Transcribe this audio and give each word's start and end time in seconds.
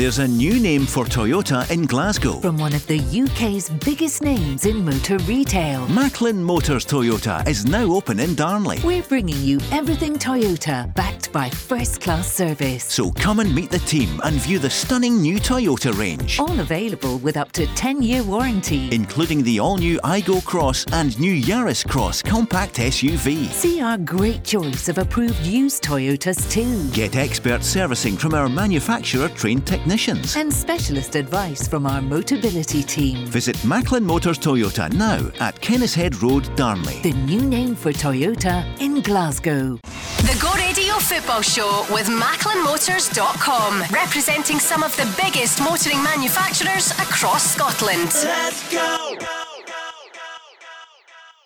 There's 0.00 0.18
a 0.18 0.26
new 0.26 0.58
name 0.58 0.86
for 0.86 1.04
Toyota 1.04 1.70
in 1.70 1.84
Glasgow. 1.84 2.40
From 2.40 2.56
one 2.56 2.72
of 2.72 2.86
the 2.86 3.00
UK's 3.00 3.68
biggest 3.68 4.22
names 4.22 4.64
in 4.64 4.82
motor 4.82 5.18
retail. 5.18 5.86
Macklin 5.88 6.42
Motors 6.42 6.86
Toyota 6.86 7.46
is 7.46 7.66
now 7.66 7.84
open 7.92 8.18
in 8.18 8.34
Darnley. 8.34 8.78
We're 8.82 9.02
bringing 9.02 9.36
you 9.42 9.60
everything 9.70 10.16
Toyota, 10.16 10.94
backed 10.94 11.30
by 11.32 11.50
first 11.50 12.00
class 12.00 12.32
service. 12.32 12.84
So 12.84 13.10
come 13.10 13.40
and 13.40 13.54
meet 13.54 13.70
the 13.70 13.78
team 13.80 14.22
and 14.24 14.36
view 14.36 14.58
the 14.58 14.70
stunning 14.70 15.20
new 15.20 15.36
Toyota 15.36 15.94
range. 15.98 16.40
All 16.40 16.60
available 16.60 17.18
with 17.18 17.36
up 17.36 17.52
to 17.52 17.66
10 17.66 18.00
year 18.00 18.22
warranty. 18.22 18.88
Including 18.94 19.42
the 19.42 19.60
all 19.60 19.76
new 19.76 19.98
Aygo 19.98 20.42
Cross 20.46 20.86
and 20.94 21.20
new 21.20 21.34
Yaris 21.34 21.86
Cross 21.86 22.22
compact 22.22 22.76
SUV. 22.76 23.48
See 23.48 23.82
our 23.82 23.98
great 23.98 24.44
choice 24.44 24.88
of 24.88 24.96
approved 24.96 25.44
used 25.44 25.84
Toyotas 25.84 26.50
too. 26.50 26.88
Get 26.96 27.16
expert 27.16 27.62
servicing 27.62 28.16
from 28.16 28.32
our 28.32 28.48
manufacturer 28.48 29.28
trained 29.28 29.66
technicians 29.66 29.89
and 29.90 30.52
specialist 30.52 31.16
advice 31.16 31.66
from 31.66 31.84
our 31.84 32.00
Motability 32.00 32.86
team. 32.86 33.26
Visit 33.26 33.62
Macklin 33.64 34.04
Motors 34.04 34.38
Toyota 34.38 34.92
now 34.92 35.18
at 35.40 35.60
Kennishead 35.60 36.22
Road, 36.22 36.44
Darnley. 36.54 37.02
The 37.02 37.12
new 37.12 37.42
name 37.42 37.74
for 37.74 37.92
Toyota 37.92 38.64
in 38.80 39.00
Glasgow. 39.00 39.80
The 39.82 40.38
Go 40.40 40.52
Radio 40.54 40.94
Football 40.94 41.42
Show 41.42 41.84
with 41.90 42.06
MacklinMotors.com, 42.06 43.80
representing 43.92 44.60
some 44.60 44.84
of 44.84 44.96
the 44.96 45.12
biggest 45.20 45.60
motoring 45.60 46.00
manufacturers 46.04 46.92
across 46.92 47.52
Scotland. 47.52 48.12
Let's 48.24 48.72
go! 48.72 49.39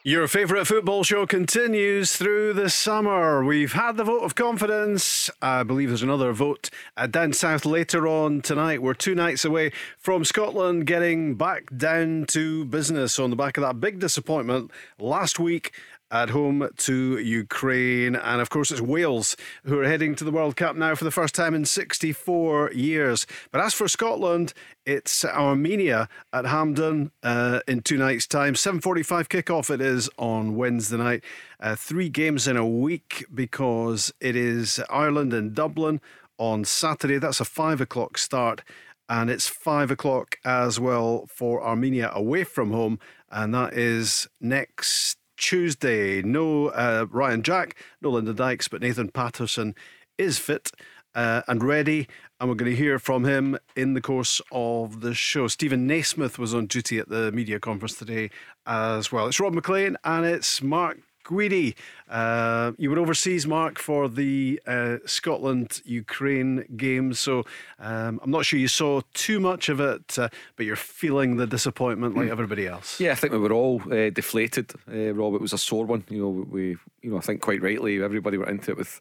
Your 0.07 0.29
favourite 0.29 0.67
football 0.67 1.03
show 1.03 1.25
continues 1.25 2.15
through 2.15 2.53
the 2.53 2.69
summer. 2.69 3.43
We've 3.43 3.73
had 3.73 3.97
the 3.97 4.05
vote 4.05 4.23
of 4.23 4.35
confidence. 4.35 5.31
I 5.41 5.63
believe 5.63 5.89
there's 5.89 6.03
another 6.03 6.35
vote 6.35 6.69
uh, 6.95 7.07
down 7.07 7.33
south 7.33 7.65
later 7.65 8.07
on 8.07 8.43
tonight. 8.43 8.83
We're 8.83 8.93
two 8.93 9.15
nights 9.15 9.47
away 9.47 9.73
from 9.97 10.27
Scotland 10.27 10.87
getting 10.87 11.37
back 11.37 11.75
down 11.75 12.27
to 12.29 12.67
business 12.67 13.19
on 13.19 13.31
the 13.31 13.37
back 13.37 13.57
of 13.57 13.63
that 13.63 13.81
big 13.81 13.99
disappointment 13.99 14.71
last 14.99 15.39
week 15.39 15.73
at 16.11 16.31
home 16.31 16.69
to 16.77 17.19
Ukraine. 17.19 18.15
And 18.15 18.41
of 18.41 18.51
course, 18.51 18.71
it's 18.71 18.81
Wales 18.81 19.37
who 19.65 19.81
are 19.81 19.89
heading 19.89 20.15
to 20.17 20.25
the 20.25 20.31
World 20.31 20.55
Cup 20.55 20.77
now 20.77 20.95
for 20.95 21.05
the 21.05 21.11
first 21.11 21.35
time 21.35 21.55
in 21.55 21.65
64 21.65 22.73
years. 22.73 23.27
But 23.51 23.63
as 23.63 23.75
for 23.75 23.89
Scotland, 23.89 24.53
it's 24.87 25.25
Armenia 25.25 26.09
at 26.33 26.47
Hampden 26.47 27.11
uh, 27.23 27.61
in 27.67 27.81
two 27.81 27.97
nights' 27.97 28.27
time. 28.27 28.55
7:45 28.55 29.29
kickoff. 29.29 29.71
It 29.71 29.81
is 29.81 30.11
on 30.19 30.57
Wednesday 30.57 30.97
night. 30.97 31.25
Uh, 31.61 31.75
three 31.75 32.09
games 32.09 32.47
in 32.47 32.57
a 32.57 32.67
week 32.67 33.25
because 33.33 34.13
it 34.21 34.37
is 34.37 34.81
Ireland 34.91 35.33
and 35.33 35.55
Dublin 35.55 36.01
on 36.39 36.65
Saturday. 36.65 37.19
That's 37.19 37.41
a 37.41 37.45
five 37.45 37.81
o'clock 37.81 38.19
start. 38.19 38.63
And 39.09 39.31
it's 39.31 39.49
five 39.49 39.91
o'clock 39.91 40.37
as 40.45 40.81
well 40.81 41.27
for 41.27 41.63
Armenia 41.63 42.11
away 42.15 42.45
from 42.45 42.71
home, 42.71 42.99
and 43.31 43.55
that 43.55 43.75
is 43.75 44.29
next 44.41 45.19
Tuesday. 45.37 46.23
No 46.23 46.69
uh, 46.69 47.07
Ryan 47.11 47.43
Jack, 47.43 47.77
no 48.01 48.11
Lyndon 48.11 48.37
Dykes, 48.37 48.69
but 48.69 48.81
Nathan 48.81 49.11
Patterson 49.11 49.75
is 50.17 50.39
fit 50.39 50.71
uh, 51.15 51.43
and 51.49 51.63
ready. 51.63 52.09
And 52.41 52.49
we're 52.49 52.57
going 52.57 52.71
to 52.71 52.77
hear 52.77 52.99
from 52.99 53.25
him 53.25 53.59
in 53.77 53.95
the 53.95 54.01
course 54.01 54.41
of 54.51 55.01
the 55.01 55.15
show. 55.15 55.49
Stephen 55.49 55.87
Naismith 55.87 56.39
was 56.39 56.55
on 56.55 56.67
duty 56.67 56.99
at 56.99 57.09
the 57.09 57.33
media 57.33 57.61
conference 57.61 57.95
today 57.95 58.31
as 58.67 59.13
well. 59.13 59.27
It's 59.29 59.41
Rob 59.41 59.55
Maclean 59.55 59.97
and 60.05 60.27
it's 60.27 60.61
Mark 60.61 60.99
Guidi. 61.25 61.75
Uh, 62.09 62.73
you 62.77 62.91
were 62.91 62.99
overseas, 62.99 63.47
Mark, 63.47 63.79
for 63.79 64.09
the 64.09 64.61
uh, 64.67 64.99
Scotland 65.07 65.81
Ukraine 65.85 66.65
game. 66.77 67.15
So 67.15 67.45
um, 67.79 68.21
I'm 68.23 68.31
not 68.31 68.45
sure 68.45 68.59
you 68.59 68.69
saw 68.69 69.01
too 69.15 69.41
much 69.41 69.69
of 69.69 69.81
it, 69.81 70.19
uh, 70.19 70.29
but 70.57 70.67
you're 70.67 70.77
feeling 70.77 71.37
the 71.37 71.47
disappointment 71.47 72.15
like 72.15 72.27
hmm. 72.27 72.33
everybody 72.33 72.67
else. 72.67 73.01
Yeah, 73.01 73.13
I 73.13 73.15
think 73.15 73.33
we 73.33 73.39
were 73.39 73.53
all 73.53 73.83
uh, 73.91 74.11
deflated, 74.11 74.73
uh, 74.93 75.15
Rob. 75.15 75.35
It 75.35 75.41
was 75.41 75.53
a 75.53 75.59
sore 75.59 75.87
one. 75.87 76.05
You 76.09 76.23
know, 76.23 76.29
we, 76.29 76.77
you 77.03 77.11
know, 77.11 77.17
I 77.17 77.21
think 77.21 77.41
quite 77.41 77.63
rightly, 77.63 78.03
everybody 78.03 78.37
were 78.37 78.49
into 78.49 78.73
it 78.73 78.77
with, 78.77 79.01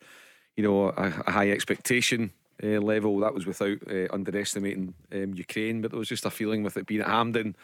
you 0.55 0.63
know, 0.63 0.89
a, 0.89 1.23
a 1.27 1.31
high 1.31 1.51
expectation. 1.51 2.31
Uh, 2.63 2.79
level 2.79 3.19
that 3.19 3.33
was 3.33 3.47
without 3.47 3.79
underestimating 4.11 4.93
um, 5.11 5.33
Ukraine, 5.33 5.81
but 5.81 5.89
there 5.89 5.99
was 5.99 6.07
just 6.07 6.25
a 6.25 6.29
feeling 6.29 6.61
with 6.63 6.77
it 6.77 6.85
being 6.85 7.01
at 7.01 7.07
Hampden, 7.07 7.57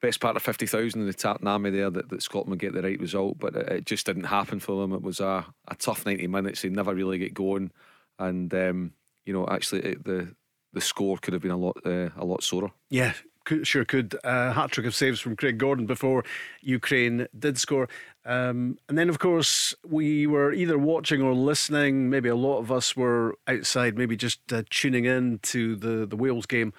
best 0.00 0.20
part 0.20 0.36
of 0.36 0.42
50,000 0.42 1.00
in 1.00 1.06
the 1.06 1.12
Tartan 1.12 1.48
Army 1.48 1.70
there 1.70 1.90
that, 1.90 2.10
that 2.10 2.22
Scotland 2.22 2.50
would 2.50 2.58
get 2.58 2.74
the 2.74 2.82
right 2.82 3.00
result, 3.00 3.38
but 3.38 3.56
it, 3.56 3.68
it, 3.68 3.86
just 3.86 4.06
didn't 4.06 4.24
happen 4.24 4.60
for 4.60 4.80
them. 4.80 4.92
It 4.92 5.02
was 5.02 5.18
a, 5.18 5.46
a 5.68 5.74
tough 5.76 6.04
90 6.04 6.26
minutes. 6.26 6.62
They 6.62 6.68
never 6.68 6.94
really 6.94 7.18
get 7.18 7.34
going. 7.34 7.72
And, 8.18 8.52
um, 8.54 8.92
you 9.24 9.32
know, 9.32 9.46
actually, 9.48 9.80
it, 9.80 10.04
the 10.04 10.34
the 10.74 10.80
score 10.80 11.16
could 11.18 11.32
have 11.32 11.42
been 11.42 11.52
a 11.52 11.56
lot 11.56 11.78
uh, 11.86 12.10
a 12.16 12.24
lot 12.24 12.42
sorer. 12.42 12.70
Yeah, 12.90 13.14
sure 13.62 13.84
could. 13.84 14.16
Uh, 14.24 14.52
Hat 14.52 14.70
trick 14.70 14.86
of 14.86 14.94
saves 14.94 15.20
from 15.20 15.36
Craig 15.36 15.58
Gordon 15.58 15.86
before 15.86 16.24
Ukraine 16.60 17.26
did 17.38 17.58
score. 17.58 17.88
Um, 18.24 18.78
and 18.88 18.96
then, 18.96 19.08
of 19.08 19.18
course, 19.18 19.74
we 19.86 20.26
were 20.26 20.52
either 20.52 20.78
watching 20.78 21.20
or 21.22 21.34
listening. 21.34 22.08
Maybe 22.08 22.28
a 22.28 22.36
lot 22.36 22.58
of 22.58 22.72
us 22.72 22.96
were 22.96 23.36
outside, 23.46 23.98
maybe 23.98 24.16
just 24.16 24.52
uh, 24.52 24.62
tuning 24.70 25.04
in 25.04 25.38
to 25.42 25.76
the, 25.76 26.06
the 26.06 26.16
Wales 26.16 26.46
game 26.46 26.72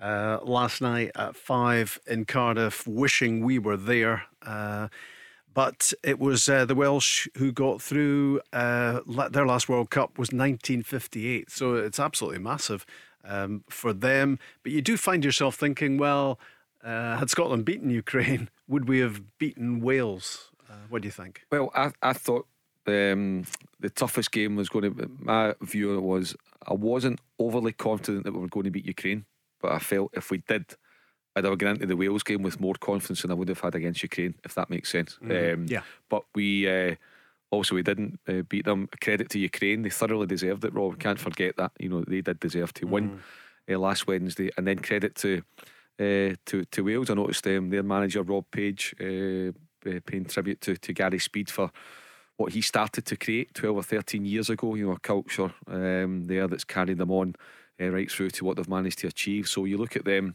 uh, 0.00 0.38
last 0.42 0.80
night 0.80 1.12
at 1.14 1.36
five 1.36 1.98
in 2.06 2.24
Cardiff, 2.24 2.86
wishing 2.86 3.44
we 3.44 3.58
were 3.58 3.76
there. 3.76 4.24
Uh, 4.44 4.88
but 5.54 5.92
it 6.02 6.18
was 6.18 6.48
uh, 6.48 6.64
the 6.64 6.74
Welsh 6.74 7.28
who 7.36 7.52
got 7.52 7.82
through. 7.82 8.40
Uh, 8.52 9.00
their 9.30 9.46
last 9.46 9.68
World 9.68 9.90
Cup 9.90 10.18
was 10.18 10.28
1958, 10.28 11.50
so 11.50 11.74
it's 11.74 12.00
absolutely 12.00 12.40
massive 12.40 12.86
um, 13.24 13.64
for 13.68 13.92
them. 13.92 14.38
But 14.62 14.72
you 14.72 14.82
do 14.82 14.96
find 14.96 15.24
yourself 15.24 15.56
thinking, 15.56 15.98
well, 15.98 16.38
uh, 16.82 17.16
had 17.18 17.30
Scotland 17.30 17.64
beaten 17.64 17.90
Ukraine, 17.90 18.48
would 18.68 18.88
we 18.88 18.98
have 19.00 19.38
beaten 19.38 19.80
Wales? 19.80 20.50
Uh, 20.68 20.74
what 20.88 21.02
do 21.02 21.08
you 21.08 21.12
think? 21.12 21.42
Well, 21.50 21.70
I, 21.74 21.92
I 22.02 22.12
thought 22.12 22.46
um, 22.86 23.44
the 23.80 23.90
toughest 23.90 24.32
game 24.32 24.56
was 24.56 24.68
going 24.68 24.94
to. 24.94 25.10
My 25.18 25.54
view 25.60 26.00
was 26.00 26.34
I 26.66 26.74
wasn't 26.74 27.20
overly 27.38 27.72
confident 27.72 28.24
that 28.24 28.32
we 28.32 28.40
were 28.40 28.48
going 28.48 28.64
to 28.64 28.70
beat 28.70 28.86
Ukraine 28.86 29.26
but 29.62 29.72
I 29.72 29.78
felt 29.78 30.10
if 30.12 30.30
we 30.30 30.38
did, 30.38 30.66
I'd 31.34 31.44
have 31.44 31.56
gone 31.56 31.76
into 31.76 31.86
the 31.86 31.96
Wales 31.96 32.24
game 32.24 32.42
with 32.42 32.60
more 32.60 32.74
confidence 32.74 33.22
than 33.22 33.30
I 33.30 33.34
would 33.34 33.48
have 33.48 33.60
had 33.60 33.74
against 33.76 34.02
Ukraine, 34.02 34.34
if 34.44 34.54
that 34.56 34.68
makes 34.68 34.90
sense. 34.90 35.18
Mm, 35.22 35.54
um, 35.54 35.66
yeah. 35.68 35.82
But 36.10 36.24
we 36.34 36.68
uh, 36.68 36.96
also 37.52 37.76
we 37.76 37.82
didn't 37.82 38.18
uh, 38.28 38.42
beat 38.48 38.64
them. 38.64 38.88
Credit 39.00 39.28
to 39.30 39.38
Ukraine, 39.38 39.82
they 39.82 39.90
thoroughly 39.90 40.26
deserved 40.26 40.64
it. 40.64 40.74
Rob, 40.74 40.92
we 40.92 40.98
can't 40.98 41.20
forget 41.20 41.56
that. 41.58 41.70
You 41.78 41.90
know 41.90 42.02
they 42.02 42.22
did 42.22 42.40
deserve 42.40 42.74
to 42.74 42.86
mm. 42.86 42.90
win 42.90 43.20
uh, 43.70 43.78
last 43.78 44.06
Wednesday, 44.08 44.50
and 44.56 44.66
then 44.66 44.78
credit 44.78 45.14
to. 45.16 45.42
Uh, 46.00 46.34
to 46.46 46.64
to 46.70 46.82
Wales, 46.82 47.10
I 47.10 47.14
noticed 47.14 47.46
um, 47.46 47.68
their 47.68 47.82
manager 47.82 48.22
Rob 48.22 48.46
Page 48.50 48.94
uh, 48.98 49.52
uh, 49.88 50.00
paying 50.06 50.24
tribute 50.24 50.60
to, 50.62 50.76
to 50.76 50.92
Gary 50.94 51.18
Speed 51.18 51.50
for 51.50 51.70
what 52.36 52.54
he 52.54 52.62
started 52.62 53.04
to 53.06 53.16
create 53.16 53.54
12 53.54 53.76
or 53.76 53.82
13 53.82 54.24
years 54.24 54.48
ago. 54.48 54.74
You 54.74 54.86
know, 54.86 54.92
a 54.92 54.98
culture 54.98 55.52
um, 55.68 56.26
there 56.26 56.48
that's 56.48 56.64
carried 56.64 56.98
them 56.98 57.10
on 57.10 57.34
uh, 57.80 57.90
right 57.90 58.10
through 58.10 58.30
to 58.30 58.44
what 58.44 58.56
they've 58.56 58.68
managed 58.68 58.98
to 59.00 59.08
achieve. 59.08 59.48
So 59.48 59.64
you 59.64 59.76
look 59.76 59.96
at 59.96 60.04
them, 60.04 60.34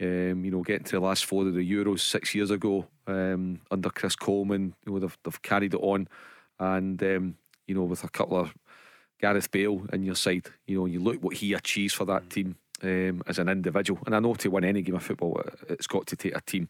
um, 0.00 0.44
you 0.44 0.50
know, 0.50 0.62
getting 0.62 0.84
to 0.84 0.96
the 0.96 1.00
last 1.00 1.24
four 1.24 1.46
of 1.46 1.54
the 1.54 1.72
Euros 1.72 2.00
six 2.00 2.34
years 2.34 2.50
ago 2.50 2.86
um, 3.06 3.60
under 3.70 3.90
Chris 3.90 4.16
Coleman, 4.16 4.74
you 4.86 4.92
know, 4.92 4.98
they've, 5.00 5.18
they've 5.24 5.42
carried 5.42 5.74
it 5.74 5.80
on. 5.80 6.08
And, 6.58 7.02
um, 7.02 7.36
you 7.66 7.74
know, 7.74 7.84
with 7.84 8.04
a 8.04 8.08
couple 8.08 8.38
of 8.38 8.54
Gareth 9.20 9.50
Bale 9.50 9.86
in 9.92 10.02
your 10.02 10.14
side, 10.14 10.46
you 10.66 10.78
know, 10.78 10.86
you 10.86 11.00
look 11.00 11.22
what 11.22 11.36
he 11.36 11.52
achieves 11.52 11.94
for 11.94 12.04
that 12.06 12.30
team 12.30 12.56
um, 12.82 13.22
as 13.26 13.38
an 13.38 13.48
individual. 13.48 14.00
And 14.06 14.14
I 14.14 14.20
know 14.20 14.34
to 14.34 14.50
win 14.50 14.64
any 14.64 14.82
game 14.82 14.96
of 14.96 15.02
football, 15.02 15.42
it's 15.68 15.86
got 15.86 16.06
to 16.08 16.16
take 16.16 16.36
a 16.36 16.40
team 16.40 16.68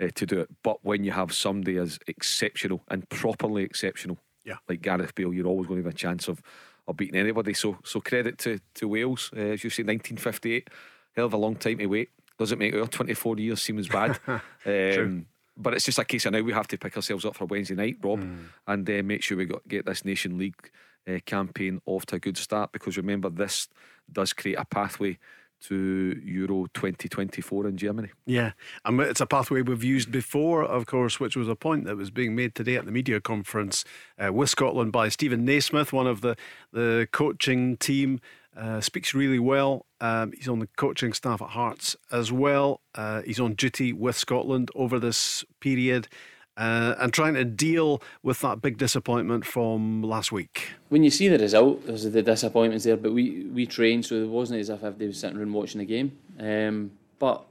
uh, 0.00 0.08
to 0.14 0.26
do 0.26 0.40
it. 0.40 0.50
But 0.62 0.78
when 0.82 1.04
you 1.04 1.12
have 1.12 1.32
somebody 1.32 1.78
as 1.78 1.98
exceptional 2.06 2.82
and 2.88 3.08
properly 3.08 3.62
exceptional, 3.62 4.18
yeah. 4.44 4.56
like 4.68 4.82
Gareth 4.82 5.14
Bale, 5.14 5.32
you're 5.32 5.46
always 5.46 5.66
going 5.66 5.80
to 5.80 5.86
have 5.86 5.94
a 5.94 5.96
chance 5.96 6.28
of 6.28 6.40
or 6.86 6.94
beating 6.94 7.20
anybody. 7.20 7.54
So 7.54 7.78
so 7.84 8.00
credit 8.00 8.38
to 8.38 8.58
to 8.74 8.88
Wales, 8.88 9.30
uh, 9.36 9.40
as 9.40 9.64
you 9.64 9.70
say, 9.70 9.82
1958, 9.82 10.70
hell 11.14 11.26
of 11.26 11.32
a 11.32 11.36
long 11.36 11.56
time 11.56 11.78
to 11.78 11.86
wait. 11.86 12.10
Doesn't 12.38 12.58
make 12.58 12.74
our 12.74 12.86
24 12.86 13.38
years 13.38 13.62
seem 13.62 13.78
as 13.78 13.88
bad. 13.88 14.18
um, 14.28 15.26
but 15.56 15.74
it's 15.74 15.84
just 15.84 15.98
a 15.98 16.04
case 16.04 16.26
of 16.26 16.32
now 16.32 16.40
we 16.40 16.52
have 16.52 16.68
to 16.68 16.78
pick 16.78 16.96
ourselves 16.96 17.24
up 17.24 17.36
for 17.36 17.46
Wednesday 17.46 17.74
night, 17.74 17.96
Rob, 18.02 18.20
mm. 18.20 18.46
and 18.66 18.88
uh, 18.88 19.02
make 19.02 19.22
sure 19.22 19.38
we 19.38 19.46
got, 19.46 19.66
get 19.68 19.86
this 19.86 20.04
Nation 20.04 20.38
League 20.38 20.70
uh, 21.08 21.18
campaign 21.24 21.80
off 21.86 22.06
to 22.06 22.16
a 22.16 22.18
good 22.18 22.36
start. 22.36 22.72
Because 22.72 22.96
remember, 22.96 23.30
this 23.30 23.68
does 24.12 24.32
create 24.32 24.56
a 24.58 24.64
pathway 24.64 25.18
to 25.58 26.20
Euro 26.24 26.66
2024 26.74 27.66
in 27.66 27.76
Germany. 27.76 28.10
Yeah, 28.26 28.52
and 28.84 29.00
it's 29.00 29.20
a 29.20 29.26
pathway 29.26 29.62
we've 29.62 29.82
used 29.82 30.12
before, 30.12 30.62
of 30.64 30.86
course, 30.86 31.18
which 31.18 31.36
was 31.36 31.48
a 31.48 31.56
point 31.56 31.86
that 31.86 31.96
was 31.96 32.10
being 32.10 32.34
made 32.34 32.54
today 32.54 32.76
at 32.76 32.84
the 32.84 32.92
media 32.92 33.20
conference 33.20 33.84
uh, 34.18 34.32
with 34.32 34.50
Scotland 34.50 34.92
by 34.92 35.08
Stephen 35.08 35.44
Naismith, 35.44 35.92
one 35.92 36.06
of 36.06 36.20
the, 36.20 36.36
the 36.72 37.08
coaching 37.10 37.76
team. 37.78 38.20
Uh, 38.56 38.80
speaks 38.80 39.12
really 39.14 39.38
well. 39.38 39.84
Um, 40.00 40.32
he's 40.32 40.48
on 40.48 40.60
the 40.60 40.68
coaching 40.76 41.12
staff 41.12 41.42
at 41.42 41.50
Hearts 41.50 41.94
as 42.10 42.32
well. 42.32 42.80
Uh, 42.94 43.20
he's 43.22 43.38
on 43.38 43.54
duty 43.54 43.92
with 43.92 44.16
Scotland 44.16 44.70
over 44.74 44.98
this 44.98 45.44
period. 45.60 46.08
uh, 46.56 46.94
and 46.98 47.12
trying 47.12 47.34
to 47.34 47.44
deal 47.44 48.02
with 48.22 48.40
that 48.40 48.62
big 48.62 48.78
disappointment 48.78 49.44
from 49.44 50.02
last 50.02 50.32
week. 50.32 50.70
When 50.88 51.04
you 51.04 51.10
see 51.10 51.28
the 51.28 51.38
result, 51.38 51.86
there's 51.86 52.04
the 52.10 52.22
disappointments 52.22 52.84
there, 52.84 52.96
but 52.96 53.12
we, 53.12 53.44
we 53.44 53.66
trained, 53.66 54.06
so 54.06 54.14
it 54.14 54.28
wasn't 54.28 54.60
as 54.60 54.70
if 54.70 54.80
they 54.98 55.06
were 55.06 55.12
sitting 55.12 55.38
around 55.38 55.52
watching 55.52 55.80
the 55.80 55.84
game. 55.84 56.16
Um, 56.40 56.92
but 57.18 57.44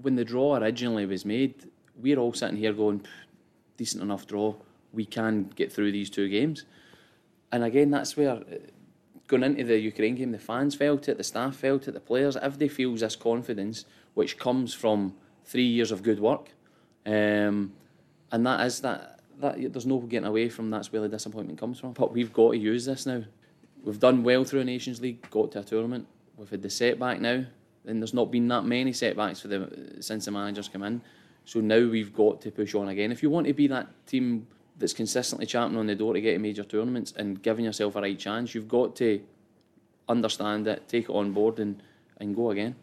when 0.00 0.16
the 0.16 0.24
draw 0.24 0.56
originally 0.56 1.06
was 1.06 1.24
made, 1.24 1.70
we're 2.00 2.18
all 2.18 2.32
sitting 2.32 2.56
here 2.56 2.72
going, 2.72 3.06
decent 3.76 4.02
enough 4.02 4.26
draw, 4.26 4.54
we 4.92 5.04
can 5.04 5.44
get 5.54 5.72
through 5.72 5.92
these 5.92 6.10
two 6.10 6.28
games. 6.28 6.64
And 7.52 7.62
again, 7.62 7.90
that's 7.90 8.16
where 8.16 8.42
going 9.32 9.42
into 9.42 9.64
the 9.64 9.78
Ukraine 9.78 10.14
game, 10.14 10.30
the 10.30 10.38
fans 10.38 10.74
felt 10.74 11.08
it, 11.08 11.16
the 11.16 11.24
staff 11.24 11.56
felt 11.56 11.88
it, 11.88 11.92
the 11.92 12.00
players, 12.00 12.36
everybody 12.36 12.68
feels 12.68 13.00
this 13.00 13.16
confidence, 13.16 13.86
which 14.12 14.38
comes 14.38 14.74
from 14.74 15.14
three 15.44 15.66
years 15.66 15.90
of 15.90 16.02
good 16.02 16.20
work. 16.20 16.50
Um, 17.06 17.72
and 18.30 18.46
that 18.46 18.64
is 18.66 18.80
that, 18.80 19.20
that 19.40 19.72
there's 19.72 19.86
no 19.86 20.00
getting 20.00 20.28
away 20.28 20.50
from 20.50 20.70
that's 20.70 20.92
where 20.92 21.00
the 21.00 21.08
disappointment 21.08 21.58
comes 21.58 21.80
from. 21.80 21.92
But 21.92 22.12
we've 22.12 22.32
got 22.32 22.52
to 22.52 22.58
use 22.58 22.84
this 22.84 23.06
now. 23.06 23.24
We've 23.82 23.98
done 23.98 24.22
well 24.22 24.44
through 24.44 24.60
a 24.60 24.64
Nations 24.64 25.00
League, 25.00 25.28
got 25.30 25.52
to 25.52 25.60
a 25.60 25.64
tournament. 25.64 26.06
We've 26.36 26.50
had 26.50 26.62
the 26.62 26.70
setback 26.70 27.20
now, 27.20 27.44
and 27.86 28.02
there's 28.02 28.14
not 28.14 28.30
been 28.30 28.48
that 28.48 28.64
many 28.64 28.92
setbacks 28.92 29.40
for 29.40 29.48
the 29.48 29.96
since 30.00 30.26
the 30.26 30.30
managers 30.30 30.68
come 30.68 30.82
in. 30.82 31.00
So 31.46 31.60
now 31.60 31.88
we've 31.88 32.14
got 32.14 32.42
to 32.42 32.50
push 32.50 32.74
on 32.74 32.88
again. 32.88 33.10
If 33.10 33.22
you 33.22 33.30
want 33.30 33.46
to 33.46 33.54
be 33.54 33.66
that 33.68 33.88
team 34.06 34.46
that's 34.76 34.92
consistently 34.92 35.46
champing 35.46 35.78
on 35.78 35.86
the 35.86 35.94
door 35.94 36.14
to 36.14 36.20
get 36.20 36.32
to 36.32 36.38
major 36.38 36.64
tournaments 36.64 37.12
and 37.16 37.42
giving 37.42 37.64
yourself 37.64 37.96
a 37.96 38.00
right 38.00 38.18
chance, 38.18 38.54
you've 38.54 38.68
got 38.68 38.96
to 38.96 39.20
understand 40.08 40.66
it, 40.66 40.88
take 40.88 41.04
it 41.04 41.10
on 41.12 41.32
board, 41.32 41.58
and 41.58 41.82
and 42.18 42.36
go 42.36 42.50
again. 42.50 42.76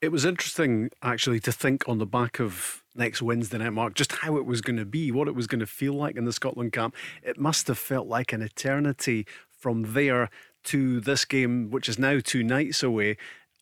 It 0.00 0.10
was 0.10 0.24
interesting 0.24 0.90
actually 1.02 1.40
to 1.40 1.52
think 1.52 1.86
on 1.86 1.98
the 1.98 2.06
back 2.06 2.40
of 2.40 2.82
next 2.94 3.20
Wednesday 3.20 3.58
night, 3.58 3.70
Mark, 3.70 3.94
just 3.94 4.12
how 4.12 4.36
it 4.36 4.46
was 4.46 4.62
going 4.62 4.78
to 4.78 4.86
be, 4.86 5.12
what 5.12 5.28
it 5.28 5.34
was 5.34 5.46
going 5.46 5.60
to 5.60 5.66
feel 5.66 5.92
like 5.92 6.16
in 6.16 6.24
the 6.24 6.32
Scotland 6.32 6.72
camp. 6.72 6.94
It 7.22 7.38
must 7.38 7.68
have 7.68 7.78
felt 7.78 8.06
like 8.06 8.32
an 8.32 8.40
eternity 8.40 9.26
from 9.50 9.92
there 9.92 10.30
to 10.64 11.00
this 11.00 11.24
game, 11.24 11.70
which 11.70 11.88
is 11.88 11.98
now 11.98 12.20
two 12.22 12.42
nights 12.42 12.82
away 12.82 13.16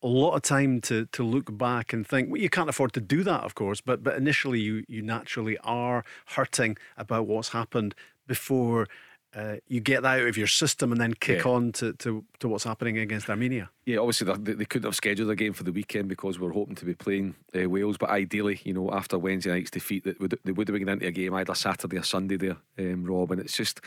a 0.04 0.06
lot 0.06 0.34
of 0.34 0.42
time 0.42 0.80
to 0.82 1.06
to 1.06 1.24
look 1.24 1.56
back 1.56 1.92
and 1.92 2.06
think. 2.06 2.30
Well, 2.30 2.40
you 2.40 2.50
can't 2.50 2.68
afford 2.68 2.92
to 2.92 3.00
do 3.00 3.24
that, 3.24 3.42
of 3.42 3.54
course, 3.54 3.80
but 3.80 4.04
but 4.04 4.16
initially 4.16 4.60
you 4.60 4.84
you 4.86 5.02
naturally 5.02 5.56
are 5.64 6.04
hurting 6.26 6.76
about 6.96 7.26
what's 7.26 7.48
happened 7.48 7.94
before. 8.26 8.86
Uh, 9.34 9.56
you 9.66 9.80
get 9.80 10.02
that 10.02 10.20
out 10.20 10.28
of 10.28 10.36
your 10.36 10.46
system 10.46 10.92
and 10.92 11.00
then 11.00 11.12
kick 11.12 11.44
yeah. 11.44 11.50
on 11.50 11.72
to, 11.72 11.92
to, 11.94 12.24
to 12.38 12.46
what's 12.46 12.62
happening 12.62 12.98
against 12.98 13.28
Armenia. 13.28 13.68
Yeah, 13.84 13.98
obviously 13.98 14.32
they, 14.32 14.52
they 14.52 14.64
couldn't 14.64 14.86
have 14.86 14.94
scheduled 14.94 15.28
a 15.28 15.34
game 15.34 15.52
for 15.52 15.64
the 15.64 15.72
weekend 15.72 16.08
because 16.08 16.38
we 16.38 16.46
are 16.46 16.52
hoping 16.52 16.76
to 16.76 16.84
be 16.84 16.94
playing 16.94 17.34
uh, 17.52 17.68
Wales. 17.68 17.96
But 17.98 18.10
ideally, 18.10 18.60
you 18.62 18.72
know, 18.72 18.92
after 18.92 19.18
Wednesday 19.18 19.50
night's 19.50 19.72
defeat, 19.72 20.04
that 20.04 20.20
would, 20.20 20.38
they 20.44 20.52
would 20.52 20.68
have 20.68 20.78
been 20.78 20.88
into 20.88 21.08
a 21.08 21.10
game 21.10 21.34
either 21.34 21.52
Saturday 21.56 21.98
or 21.98 22.04
Sunday 22.04 22.36
there, 22.36 22.58
um, 22.78 23.04
Rob. 23.04 23.32
And 23.32 23.40
it's 23.40 23.56
just 23.56 23.80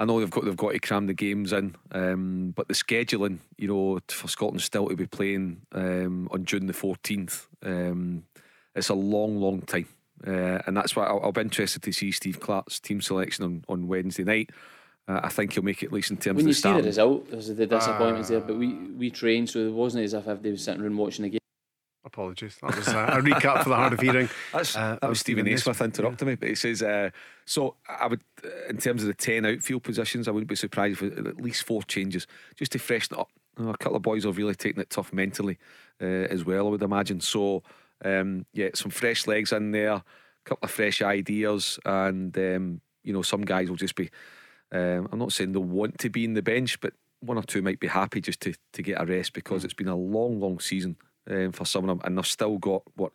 I 0.00 0.06
know 0.06 0.18
they've 0.18 0.30
got 0.30 0.46
they've 0.46 0.56
got 0.56 0.72
to 0.72 0.78
cram 0.78 1.06
the 1.06 1.14
games 1.14 1.52
in, 1.52 1.76
um, 1.92 2.54
but 2.56 2.68
the 2.68 2.74
scheduling, 2.74 3.38
you 3.58 3.68
know, 3.68 4.00
for 4.08 4.28
Scotland 4.28 4.62
still 4.62 4.88
to 4.88 4.96
be 4.96 5.06
playing 5.06 5.60
um, 5.72 6.26
on 6.32 6.46
June 6.46 6.66
the 6.66 6.72
fourteenth, 6.72 7.46
um, 7.62 8.24
it's 8.74 8.88
a 8.88 8.94
long, 8.94 9.36
long 9.36 9.60
time, 9.60 9.88
uh, 10.26 10.62
and 10.66 10.74
that's 10.74 10.96
why 10.96 11.04
I'll, 11.04 11.20
I'll, 11.22 11.32
be 11.32 11.42
interested 11.42 11.82
to 11.82 11.92
see 11.92 12.12
Steve 12.12 12.40
Clarke's 12.40 12.80
team 12.80 13.02
selection 13.02 13.44
on, 13.44 13.64
on 13.68 13.88
Wednesday 13.88 14.24
night. 14.24 14.48
Uh, 15.06 15.20
I 15.22 15.28
think 15.28 15.52
he'll 15.52 15.64
make 15.64 15.82
it 15.82 15.86
at 15.86 15.92
least 15.92 16.10
in 16.10 16.16
terms 16.16 16.36
when 16.36 16.46
of 16.46 16.48
you 16.48 16.54
see 16.54 16.72
the 16.72 16.82
result, 16.82 17.30
there's 17.30 17.48
the 17.48 17.66
disappointments 17.66 18.30
uh, 18.30 18.34
there, 18.34 18.40
but 18.40 18.56
we 18.56 18.72
we 18.72 19.10
trained, 19.10 19.50
so 19.50 19.58
it 19.58 19.72
wasn't 19.72 20.04
as 20.04 20.14
if 20.14 20.24
they 20.40 20.50
were 20.50 20.56
sitting 20.56 20.80
around 20.80 20.96
watching 20.96 21.24
the 21.24 21.28
game. 21.28 21.39
Apologies. 22.12 22.58
That 22.60 22.76
was 22.76 22.88
uh, 22.88 23.06
a 23.08 23.22
recap 23.22 23.62
for 23.62 23.68
the 23.68 23.76
hard 23.76 23.92
of 23.92 24.00
hearing. 24.00 24.28
That's, 24.52 24.76
uh, 24.76 24.98
that 25.00 25.08
was 25.08 25.20
Stephen 25.20 25.44
Naismith 25.44 25.80
interrupting 25.80 26.26
yeah. 26.26 26.32
me, 26.32 26.36
but 26.36 26.48
he 26.48 26.56
says, 26.56 26.82
uh, 26.82 27.10
so 27.44 27.76
I 27.88 28.08
would, 28.08 28.20
uh, 28.44 28.48
in 28.68 28.78
terms 28.78 29.02
of 29.02 29.06
the 29.06 29.14
10 29.14 29.46
outfield 29.46 29.84
positions, 29.84 30.26
I 30.26 30.32
wouldn't 30.32 30.48
be 30.48 30.56
surprised 30.56 31.00
if 31.00 31.16
at 31.16 31.40
least 31.40 31.62
four 31.62 31.84
changes 31.84 32.26
just 32.56 32.72
to 32.72 32.80
freshen 32.80 33.14
it 33.14 33.20
up. 33.20 33.30
You 33.56 33.66
know, 33.66 33.70
a 33.70 33.76
couple 33.76 33.94
of 33.94 34.02
boys 34.02 34.24
have 34.24 34.36
really 34.36 34.56
taken 34.56 34.82
it 34.82 34.90
tough 34.90 35.12
mentally 35.12 35.56
uh, 36.02 36.04
as 36.04 36.44
well, 36.44 36.66
I 36.66 36.70
would 36.70 36.82
imagine. 36.82 37.20
So, 37.20 37.62
um, 38.04 38.44
yeah, 38.52 38.70
some 38.74 38.90
fresh 38.90 39.28
legs 39.28 39.52
in 39.52 39.70
there, 39.70 39.92
a 39.92 40.04
couple 40.44 40.66
of 40.66 40.72
fresh 40.72 41.02
ideas, 41.02 41.78
and, 41.84 42.36
um, 42.36 42.80
you 43.04 43.12
know, 43.12 43.22
some 43.22 43.42
guys 43.42 43.68
will 43.68 43.76
just 43.76 43.94
be, 43.94 44.10
um, 44.72 45.08
I'm 45.12 45.20
not 45.20 45.32
saying 45.32 45.52
they 45.52 45.60
want 45.60 45.98
to 45.98 46.10
be 46.10 46.24
in 46.24 46.34
the 46.34 46.42
bench, 46.42 46.80
but 46.80 46.92
one 47.20 47.36
or 47.36 47.44
two 47.44 47.62
might 47.62 47.78
be 47.78 47.86
happy 47.86 48.20
just 48.20 48.40
to, 48.40 48.54
to 48.72 48.82
get 48.82 49.00
a 49.00 49.06
rest 49.06 49.32
because 49.32 49.62
mm. 49.62 49.66
it's 49.66 49.74
been 49.74 49.86
a 49.86 49.94
long, 49.94 50.40
long 50.40 50.58
season 50.58 50.96
um, 51.30 51.52
for 51.52 51.64
some 51.64 51.88
of 51.88 51.88
them, 51.88 52.00
and 52.04 52.18
they've 52.18 52.26
still 52.26 52.58
got 52.58 52.82
what 52.96 53.12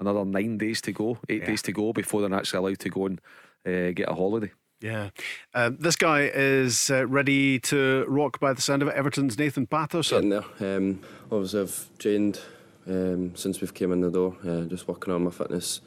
another 0.00 0.24
nine 0.24 0.58
days 0.58 0.80
to 0.82 0.92
go, 0.92 1.18
eight 1.28 1.40
yeah. 1.40 1.46
days 1.46 1.62
to 1.62 1.72
go 1.72 1.92
before 1.92 2.20
they're 2.20 2.38
actually 2.38 2.58
allowed 2.58 2.78
to 2.78 2.90
go 2.90 3.06
and 3.06 3.20
uh, 3.66 3.90
get 3.92 4.08
a 4.08 4.14
holiday. 4.14 4.52
Yeah. 4.80 5.10
Um, 5.54 5.78
this 5.80 5.96
guy 5.96 6.30
is 6.34 6.90
uh, 6.90 7.06
ready 7.06 7.58
to 7.60 8.04
rock 8.06 8.38
by 8.38 8.52
the 8.52 8.60
sound 8.60 8.82
of 8.82 8.88
it. 8.88 8.94
Everton's 8.94 9.38
Nathan 9.38 9.66
Patterson. 9.66 10.28
Getting 10.28 10.44
there. 10.58 10.76
Um, 10.76 11.00
obviously, 11.32 11.60
I've 11.62 11.98
trained 11.98 12.40
um, 12.86 13.34
since 13.34 13.60
we've 13.60 13.72
came 13.72 13.92
in 13.92 14.00
the 14.00 14.10
door, 14.10 14.36
uh, 14.46 14.62
just 14.62 14.86
working 14.86 15.14
on 15.14 15.24
my 15.24 15.30
fitness, 15.30 15.80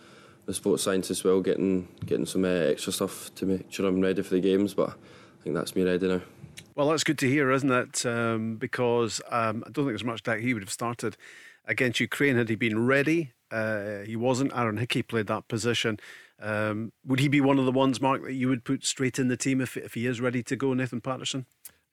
the 0.46 0.54
sports 0.54 0.84
science 0.84 1.12
as 1.12 1.24
well, 1.24 1.42
getting 1.42 1.88
getting 2.06 2.26
some 2.26 2.46
uh, 2.46 2.48
extra 2.48 2.92
stuff 2.92 3.34
to 3.36 3.46
make 3.46 3.72
sure 3.72 3.88
I'm 3.88 4.02
ready 4.02 4.24
for 4.24 4.34
the 4.36 4.42
games. 4.42 4.74
But 4.74 4.90
I 4.90 5.44
think 5.44 5.56
that's 5.56 5.76
me 5.76 5.84
ready 5.84 6.08
now. 6.08 6.22
Well, 6.74 6.90
that's 6.90 7.04
good 7.04 7.18
to 7.20 7.30
hear, 7.30 7.52
isn't 7.52 7.72
it? 7.72 8.06
Um, 8.06 8.56
because 8.56 9.22
um, 9.30 9.64
I 9.66 9.70
don't 9.70 9.86
think 9.86 9.88
there's 9.88 10.04
much 10.04 10.24
doubt 10.24 10.40
he 10.40 10.54
would 10.54 10.64
have 10.64 10.72
started 10.72 11.18
against 11.68 12.00
Ukraine 12.00 12.36
had 12.36 12.50
he 12.50 12.56
been 12.56 12.86
ready. 12.86 13.34
Uh, 13.52 14.00
he 14.00 14.16
wasn't. 14.16 14.56
Aaron 14.56 14.78
Hickey 14.78 15.04
played 15.04 15.28
that 15.28 15.48
position. 15.48 16.00
Um, 16.40 16.92
would 17.06 17.20
he 17.20 17.28
be 17.28 17.42
one 17.42 17.60
of 17.60 17.66
the 17.66 17.72
ones, 17.72 18.02
Mark, 18.02 18.24
that 18.24 18.34
you 18.34 18.48
would 18.50 18.64
put 18.64 18.86
straight 18.86 19.20
in 19.20 19.28
the 19.28 19.38
team 19.38 19.62
if, 19.62 19.78
if 19.78 19.94
he 19.94 20.06
is 20.06 20.22
ready 20.22 20.44
to 20.44 20.56
go, 20.56 20.74
Nathan 20.74 21.02
Patterson? 21.02 21.46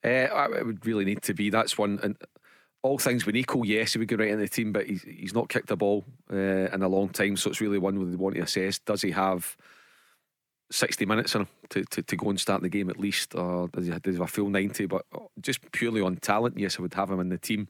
Uh, 0.03 0.47
would 0.63 0.85
really 0.85 1.05
need 1.05 1.21
to 1.23 1.33
be. 1.33 1.49
That's 1.49 1.77
one. 1.77 1.99
And 2.03 2.15
all 2.83 2.99
things 2.99 3.23
being 3.23 3.37
equal, 3.37 3.65
yes, 3.65 3.93
he 3.93 3.99
would 3.99 4.07
go 4.07 4.17
right 4.17 4.29
in 4.29 4.39
the 4.39 4.47
team, 4.47 4.71
but 4.71 4.85
he's, 4.85 5.01
he's 5.01 5.33
not 5.33 5.49
kicked 5.49 5.71
a 5.71 5.75
ball 5.75 6.05
uh, 6.31 6.35
in 6.35 6.83
a 6.83 6.87
long 6.87 7.09
time. 7.09 7.35
So 7.35 7.49
it's 7.49 7.61
really 7.61 7.79
one 7.79 7.97
we 7.97 8.15
want 8.15 8.35
to 8.35 8.41
assess. 8.41 8.77
Does 8.77 9.01
he 9.01 9.09
have 9.11 9.57
60 10.71 11.05
minutes 11.07 11.33
in 11.33 11.41
him 11.41 11.47
to, 11.69 11.83
to, 11.85 12.03
to 12.03 12.15
go 12.15 12.29
and 12.29 12.39
start 12.39 12.61
the 12.61 12.69
game 12.69 12.91
at 12.91 12.99
least? 12.99 13.33
Or 13.33 13.67
does 13.69 13.87
he, 13.87 13.91
does 13.91 14.01
he 14.03 14.11
have 14.13 14.21
a 14.21 14.27
full 14.27 14.49
90? 14.49 14.85
But 14.85 15.05
just 15.41 15.71
purely 15.71 16.01
on 16.01 16.17
talent, 16.17 16.59
yes, 16.59 16.77
I 16.77 16.83
would 16.83 16.93
have 16.93 17.09
him 17.09 17.19
in 17.19 17.29
the 17.29 17.39
team. 17.39 17.67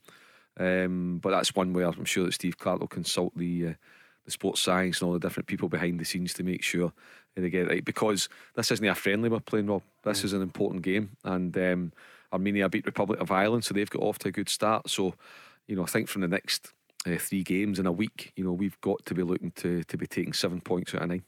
Um, 0.57 1.19
but 1.21 1.31
that's 1.31 1.55
one 1.55 1.73
where 1.73 1.87
I'm 1.87 2.05
sure 2.05 2.25
that 2.25 2.33
Steve 2.33 2.57
Clarke 2.57 2.79
will 2.79 2.87
consult 2.87 3.35
the 3.37 3.67
uh, 3.67 3.73
the 4.25 4.31
sports 4.31 4.61
science 4.61 5.01
and 5.01 5.07
all 5.07 5.13
the 5.13 5.19
different 5.19 5.47
people 5.47 5.69
behind 5.69 5.99
the 5.99 6.05
scenes 6.05 6.33
to 6.33 6.43
make 6.43 6.63
sure 6.63 6.91
they 7.35 7.49
get 7.49 7.63
it 7.63 7.69
right. 7.69 7.85
Because 7.85 8.29
this 8.55 8.71
isn't 8.71 8.85
a 8.85 8.95
friendly 8.95 9.29
we're 9.29 9.39
playing, 9.39 9.67
Rob. 9.67 9.83
This 10.03 10.21
mm. 10.21 10.25
is 10.25 10.33
an 10.33 10.41
important 10.41 10.81
game, 10.81 11.11
and 11.23 11.55
um, 11.57 11.91
Armenia 12.33 12.69
beat 12.69 12.85
Republic 12.85 13.19
of 13.19 13.31
Ireland, 13.31 13.63
so 13.65 13.73
they've 13.73 13.89
got 13.89 14.01
off 14.01 14.19
to 14.19 14.29
a 14.29 14.31
good 14.31 14.49
start. 14.49 14.89
So, 14.89 15.15
you 15.67 15.75
know, 15.75 15.83
I 15.83 15.87
think 15.87 16.07
from 16.07 16.21
the 16.21 16.27
next 16.27 16.73
uh, 17.05 17.17
three 17.17 17.43
games 17.43 17.79
in 17.79 17.85
a 17.85 17.91
week, 17.91 18.33
you 18.35 18.43
know, 18.43 18.53
we've 18.53 18.79
got 18.81 19.05
to 19.05 19.13
be 19.13 19.23
looking 19.23 19.51
to 19.51 19.83
to 19.83 19.97
be 19.97 20.07
taking 20.07 20.33
seven 20.33 20.61
points 20.61 20.95
out 20.95 21.03
of 21.03 21.09
nine. 21.09 21.23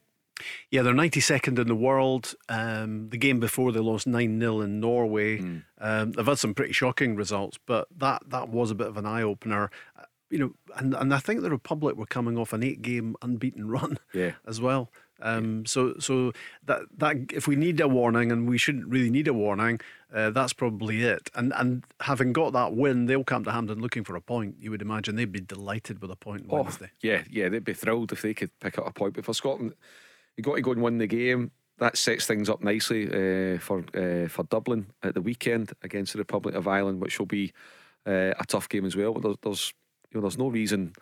Yeah, 0.71 0.81
they're 0.81 0.93
92nd 0.93 1.59
in 1.59 1.67
the 1.67 1.75
world. 1.75 2.33
Um, 2.49 3.09
the 3.09 3.17
game 3.17 3.39
before 3.39 3.71
they 3.71 3.79
lost 3.79 4.07
9 4.07 4.39
0 4.39 4.61
in 4.61 4.79
Norway. 4.79 5.39
Mm. 5.39 5.63
Um, 5.79 6.11
they've 6.11 6.25
had 6.25 6.39
some 6.39 6.53
pretty 6.53 6.73
shocking 6.73 7.15
results, 7.15 7.57
but 7.65 7.87
that, 7.97 8.23
that 8.29 8.49
was 8.49 8.71
a 8.71 8.75
bit 8.75 8.87
of 8.87 8.97
an 8.97 9.05
eye 9.05 9.23
opener. 9.23 9.71
Uh, 9.97 10.03
you 10.29 10.39
know, 10.39 10.53
and, 10.75 10.93
and 10.93 11.13
I 11.13 11.19
think 11.19 11.41
the 11.41 11.49
Republic 11.49 11.95
were 11.95 12.05
coming 12.05 12.37
off 12.37 12.53
an 12.53 12.63
eight 12.63 12.81
game 12.81 13.15
unbeaten 13.21 13.67
run 13.69 13.97
yeah. 14.13 14.33
as 14.45 14.59
well. 14.59 14.91
Um, 15.19 15.65
so 15.65 15.95
so 15.99 16.31
that 16.65 16.81
that 16.97 17.15
if 17.33 17.47
we 17.47 17.55
need 17.55 17.79
a 17.81 17.87
warning, 17.87 18.31
and 18.31 18.47
we 18.47 18.57
shouldn't 18.57 18.87
really 18.87 19.09
need 19.09 19.27
a 19.27 19.33
warning, 19.33 19.79
uh, 20.13 20.29
that's 20.29 20.53
probably 20.53 21.01
it. 21.01 21.29
And 21.35 21.53
and 21.55 21.83
having 22.01 22.33
got 22.33 22.53
that 22.53 22.75
win, 22.75 23.05
they'll 23.05 23.23
come 23.23 23.43
to 23.45 23.51
Hampden 23.51 23.81
looking 23.81 24.03
for 24.03 24.15
a 24.15 24.21
point. 24.21 24.55
You 24.59 24.71
would 24.71 24.81
imagine 24.81 25.15
they'd 25.15 25.31
be 25.31 25.39
delighted 25.39 26.01
with 26.01 26.11
a 26.11 26.15
point 26.15 26.45
oh, 26.49 26.61
Wednesday. 26.61 26.91
Yeah, 27.01 27.23
yeah, 27.29 27.49
they'd 27.49 27.63
be 27.63 27.73
thrilled 27.73 28.11
if 28.11 28.21
they 28.21 28.33
could 28.33 28.51
pick 28.59 28.77
up 28.77 28.87
a 28.87 28.91
point. 28.91 29.15
But 29.15 29.25
for 29.25 29.33
Scotland, 29.33 29.73
you 30.37 30.43
got 30.43 30.55
to 30.55 30.61
go 30.61 30.71
and 30.71 30.81
win 30.81 30.99
the 30.99 31.07
game. 31.07 31.51
That 31.79 31.97
sets 31.97 32.25
things 32.25 32.49
up 32.49 32.63
nicely 32.63 33.07
uh, 33.07 33.59
for 33.59 33.83
uh, 33.93 34.27
for 34.29 34.43
Dublin 34.49 34.87
at 35.03 35.13
the 35.13 35.21
weekend 35.21 35.73
against 35.83 36.13
the 36.13 36.19
Republic 36.19 36.55
of 36.55 36.67
Ireland, 36.67 37.01
which 37.01 37.19
will 37.19 37.27
be 37.27 37.53
uh, 38.05 38.33
a 38.39 38.45
tough 38.47 38.69
game 38.69 38.85
as 38.85 38.95
well. 38.95 39.13
But 39.13 39.21
there's, 39.23 39.37
there's 39.43 39.73
you 40.11 40.19
know 40.19 40.21
there's 40.21 40.37
no 40.37 40.47
reason 40.47 40.93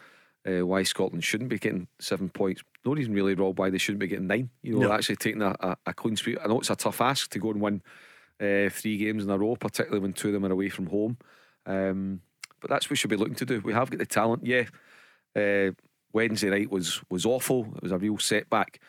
uh, 0.45 0.65
why 0.65 0.83
Scotland 0.83 1.23
shouldn't 1.23 1.49
be 1.49 1.59
getting 1.59 1.87
seven 1.99 2.29
points. 2.29 2.63
No 2.85 2.93
reason 2.93 3.13
really, 3.13 3.35
Rob, 3.35 3.57
why 3.57 3.69
they 3.69 3.77
shouldn't 3.77 3.99
be 3.99 4.07
getting 4.07 4.27
nine. 4.27 4.49
You 4.63 4.73
know, 4.73 4.87
no. 4.87 4.93
actually 4.93 5.15
taking 5.15 5.41
a, 5.41 5.55
a, 5.59 5.77
a, 5.85 5.93
clean 5.93 6.15
sweep. 6.15 6.39
I 6.43 6.47
know 6.47 6.59
it's 6.59 6.69
a 6.69 6.75
tough 6.75 7.01
ask 7.01 7.29
to 7.31 7.39
go 7.39 7.51
and 7.51 7.61
win 7.61 7.81
uh, 8.39 8.69
three 8.69 8.97
games 8.97 9.23
in 9.23 9.29
a 9.29 9.37
row, 9.37 9.55
particularly 9.55 10.01
when 10.01 10.13
two 10.13 10.27
of 10.27 10.33
them 10.33 10.45
are 10.45 10.51
away 10.51 10.69
from 10.69 10.87
home. 10.87 11.17
Um, 11.65 12.21
but 12.59 12.69
that's 12.69 12.85
what 12.85 12.91
we 12.91 12.95
should 12.97 13.09
be 13.09 13.15
looking 13.15 13.35
to 13.35 13.45
do. 13.45 13.61
We 13.61 13.73
have 13.73 13.89
got 13.89 13.99
the 13.99 14.05
talent. 14.05 14.45
Yeah, 14.45 14.65
uh, 15.35 15.71
Wednesday 16.13 16.49
night 16.49 16.71
was 16.71 17.01
was 17.09 17.25
awful. 17.25 17.73
It 17.77 17.83
was 17.83 17.91
a 17.91 17.97
real 17.97 18.17
setback. 18.17 18.79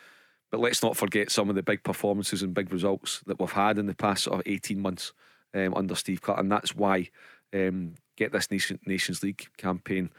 But 0.51 0.61
let's 0.61 0.81
not 0.81 0.95
forget 0.95 1.29
some 1.29 1.49
of 1.49 1.55
the 1.55 1.63
big 1.63 1.83
performances 1.83 2.41
and 2.41 2.53
big 2.53 2.71
results 2.71 3.21
that 3.27 3.39
we've 3.39 3.51
had 3.51 3.77
in 3.77 3.85
the 3.85 3.95
past 3.95 4.23
sort 4.23 4.39
of 4.39 4.43
18 4.45 4.79
months 4.79 5.13
um, 5.53 5.73
under 5.73 5.95
Steve 5.95 6.21
Clarke. 6.21 6.39
And 6.39 6.51
that's 6.51 6.75
why 6.75 7.09
um, 7.53 7.95
get 8.15 8.31
this 8.31 8.49
Nation, 8.49 8.79
Nations 8.85 9.23
League 9.23 9.47
campaign 9.57 10.09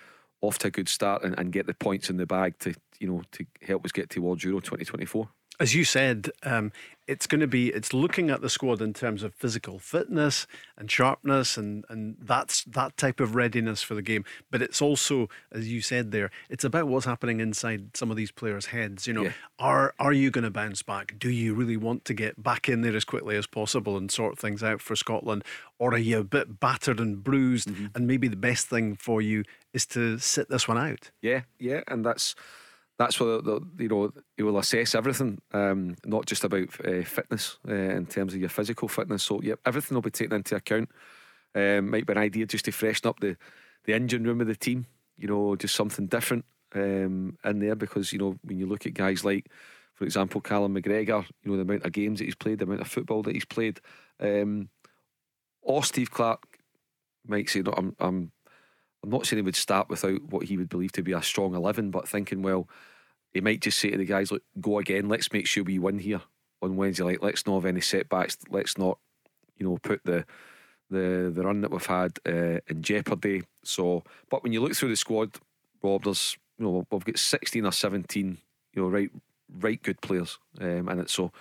off 0.40 0.58
to 0.58 0.68
a 0.68 0.70
good 0.70 0.88
start 0.88 1.25
and, 1.25 1.38
and 1.38 1.52
get 1.52 1.66
the 1.66 1.75
points 1.75 2.11
in 2.11 2.16
the 2.16 2.26
bag 2.26 2.58
to, 2.61 2.75
you 3.00 3.08
know, 3.08 3.23
to 3.32 3.47
help 3.62 3.85
us 3.85 3.92
get 3.92 4.11
towards 4.11 4.44
Euro 4.44 4.61
2024. 4.61 5.28
As 5.61 5.75
you 5.75 5.85
said, 5.85 6.31
um, 6.43 6.73
it's 7.07 7.27
going 7.27 7.41
to 7.41 7.47
be 7.47 7.69
it's 7.71 7.95
looking 7.95 8.29
at 8.29 8.43
the 8.43 8.50
squad 8.50 8.83
in 8.83 8.93
terms 8.93 9.23
of 9.23 9.33
physical 9.35 9.79
fitness 9.79 10.47
and 10.77 10.91
sharpness 10.91 11.57
and 11.57 11.87
and 11.88 12.17
that's 12.21 12.65
that 12.65 12.99
type 12.99 13.19
of 13.19 13.35
readiness 13.35 13.83
for 13.83 13.95
the 13.95 14.03
game. 14.03 14.25
But 14.50 14.61
it's 14.61 14.83
also, 14.83 15.31
as 15.50 15.73
you 15.73 15.81
said 15.81 16.11
there, 16.12 16.31
it's 16.50 16.65
about 16.65 16.87
what's 16.87 17.07
happening 17.07 17.41
inside 17.41 17.97
some 17.97 18.11
of 18.11 18.19
these 18.19 18.31
players' 18.31 18.67
heads. 18.67 19.07
You 19.07 19.15
know, 19.15 19.23
Yeah. 19.23 19.33
are 19.59 19.95
are 19.99 20.12
you 20.12 20.31
going 20.31 20.45
to 20.45 20.50
bounce 20.50 20.83
back? 20.83 21.15
Do 21.19 21.31
you 21.31 21.55
really 21.55 21.79
want 21.79 22.05
to 22.05 22.15
get 22.15 22.43
back 22.43 22.69
in 22.69 22.83
there 22.83 22.95
as 22.95 23.05
quickly 23.07 23.37
as 23.37 23.47
possible 23.47 23.97
and 23.97 24.11
sort 24.11 24.38
things 24.38 24.62
out 24.62 24.83
for 24.83 24.95
Scotland, 24.95 25.45
or 25.79 25.95
are 25.95 25.99
you 25.99 26.19
a 26.19 26.25
bit 26.25 26.61
battered 26.61 27.00
and 27.00 27.25
bruised? 27.25 27.71
And 27.95 28.07
maybe 28.07 28.29
the 28.29 28.37
best 28.37 28.67
thing 28.69 28.97
for 28.97 29.23
you 29.23 29.45
is 29.73 29.87
to 29.87 30.19
sit 30.19 30.50
this 30.50 30.69
one 30.69 30.77
out. 30.79 31.11
Yeah, 31.23 31.43
yeah, 31.59 31.81
and 31.88 32.05
that's 32.05 32.35
that's 32.99 33.21
where 33.21 33.40
the, 33.40 33.61
the 33.61 33.85
you 33.85 33.88
know 33.88 34.12
you 34.37 34.45
will 34.45 34.59
assess 34.59 34.95
everything, 34.95 35.40
um, 35.52 35.97
not 36.05 36.26
just 36.26 36.45
about 36.45 36.69
uh, 36.85 37.02
fitness 37.05 37.59
uh, 37.69 37.73
in 37.73 38.07
terms 38.07 38.35
of 38.35 38.40
your 38.40 38.49
physical 38.49 38.88
fitness. 38.88 39.23
So 39.23 39.40
yeah, 39.43 39.55
everything 39.64 39.95
will 39.95 40.02
be 40.02 40.11
taken 40.11 40.37
into 40.37 40.57
account. 40.57 40.90
Um, 41.55 41.90
might 41.90 42.07
be 42.07 42.12
an 42.12 42.19
idea 42.19 42.47
just 42.47 42.64
to 42.67 42.73
freshen 42.73 43.09
up 43.09 43.21
the 43.21 43.37
the 43.85 43.95
engine 43.95 44.25
room 44.25 44.40
of 44.40 44.49
the 44.49 44.57
team. 44.57 44.87
You 45.17 45.28
know, 45.28 45.57
just 45.57 45.76
something 45.76 46.07
different 46.07 46.45
um, 46.75 47.38
in 47.45 47.59
there 47.61 47.76
because 47.76 48.12
you 48.12 48.19
know 48.19 48.37
when 48.43 48.59
you 48.59 48.67
look 48.67 48.85
at 48.85 48.95
guys 48.95 49.25
like, 49.25 49.47
for 49.95 50.05
example, 50.05 50.40
Callum 50.40 50.75
McGregor, 50.75 51.25
you 51.43 51.50
know 51.50 51.57
the 51.57 51.62
amount 51.62 51.85
of 51.85 51.93
games 51.93 52.19
that 52.19 52.25
he's 52.25 52.35
played, 52.35 52.59
the 52.59 52.64
amount 52.64 52.81
of 52.81 52.88
football 52.88 53.23
that 53.23 53.35
he's 53.35 53.45
played, 53.45 53.81
um, 54.21 54.69
or 55.62 55.85
Steve 55.85 56.11
Clarke 56.11 56.59
might 57.28 57.49
say, 57.49 57.61
no, 57.61 57.73
I'm, 57.76 57.95
I'm 58.00 58.33
I'm 59.02 59.11
not 59.11 59.26
saying 59.26 59.38
he 59.38 59.43
would 59.43 59.57
start 59.57 59.88
without 59.88 60.23
what 60.25 60.47
he 60.47 60.57
would 60.57 60.69
believe 60.69 60.93
to 60.93 61.02
be 61.02 61.12
a 61.12 61.23
strong 61.23 61.55
11, 61.55 61.90
but 61.90 62.09
thinking, 62.09 62.43
well, 62.43 62.69
he 63.33 63.40
might 63.40 63.61
just 63.61 63.78
say 63.78 63.90
to 63.90 63.99
the 63.99 64.05
guys, 64.05 64.33
look, 64.33 64.43
go 64.61 64.78
again, 64.78 65.09
let's 65.09 65.33
make 65.33 65.47
sure 65.47 65.62
we 65.62 65.78
win 65.78 65.99
here 65.99 66.23
on 66.62 66.76
Wednesday 66.76 67.05
night. 67.05 67.23
Let's 67.23 67.47
not 67.47 67.57
have 67.57 67.67
any 67.67 67.81
setbacks. 67.81 68.38
Let's 68.50 68.78
not, 68.78 68.99
you 69.57 69.69
know, 69.69 69.78
put 69.83 70.00
the 70.05 70.25
the 70.90 71.31
the 71.35 71.43
run 71.43 71.61
that 71.61 71.71
we've 71.71 71.85
had 71.85 72.19
uh, 72.26 72.61
in 72.67 72.83
jeopardy. 72.83 73.43
So, 73.62 74.02
but 74.31 74.43
when 74.43 74.52
you 74.52 74.62
look 74.62 74.75
through 74.75 74.88
the 74.88 74.97
squad, 74.97 75.37
Rob, 75.83 76.05
there's, 76.05 76.37
you 76.59 76.64
know, 76.64 76.87
we've 76.90 77.05
got 77.05 77.19
16 77.19 77.64
or 77.64 77.73
17, 77.73 78.38
you 78.75 78.83
know, 78.83 78.88
right 78.88 79.11
right 79.61 79.83
good 79.83 80.00
players 80.00 80.38
um, 80.61 80.88
in 80.88 81.00
it. 81.00 81.11
So 81.11 81.33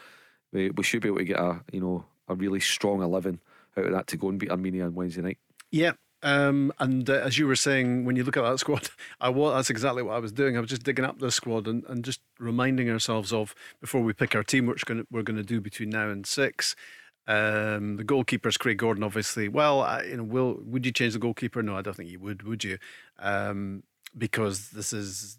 we, 0.52 0.70
we 0.72 0.84
should 0.84 1.02
be 1.02 1.10
able 1.10 1.20
to 1.20 1.24
get 1.24 1.40
a, 1.40 1.62
you 1.72 1.82
know, 1.82 2.06
a 2.28 2.36
really 2.36 2.60
strong 2.60 3.02
11 3.02 3.40
out 3.78 3.86
of 3.86 3.92
that 3.92 4.08
to 4.08 4.18
go 4.18 4.30
and 4.30 4.40
beat 4.40 4.52
Armenia 4.52 4.86
on 4.86 4.96
Wednesday 4.96 5.22
night. 5.22 5.38
Yeah. 5.72 5.94
Um, 6.24 6.74
and 6.80 7.10
uh, 7.10 7.14
as 7.14 7.38
you 7.38 7.46
were 7.46 7.56
saying, 7.56 8.06
when 8.06 8.16
you 8.16 8.24
look 8.24 8.38
at 8.38 8.44
that 8.44 8.60
squad, 8.60 8.90
I 9.22 9.30
was, 9.30 9.54
that's 9.54 9.70
exactly 9.70 10.04
what 10.04 10.16
I 10.16 10.20
was 10.20 10.32
doing. 10.32 10.58
I 10.58 10.60
was 10.60 10.70
just 10.70 10.84
digging 10.84 11.06
up 11.06 11.20
the 11.20 11.32
squad 11.32 11.68
and, 11.68 11.84
and 11.86 12.04
just 12.04 12.22
reminding 12.40 12.90
ourselves 12.90 13.32
of 13.32 13.54
before 13.80 14.02
we 14.02 14.14
pick 14.14 14.36
our 14.36 14.44
team, 14.44 14.66
which 14.66 14.86
gonna, 14.86 15.04
we're 15.12 15.24
going 15.24 15.38
to 15.38 15.44
do 15.44 15.62
between 15.62 15.90
now 15.90 16.10
and 16.10 16.26
six. 16.26 16.76
Um, 17.28 17.98
the 17.98 18.06
goalkeeper's 18.06 18.58
Craig 18.58 18.78
Gordon, 18.78 19.04
obviously. 19.04 19.50
Well, 19.50 19.82
I, 19.82 20.04
you 20.04 20.18
know, 20.18 20.24
will 20.24 20.60
would 20.64 20.86
you 20.86 20.94
change 20.94 21.14
the 21.14 21.20
goalkeeper? 21.20 21.62
No, 21.62 21.76
I 21.78 21.82
don't 21.82 21.96
think 21.96 22.10
you 22.10 22.20
would. 22.20 22.44
Would 22.44 22.64
you? 22.64 22.78
Um, 23.20 23.84
because 24.18 24.70
this 24.70 24.94
is 24.94 25.38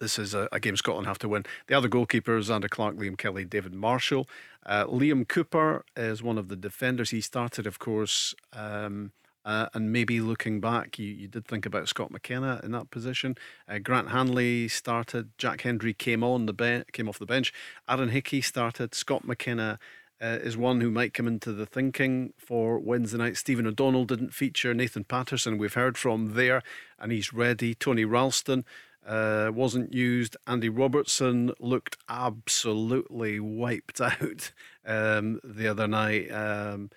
this 0.00 0.18
is 0.18 0.34
a, 0.34 0.48
a 0.50 0.58
game 0.58 0.76
Scotland 0.76 1.06
have 1.06 1.18
to 1.20 1.28
win. 1.28 1.44
The 1.68 1.76
other 1.76 1.88
goalkeepers: 1.88 2.50
Zander 2.50 2.68
Clark, 2.68 2.96
Liam 2.96 3.16
Kelly, 3.16 3.44
David 3.44 3.72
Marshall. 3.72 4.28
Uh, 4.66 4.84
Liam 4.86 5.26
Cooper 5.28 5.84
is 5.96 6.24
one 6.24 6.38
of 6.38 6.48
the 6.48 6.56
defenders. 6.56 7.10
He 7.10 7.20
started, 7.20 7.68
of 7.68 7.78
course. 7.78 8.34
Um, 8.52 9.12
uh, 9.44 9.66
and 9.74 9.92
maybe 9.92 10.20
looking 10.20 10.60
back, 10.60 10.98
you, 10.98 11.06
you 11.06 11.28
did 11.28 11.46
think 11.46 11.64
about 11.64 11.88
Scott 11.88 12.10
McKenna 12.10 12.60
in 12.62 12.72
that 12.72 12.90
position. 12.90 13.36
Uh, 13.68 13.78
Grant 13.78 14.10
Hanley 14.10 14.68
started. 14.68 15.30
Jack 15.38 15.62
Hendry 15.62 15.94
came 15.94 16.22
on 16.22 16.46
the 16.46 16.52
ben- 16.52 16.84
came 16.92 17.08
off 17.08 17.18
the 17.18 17.26
bench. 17.26 17.52
Aaron 17.88 18.10
Hickey 18.10 18.40
started. 18.40 18.94
Scott 18.94 19.24
McKenna 19.24 19.78
uh, 20.20 20.38
is 20.42 20.56
one 20.56 20.80
who 20.80 20.90
might 20.90 21.14
come 21.14 21.26
into 21.26 21.52
the 21.52 21.66
thinking 21.66 22.32
for 22.36 22.78
Wednesday 22.78 23.18
night. 23.18 23.36
Stephen 23.36 23.66
O'Donnell 23.66 24.04
didn't 24.04 24.34
feature. 24.34 24.74
Nathan 24.74 25.04
Patterson, 25.04 25.58
we've 25.58 25.74
heard 25.74 25.96
from 25.96 26.34
there, 26.34 26.62
and 26.98 27.12
he's 27.12 27.32
ready. 27.32 27.74
Tony 27.74 28.04
Ralston 28.04 28.64
uh, 29.06 29.50
wasn't 29.54 29.94
used. 29.94 30.36
Andy 30.46 30.68
Robertson 30.68 31.52
looked 31.60 31.96
absolutely 32.08 33.40
wiped 33.40 34.00
out 34.00 34.52
um, 34.84 35.40
the 35.44 35.68
other 35.68 35.88
night. 35.88 36.30
Um, 36.30 36.90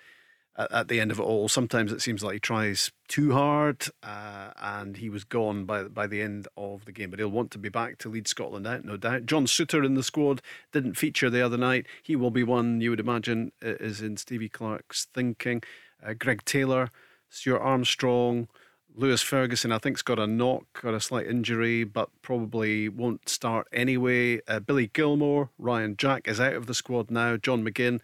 at, 0.56 0.72
at 0.72 0.88
the 0.88 1.00
end 1.00 1.10
of 1.10 1.18
it 1.18 1.22
all, 1.22 1.48
sometimes 1.48 1.92
it 1.92 2.02
seems 2.02 2.22
like 2.22 2.34
he 2.34 2.40
tries 2.40 2.90
too 3.08 3.32
hard, 3.32 3.86
uh, 4.02 4.50
and 4.56 4.96
he 4.96 5.08
was 5.08 5.24
gone 5.24 5.64
by 5.64 5.84
by 5.84 6.06
the 6.06 6.22
end 6.22 6.48
of 6.56 6.84
the 6.84 6.92
game. 6.92 7.10
But 7.10 7.18
he'll 7.18 7.28
want 7.28 7.50
to 7.52 7.58
be 7.58 7.68
back 7.68 7.98
to 7.98 8.08
lead 8.08 8.28
Scotland 8.28 8.66
out, 8.66 8.84
no 8.84 8.96
doubt. 8.96 9.26
John 9.26 9.46
Souttar 9.46 9.84
in 9.84 9.94
the 9.94 10.02
squad 10.02 10.42
didn't 10.72 10.96
feature 10.96 11.30
the 11.30 11.44
other 11.44 11.58
night. 11.58 11.86
He 12.02 12.16
will 12.16 12.30
be 12.30 12.42
one 12.42 12.80
you 12.80 12.90
would 12.90 13.00
imagine 13.00 13.52
is 13.60 14.00
in 14.00 14.16
Stevie 14.16 14.48
Clarke's 14.48 15.06
thinking. 15.12 15.62
Uh, 16.04 16.14
Greg 16.14 16.44
Taylor, 16.44 16.90
Stuart 17.28 17.60
Armstrong. 17.60 18.48
Lewis 18.94 19.22
Ferguson, 19.22 19.72
I 19.72 19.78
think, 19.78 19.96
has 19.96 20.02
got 20.02 20.18
a 20.18 20.26
knock 20.26 20.84
or 20.84 20.92
a 20.92 21.00
slight 21.00 21.26
injury, 21.26 21.82
but 21.84 22.10
probably 22.20 22.90
won't 22.90 23.26
start 23.28 23.66
anyway. 23.72 24.40
Uh, 24.46 24.60
Billy 24.60 24.88
Gilmour, 24.88 25.48
Ryan 25.58 25.96
Jack 25.96 26.28
is 26.28 26.38
out 26.38 26.52
of 26.52 26.66
the 26.66 26.74
squad 26.74 27.10
now. 27.10 27.38
John 27.38 27.64
McGinn, 27.64 28.00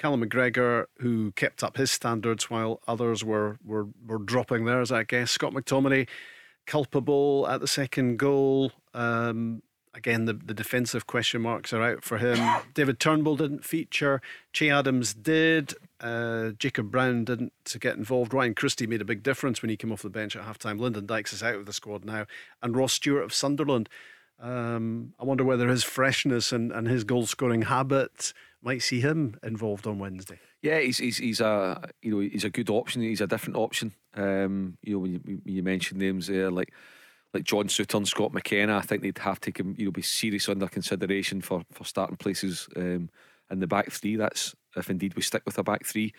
Callum 0.00 0.24
McGregor, 0.24 0.86
who 1.00 1.30
kept 1.32 1.62
up 1.62 1.76
his 1.76 1.90
standards 1.90 2.48
while 2.48 2.80
others 2.88 3.22
were, 3.22 3.58
were, 3.62 3.88
were 4.06 4.16
dropping 4.16 4.64
theirs, 4.64 4.90
I 4.90 5.02
guess. 5.02 5.30
Scott 5.30 5.52
McTominay, 5.52 6.08
culpable 6.66 7.46
at 7.46 7.60
the 7.60 7.68
second 7.68 8.18
goal. 8.18 8.72
Um, 8.94 9.62
again, 9.92 10.24
the, 10.24 10.32
the 10.32 10.54
defensive 10.54 11.06
question 11.06 11.42
marks 11.42 11.74
are 11.74 11.82
out 11.82 12.02
for 12.02 12.16
him. 12.16 12.38
David 12.74 12.98
Turnbull 12.98 13.36
didn't 13.36 13.62
feature. 13.62 14.22
Che 14.54 14.70
Adams 14.70 15.12
did. 15.12 15.74
Uh, 16.00 16.52
Jacob 16.52 16.90
Brown 16.90 17.26
didn't 17.26 17.52
get 17.78 17.98
involved. 17.98 18.32
Ryan 18.32 18.54
Christie 18.54 18.86
made 18.86 19.02
a 19.02 19.04
big 19.04 19.22
difference 19.22 19.60
when 19.60 19.68
he 19.68 19.76
came 19.76 19.92
off 19.92 20.00
the 20.00 20.08
bench 20.08 20.34
at 20.34 20.46
halftime. 20.46 20.80
Lyndon 20.80 21.04
Dykes 21.04 21.34
is 21.34 21.42
out 21.42 21.56
of 21.56 21.66
the 21.66 21.74
squad 21.74 22.06
now. 22.06 22.24
And 22.62 22.74
Ross 22.74 22.94
Stewart 22.94 23.22
of 23.24 23.34
Sunderland. 23.34 23.90
Um, 24.40 25.12
I 25.20 25.24
wonder 25.24 25.44
whether 25.44 25.68
his 25.68 25.84
freshness 25.84 26.52
and, 26.52 26.72
and 26.72 26.88
his 26.88 27.04
goal 27.04 27.26
scoring 27.26 27.62
habit 27.62 28.32
might 28.62 28.82
see 28.82 29.00
him 29.00 29.36
involved 29.42 29.86
on 29.86 29.98
Wednesday. 29.98 30.38
Yeah, 30.62 30.80
he's 30.80 30.98
he's 30.98 31.18
he's 31.18 31.40
a 31.40 31.90
you 32.02 32.12
know 32.12 32.20
he's 32.20 32.44
a 32.44 32.50
good 32.50 32.70
option. 32.70 33.02
He's 33.02 33.20
a 33.20 33.26
different 33.26 33.56
option. 33.56 33.92
Um, 34.14 34.76
you 34.82 34.94
know 34.94 34.98
when 35.00 35.12
you, 35.12 35.20
when 35.24 35.54
you 35.54 35.62
mentioned 35.62 36.00
names 36.00 36.26
there 36.26 36.50
like 36.50 36.72
like 37.32 37.44
John 37.44 37.68
Souttar 37.68 37.98
and 37.98 38.08
Scott 38.08 38.32
McKenna, 38.32 38.76
I 38.76 38.80
think 38.80 39.02
they'd 39.02 39.18
have 39.18 39.40
to 39.40 39.52
you 39.76 39.86
know 39.86 39.90
be 39.90 40.02
serious 40.02 40.48
under 40.48 40.68
consideration 40.68 41.40
for 41.40 41.62
for 41.72 41.84
starting 41.84 42.16
places 42.16 42.68
um, 42.76 43.08
in 43.50 43.60
the 43.60 43.66
back 43.66 43.90
three. 43.90 44.16
That's 44.16 44.54
if 44.76 44.90
indeed 44.90 45.14
we 45.14 45.22
stick 45.22 45.42
with 45.46 45.58
a 45.58 45.62
back 45.62 45.86
three 45.86 46.12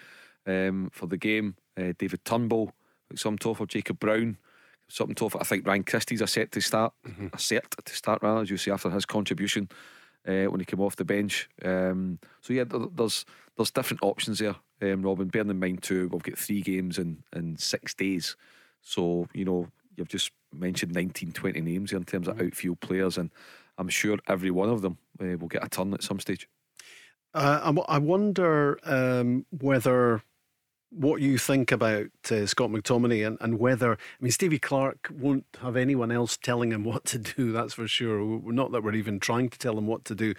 um, 0.48 0.90
for 0.92 1.08
the 1.08 1.18
game. 1.18 1.56
Uh, 1.78 1.94
David 1.98 2.26
Turnbull, 2.26 2.72
some 3.16 3.38
for 3.38 3.66
Jacob 3.66 4.00
Brown. 4.00 4.38
Something 4.90 5.16
tough. 5.16 5.38
I 5.38 5.44
think 5.44 5.66
Ryan 5.66 5.86
Christie's 5.86 6.20
a 6.20 6.28
set 6.28 6.52
to 6.52 6.60
start, 6.60 6.92
a 7.32 7.40
set 7.40 7.64
to 7.86 7.96
start 7.96 8.22
rather, 8.22 8.42
as 8.42 8.50
you 8.50 8.58
say 8.58 8.72
after 8.72 8.90
his 8.90 9.06
contribution 9.06 9.70
uh, 10.28 10.46
when 10.46 10.60
he 10.60 10.66
came 10.66 10.82
off 10.82 10.96
the 10.96 11.06
bench. 11.06 11.50
Um, 11.64 12.20
so 12.42 12.54
yeah, 12.54 12.64
there's 12.66 13.26
there's 13.58 13.72
different 13.72 14.04
options 14.04 14.40
there, 14.40 14.56
um, 14.82 15.02
Robin. 15.02 15.28
Bearing 15.28 15.50
in 15.50 15.60
mind 15.60 15.84
too, 15.84 16.10
we've 16.12 16.24
got 16.24 16.38
three 16.38 16.62
games 16.62 16.98
in 16.98 17.24
in 17.36 17.58
six 17.58 17.94
days, 17.94 18.36
so 18.82 19.28
you 19.34 19.46
know 19.46 19.68
you've 19.96 20.10
just 20.10 20.32
mentioned 20.54 20.94
19, 20.94 21.32
20 21.34 21.62
names 21.62 21.92
here 21.92 22.00
in 22.00 22.06
terms 22.06 22.28
of 22.28 22.42
outfield 22.42 22.80
players, 22.80 23.18
and 23.18 23.30
I'm 23.78 23.90
sure 23.90 24.18
every 24.28 24.52
one 24.52 24.70
of 24.70 24.82
them 24.82 24.98
uh, 25.22 25.38
will 25.38 25.48
get 25.48 25.66
a 25.66 25.70
turn 25.70 25.94
at 25.94 26.04
some 26.04 26.20
stage. 26.20 26.48
Uh, 27.34 27.60
I 27.62 27.66
w- 27.68 27.86
I 27.88 27.98
wonder 27.98 28.80
um, 28.84 29.46
whether 29.52 30.22
what 30.92 31.22
you 31.22 31.38
think 31.38 31.72
about 31.72 32.08
uh, 32.30 32.46
Scott 32.46 32.70
McTominay 32.70 33.26
and, 33.26 33.38
and 33.42 33.60
whether, 33.60 33.94
I 33.94 33.98
mean, 34.20 34.32
Stevie 34.32 34.60
Clarke 34.60 35.10
won't 35.12 35.46
have 35.62 35.76
anyone 35.76 36.12
else 36.12 36.38
telling 36.38 36.72
him 36.72 36.84
what 36.86 37.06
to 37.06 37.18
do, 37.18 37.52
that's 37.52 37.74
for 37.74 37.88
sure. 37.88 38.42
Not 38.52 38.72
that 38.72 38.84
we're 38.84 38.96
even 38.96 39.20
trying 39.20 39.50
to 39.50 39.58
tell 39.58 39.78
him 39.78 39.88
what 39.88 40.06
to 40.06 40.16
do. 40.16 40.34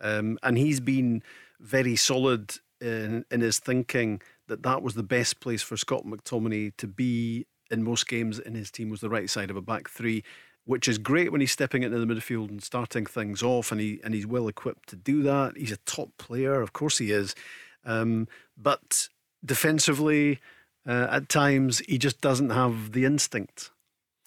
Um, 0.00 0.38
and 0.42 0.58
he's 0.58 0.80
been 0.80 1.22
very 1.60 1.96
solid 1.96 2.56
in, 2.80 3.24
in 3.30 3.40
his 3.40 3.60
thinking 3.60 4.20
that 4.48 4.64
that 4.64 4.82
was 4.82 4.94
the 4.94 5.04
best 5.04 5.40
place 5.40 5.62
for 5.62 5.76
Scott 5.76 6.04
McTominay 6.04 6.76
to 6.78 6.86
be 6.86 7.46
in 7.70 7.84
most 7.84 8.08
games 8.08 8.38
in 8.38 8.54
his 8.54 8.70
team 8.70 8.90
was 8.90 9.00
the 9.00 9.08
right 9.08 9.30
side 9.30 9.50
of 9.50 9.56
a 9.56 9.62
back 9.62 9.88
three 9.88 10.22
which 10.64 10.86
is 10.86 10.98
great 10.98 11.32
when 11.32 11.40
he's 11.40 11.50
stepping 11.50 11.82
into 11.82 11.98
the 11.98 12.06
midfield 12.06 12.48
and 12.48 12.62
starting 12.62 13.04
things 13.04 13.42
off, 13.42 13.72
and 13.72 13.80
he 13.80 14.00
and 14.04 14.14
he's 14.14 14.26
well 14.26 14.48
equipped 14.48 14.88
to 14.90 14.96
do 14.96 15.22
that. 15.22 15.56
He's 15.56 15.72
a 15.72 15.76
top 15.78 16.10
player, 16.18 16.60
of 16.60 16.72
course 16.72 16.98
he 16.98 17.10
is, 17.10 17.34
um, 17.84 18.28
but 18.56 19.08
defensively, 19.44 20.40
uh, 20.86 21.08
at 21.10 21.28
times 21.28 21.80
he 21.80 21.98
just 21.98 22.20
doesn't 22.20 22.50
have 22.50 22.92
the 22.92 23.04
instinct, 23.04 23.70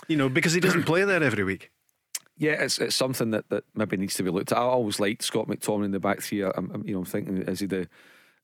you 0.08 0.18
know, 0.18 0.30
because 0.30 0.54
he 0.54 0.60
doesn't 0.60 0.84
play 0.84 1.04
there 1.04 1.24
every 1.24 1.44
week. 1.44 1.72
Yeah, 2.38 2.64
it's 2.64 2.80
it's 2.80 2.96
something 2.96 3.32
that, 3.32 3.50
that 3.50 3.64
maybe 3.76 3.98
needs 3.98 4.16
to 4.16 4.24
be 4.24 4.30
looked 4.30 4.52
at. 4.52 4.58
I 4.58 4.62
always 4.62 5.00
liked 5.00 5.24
Scott 5.24 5.48
McTominay 5.48 5.86
in 5.86 5.92
the 5.92 6.00
back 6.00 6.22
three. 6.22 6.44
I'm, 6.44 6.70
I'm 6.74 6.84
you 6.86 6.94
know 6.94 7.00
I'm 7.00 7.06
thinking 7.06 7.38
is 7.44 7.62
he 7.62 7.66
the 7.66 7.88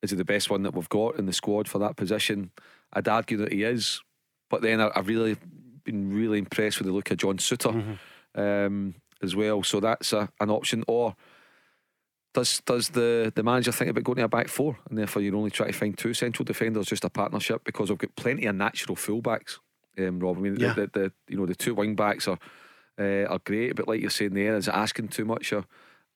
is 0.01 0.11
he 0.11 0.15
the 0.15 0.25
best 0.25 0.49
one 0.49 0.63
that 0.63 0.73
we've 0.73 0.89
got 0.89 1.17
in 1.17 1.25
the 1.25 1.33
squad 1.33 1.67
for 1.67 1.79
that 1.79 1.97
position? 1.97 2.51
I'd 2.93 3.07
argue 3.07 3.37
that 3.37 3.51
he 3.51 3.63
is, 3.63 4.01
but 4.49 4.61
then 4.61 4.79
I, 4.79 4.91
I've 4.95 5.07
really 5.07 5.37
been 5.83 6.13
really 6.13 6.39
impressed 6.39 6.79
with 6.79 6.87
the 6.87 6.93
look 6.93 7.11
of 7.11 7.17
John 7.17 7.37
Souttar 7.37 7.97
um, 8.35 8.95
as 9.21 9.35
well. 9.35 9.63
So 9.63 9.79
that's 9.79 10.13
a, 10.13 10.29
an 10.39 10.49
option. 10.49 10.83
Or 10.87 11.15
Does 12.33 12.61
does 12.65 12.89
the, 12.89 13.31
the 13.35 13.43
manager 13.43 13.71
think 13.73 13.91
about 13.91 14.03
going 14.05 14.17
to 14.17 14.23
a 14.23 14.27
back 14.29 14.47
four 14.47 14.77
and 14.89 14.97
therefore 14.97 15.21
you're 15.21 15.35
only 15.35 15.51
trying 15.51 15.71
to 15.71 15.77
find 15.77 15.97
two 15.97 16.13
central 16.13 16.45
defenders, 16.45 16.87
just 16.87 17.03
a 17.03 17.09
partnership 17.09 17.63
because 17.65 17.89
we've 17.89 17.97
got 17.97 18.15
plenty 18.15 18.45
of 18.45 18.55
natural 18.55 18.95
fullbacks, 18.95 19.59
um, 19.99 20.19
Rob. 20.19 20.37
I 20.37 20.41
mean, 20.41 20.55
Yeah. 20.57 20.73
the, 20.73 20.81
the, 20.81 20.87
the 20.99 21.11
you 21.27 21.37
know 21.37 21.45
the 21.45 21.55
two 21.55 21.75
wing 21.75 21.95
backs 21.95 22.27
are 22.27 22.39
uh, 22.99 23.25
are 23.25 23.39
great, 23.43 23.75
but 23.75 23.87
like 23.87 23.99
you're 23.99 24.09
saying 24.09 24.33
there, 24.33 24.55
is 24.55 24.67
it 24.69 24.73
asking 24.73 25.09
too 25.09 25.25
much? 25.25 25.51
Or 25.51 25.65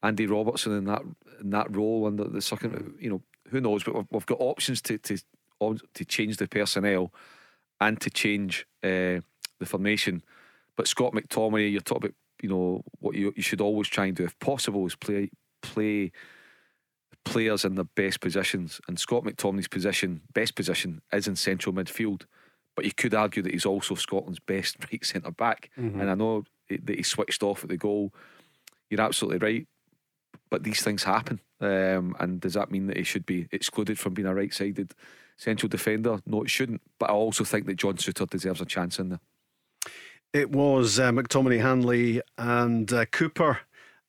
Andy 0.03 0.25
Robertson 0.27 0.77
in 0.77 0.85
that 0.85 1.01
in 1.41 1.49
that 1.49 1.75
role 1.75 2.05
under 2.05 2.23
the 2.25 2.41
second, 2.41 2.95
you 2.99 3.09
know, 3.09 3.21
who 3.49 3.59
knows? 3.59 3.83
But 3.83 3.95
we've, 3.95 4.07
we've 4.11 4.25
got 4.25 4.37
options 4.39 4.81
to 4.83 4.97
to 4.99 5.17
to 5.93 6.05
change 6.05 6.37
the 6.37 6.47
personnel 6.47 7.11
and 7.81 7.99
to 8.01 8.09
change 8.09 8.65
uh, 8.83 9.19
the 9.59 9.65
formation. 9.65 10.23
But 10.77 10.87
Scott 10.87 11.13
McTominay, 11.13 11.71
you're 11.71 11.81
talking 11.81 12.05
about, 12.05 12.15
you 12.41 12.49
know, 12.49 12.83
what 12.99 13.15
you 13.15 13.33
you 13.35 13.43
should 13.43 13.61
always 13.61 13.87
try 13.89 14.05
and 14.05 14.15
do 14.15 14.23
if 14.23 14.37
possible 14.39 14.85
is 14.85 14.95
play 14.95 15.29
play 15.65 16.11
players 17.25 17.65
in 17.65 17.75
their 17.75 17.85
best 17.95 18.21
positions. 18.21 18.79
And 18.87 18.99
Scott 18.99 19.23
McTominay's 19.23 19.67
position, 19.67 20.21
best 20.33 20.55
position, 20.55 21.01
is 21.11 21.27
in 21.27 21.35
central 21.35 21.73
midfield. 21.73 22.23
But 22.75 22.85
you 22.85 22.91
could 22.93 23.13
argue 23.13 23.41
that 23.43 23.53
he's 23.53 23.65
also 23.65 23.95
Scotland's 23.95 24.39
best 24.39 24.77
right 24.91 25.05
centre 25.05 25.31
back. 25.31 25.69
And 26.01 26.09
I 26.09 26.15
know 26.15 26.43
that 26.69 26.95
he 26.95 27.03
switched 27.03 27.43
off 27.43 27.63
at 27.63 27.69
the 27.69 27.77
goal. 27.77 28.13
You're 28.89 29.01
absolutely 29.01 29.39
right. 29.39 29.67
But 30.49 30.63
these 30.63 30.83
things 30.83 31.03
happen. 31.03 31.39
Um, 31.59 32.15
and 32.19 32.39
does 32.39 32.53
that 32.53 32.71
mean 32.71 32.87
that 32.87 32.97
he 32.97 33.03
should 33.03 33.25
be 33.25 33.47
excluded 33.51 33.97
from 33.97 34.13
being 34.13 34.27
a 34.27 34.35
right 34.35 34.53
sided 34.53 34.93
central 35.37 35.69
defender? 35.69 36.19
No, 36.25 36.43
it 36.43 36.49
shouldn't. 36.49 36.81
But 36.99 37.09
I 37.09 37.13
also 37.13 37.43
think 37.43 37.65
that 37.65 37.77
John 37.77 37.95
Souttar 37.95 38.29
deserves 38.29 38.61
a 38.61 38.65
chance 38.65 38.99
in 38.99 39.09
there. 39.09 39.19
It 40.33 40.51
was 40.51 40.99
uh, 40.99 41.11
McTominay, 41.11 41.61
Hanley, 41.61 42.21
and 42.37 42.91
uh, 42.91 43.05
Cooper. 43.05 43.59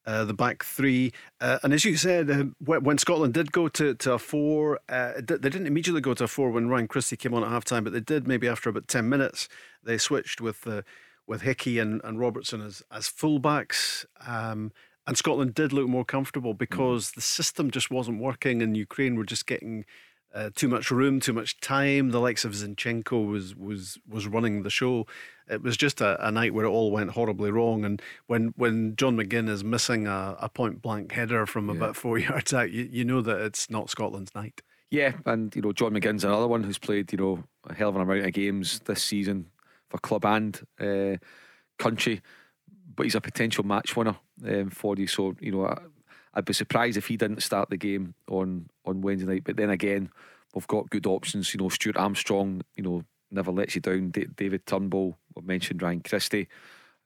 Uh, 0.07 0.25
the 0.25 0.33
back 0.33 0.63
three, 0.63 1.13
uh, 1.41 1.59
and 1.65 1.73
as 1.73 1.85
you 1.85 1.97
said, 1.97 2.31
uh, 2.31 2.45
when, 2.65 2.97
Scotland 2.97 3.35
did 3.35 3.51
go 3.51 3.67
to, 3.67 3.93
to 3.97 4.13
a 4.13 4.19
four, 4.21 4.79
uh, 4.89 5.15
they 5.17 5.37
didn't 5.37 5.67
immediately 5.67 6.01
go 6.01 6.15
to 6.15 6.23
a 6.23 6.29
four 6.29 6.53
when 6.53 6.69
Ryan 6.69 6.87
Christie 6.87 7.17
came 7.17 7.35
on 7.35 7.43
at 7.43 7.49
half 7.49 7.65
time, 7.65 7.83
but 7.83 7.93
they 7.93 7.99
did 7.99 8.29
maybe 8.29 8.47
after 8.47 8.71
about 8.71 8.87
ten 8.87 9.09
minutes. 9.09 9.49
They 9.83 9.99
switched 9.99 10.41
with 10.41 10.65
uh, 10.65 10.83
with 11.27 11.43
Hickey 11.43 11.81
and, 11.81 12.01
and 12.05 12.21
Robertson 12.21 12.61
as 12.61 12.85
as 12.93 13.09
fullbacks, 13.09 14.07
um, 14.25 14.71
and 15.09 15.19
Scotland 15.19 15.55
did 15.55 15.73
look 15.73 15.89
more 15.89 16.05
comfortable 16.05 16.55
because 16.55 17.11
the 17.11 17.21
system 17.21 17.73
just 17.73 17.91
wasn't 17.91 18.21
working, 18.21 18.63
and 18.63 18.77
Ukraine 18.77 19.17
were 19.17 19.25
just 19.25 19.49
getting 19.49 19.85
uh, 20.35 20.51
too 20.55 20.69
much 20.69 20.91
room, 20.91 21.21
too 21.21 21.33
much 21.33 21.61
time. 21.61 22.11
The 22.11 22.21
likes 22.21 22.45
of 22.45 22.53
Zinchenko 22.53 23.27
was 23.27 23.55
was 23.55 23.99
was 24.09 24.27
running 24.27 24.63
the 24.63 24.71
show. 24.71 25.07
It 25.49 25.63
was 25.63 25.77
just 25.77 26.01
a, 26.01 26.27
a 26.27 26.31
night 26.31 26.53
where 26.53 26.65
it 26.67 26.71
all 26.71 26.91
went 26.91 27.11
horribly 27.11 27.51
wrong. 27.51 27.85
And 27.85 28.03
when 28.27 28.53
when 28.57 28.97
John 28.97 29.17
McGinn 29.17 29.49
is 29.49 29.65
missing 29.65 30.07
a, 30.07 30.37
a 30.41 30.49
point 30.49 30.83
blank 30.83 31.13
header 31.13 31.47
from 31.47 31.71
about 31.71 31.97
four 31.97 32.19
yards 32.19 32.53
out, 32.53 32.71
you, 32.71 32.89
you 32.91 33.05
know 33.05 33.23
that 33.23 33.41
it's 33.41 33.71
not 33.71 33.91
Scotland's 33.91 34.35
night. 34.35 34.63
Yeah, 34.91 35.13
and 35.25 35.55
you 35.57 35.63
know 35.63 35.73
John 35.73 35.93
McGinn's 35.93 36.25
another 36.25 36.49
one 36.49 36.63
who's 36.63 36.79
played 36.79 37.13
you 37.13 37.19
know 37.19 37.45
a 37.69 37.75
hell 37.75 37.89
of 37.89 37.97
an 37.97 38.03
amount 38.03 38.27
of 38.27 38.33
games 38.33 38.81
this 38.81 39.03
season 39.03 39.47
for 39.89 39.99
club 39.99 40.25
and 40.25 40.61
uh, 40.81 41.17
country, 41.79 42.21
but 42.95 43.05
he's 43.05 43.15
a 43.15 43.21
potential 43.21 43.65
match 43.65 43.97
winner 43.97 44.17
um, 44.47 44.71
for 44.71 44.97
you. 44.97 45.07
So 45.07 45.35
you 45.41 45.53
know 45.53 45.77
I'd 46.37 46.45
be 46.45 46.53
surprised 46.53 46.99
if 46.99 47.09
he 47.09 47.17
didn't 47.17 47.43
start 47.43 47.71
the 47.71 47.77
game 47.77 48.15
on 48.31 48.69
on 48.85 49.01
Wednesday 49.01 49.27
night. 49.27 49.45
But 49.45 49.57
then 49.57 49.71
again, 49.71 50.11
we've 50.55 50.67
got 50.67 50.91
good 50.91 51.07
options. 51.07 51.53
You 51.53 51.59
know 51.59 51.71
Stuart 51.71 51.97
Armstrong, 51.97 52.63
you 52.77 52.83
know 52.85 53.03
never 53.31 53.51
lets 53.51 53.75
you 53.75 53.81
down. 53.81 54.11
Da- 54.11 54.27
David 54.37 54.67
Turnbull, 54.67 55.17
we 55.35 55.43
mentioned 55.43 55.83
Ryan 55.83 56.01
Christie. 56.01 56.49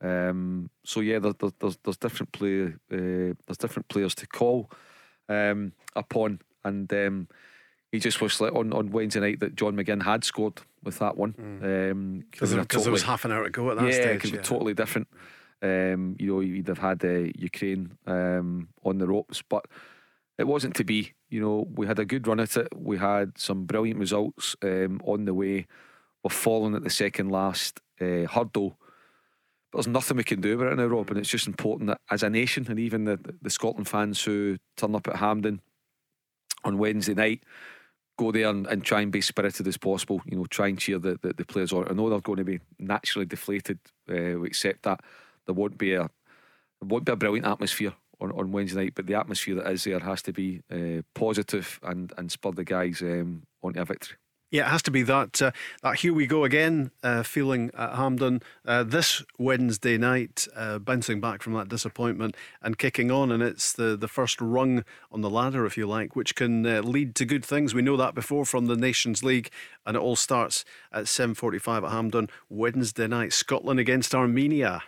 Um, 0.01 0.69
so 0.83 0.99
yeah, 0.99 1.19
there, 1.19 1.33
there, 1.33 1.51
there's 1.59 1.77
there's 1.83 1.97
different 1.97 2.31
play 2.33 2.65
uh, 2.65 3.33
there's 3.47 3.57
different 3.59 3.87
players 3.87 4.13
to 4.15 4.27
call 4.27 4.69
um, 5.29 5.71
upon, 5.95 6.41
and 6.65 6.91
um, 6.93 7.27
he 7.91 7.99
just 7.99 8.19
was 8.19 8.41
like 8.41 8.53
on, 8.53 8.73
on 8.73 8.91
Wednesday 8.91 9.19
night 9.19 9.39
that 9.39 9.55
John 9.55 9.75
McGinn 9.75 10.03
had 10.03 10.23
scored 10.23 10.61
with 10.83 10.99
that 10.99 11.15
one 11.17 11.35
um, 11.37 12.23
Because 12.31 12.49
could've 12.51 12.69
been 12.69 12.79
a 12.79 12.83
there 12.83 12.91
was 12.91 13.03
half 13.03 13.25
an 13.25 13.31
hour 13.31 13.43
to 13.43 13.49
go 13.49 13.69
at 13.71 13.77
that 13.77 13.85
yeah, 13.85 13.91
stage. 13.91 14.21
could 14.21 14.31
be 14.31 14.37
yeah. 14.37 14.43
totally 14.43 14.73
different. 14.73 15.07
Um, 15.61 16.15
you 16.19 16.27
know, 16.27 16.39
you'd 16.39 16.67
have 16.67 16.79
had 16.79 17.03
uh, 17.05 17.29
Ukraine 17.37 17.97
um, 18.07 18.69
on 18.83 18.97
the 18.97 19.07
ropes, 19.07 19.41
but 19.41 19.65
it 20.37 20.47
wasn't 20.47 20.75
to 20.75 20.83
be. 20.83 21.13
You 21.29 21.41
know, 21.41 21.67
we 21.75 21.87
had 21.87 21.99
a 21.99 22.05
good 22.05 22.27
run 22.27 22.39
at 22.39 22.57
it. 22.57 22.67
We 22.75 22.97
had 22.97 23.37
some 23.37 23.65
brilliant 23.65 23.99
results 23.99 24.55
um, 24.63 25.01
on 25.05 25.25
the 25.25 25.33
way. 25.33 25.67
We're 26.23 26.29
falling 26.29 26.75
at 26.75 26.83
the 26.83 26.89
second 26.89 27.29
last 27.29 27.79
uh, 27.99 28.25
hurdle. 28.27 28.77
But 29.71 29.77
there's 29.77 29.87
nothing 29.87 30.17
we 30.17 30.23
can 30.23 30.41
do 30.41 30.55
about 30.55 30.73
it 30.73 30.75
now, 30.75 30.85
Rob. 30.87 31.09
And 31.09 31.19
it's 31.19 31.29
just 31.29 31.47
important 31.47 31.87
that 31.87 32.01
as 32.09 32.23
a 32.23 32.29
nation, 32.29 32.65
and 32.69 32.79
even 32.79 33.05
the, 33.05 33.19
the 33.41 33.49
Scotland 33.49 33.87
fans 33.87 34.21
who 34.21 34.57
turn 34.75 34.95
up 34.95 35.07
at 35.07 35.15
Hampden 35.17 35.61
on 36.63 36.77
Wednesday 36.77 37.13
night, 37.13 37.43
go 38.17 38.31
there 38.31 38.49
and, 38.49 38.67
and 38.67 38.83
try 38.83 39.01
and 39.01 39.11
be 39.11 39.21
spirited 39.21 39.67
as 39.67 39.77
possible. 39.77 40.21
You 40.25 40.37
know, 40.37 40.45
try 40.45 40.67
and 40.67 40.77
cheer 40.77 40.99
the, 40.99 41.17
the, 41.21 41.33
the 41.33 41.45
players 41.45 41.71
on. 41.71 41.87
I 41.87 41.93
know 41.93 42.09
they're 42.09 42.19
going 42.19 42.37
to 42.37 42.43
be 42.43 42.59
naturally 42.79 43.25
deflated. 43.25 43.79
Uh, 44.09 44.39
we 44.39 44.47
accept 44.47 44.83
that 44.83 44.99
there 45.51 45.61
won't 45.61 45.77
be 45.77 45.93
a 45.93 46.03
there 46.03 46.87
won't 46.87 47.05
be 47.05 47.11
a 47.11 47.15
brilliant 47.17 47.45
atmosphere 47.45 47.93
on, 48.21 48.31
on 48.31 48.51
Wednesday 48.51 48.85
night, 48.85 48.93
but 48.95 49.05
the 49.05 49.15
atmosphere 49.15 49.55
that 49.55 49.69
is 49.71 49.83
there 49.83 49.99
has 49.99 50.21
to 50.23 50.33
be 50.33 50.61
uh, 50.71 51.01
positive 51.13 51.79
and 51.83 52.13
and 52.17 52.31
spur 52.31 52.51
the 52.51 52.63
guys 52.63 53.01
um, 53.01 53.43
onto 53.61 53.81
a 53.81 53.85
victory. 53.85 54.17
Yeah, 54.49 54.67
it 54.67 54.71
has 54.71 54.81
to 54.83 54.91
be 54.91 55.03
that. 55.03 55.41
Uh, 55.41 55.51
that 55.81 55.95
here 55.95 56.13
we 56.13 56.27
go 56.27 56.43
again 56.43 56.91
uh, 57.03 57.23
feeling 57.23 57.71
at 57.73 57.95
Hampden 57.95 58.41
uh, 58.65 58.83
this 58.83 59.23
Wednesday 59.39 59.97
night, 59.97 60.45
uh, 60.53 60.77
bouncing 60.77 61.21
back 61.21 61.41
from 61.41 61.53
that 61.53 61.69
disappointment 61.69 62.35
and 62.61 62.77
kicking 62.77 63.11
on. 63.11 63.31
And 63.31 63.41
it's 63.41 63.71
the, 63.71 63.95
the 63.95 64.09
first 64.09 64.41
rung 64.41 64.83
on 65.09 65.21
the 65.21 65.29
ladder, 65.29 65.65
if 65.65 65.77
you 65.77 65.87
like, 65.87 66.17
which 66.17 66.35
can 66.35 66.65
uh, 66.65 66.81
lead 66.81 67.15
to 67.15 67.25
good 67.25 67.45
things. 67.45 67.73
We 67.73 67.81
know 67.81 67.95
that 67.95 68.13
before 68.13 68.43
from 68.43 68.65
the 68.65 68.75
Nations 68.75 69.23
League, 69.23 69.49
and 69.85 69.95
it 69.95 70.01
all 70.01 70.17
starts 70.17 70.65
at 70.91 71.05
7:45 71.05 71.85
at 71.85 71.91
Hampden 71.91 72.27
Wednesday 72.49 73.07
night. 73.07 73.31
Scotland 73.31 73.79
against 73.79 74.13
Armenia. 74.13 74.83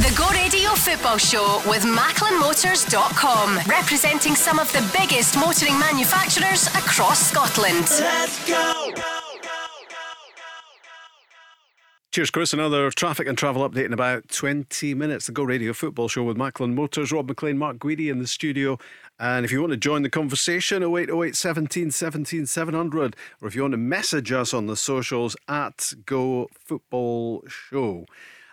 The 0.00 0.14
Go 0.16 0.26
Radio 0.30 0.70
Football 0.70 1.18
Show 1.18 1.60
with 1.68 1.82
MacklinMotors.com, 1.82 3.58
representing 3.68 4.34
some 4.34 4.58
of 4.58 4.72
the 4.72 4.80
biggest 4.98 5.36
motoring 5.36 5.78
manufacturers 5.78 6.68
across 6.68 7.30
Scotland. 7.30 7.86
Let's 8.00 8.48
go! 8.48 8.94
Cheers, 12.12 12.30
Chris. 12.30 12.54
Another 12.54 12.90
traffic 12.90 13.28
and 13.28 13.36
travel 13.36 13.68
update 13.68 13.84
in 13.84 13.92
about 13.92 14.26
20 14.30 14.94
minutes. 14.94 15.26
The 15.26 15.32
Go 15.32 15.42
Radio 15.42 15.74
Football 15.74 16.08
Show 16.08 16.24
with 16.24 16.38
Macklin 16.38 16.74
Motors, 16.74 17.12
Rob 17.12 17.28
Maclean, 17.28 17.58
Mark 17.58 17.76
Guidi 17.76 18.10
in 18.10 18.20
the 18.20 18.26
studio. 18.26 18.78
And 19.18 19.44
if 19.44 19.52
you 19.52 19.60
want 19.60 19.72
to 19.72 19.76
join 19.76 20.00
the 20.00 20.08
conversation, 20.08 20.82
0808 20.82 21.36
17 21.36 21.90
17 21.90 22.46
700, 22.46 23.16
or 23.42 23.48
if 23.48 23.54
you 23.54 23.60
want 23.60 23.72
to 23.72 23.78
message 23.78 24.32
us 24.32 24.54
on 24.54 24.66
the 24.66 24.76
socials 24.76 25.36
at 25.46 25.92
Go 26.06 26.48
Football 26.58 27.44
Show. 27.46 28.06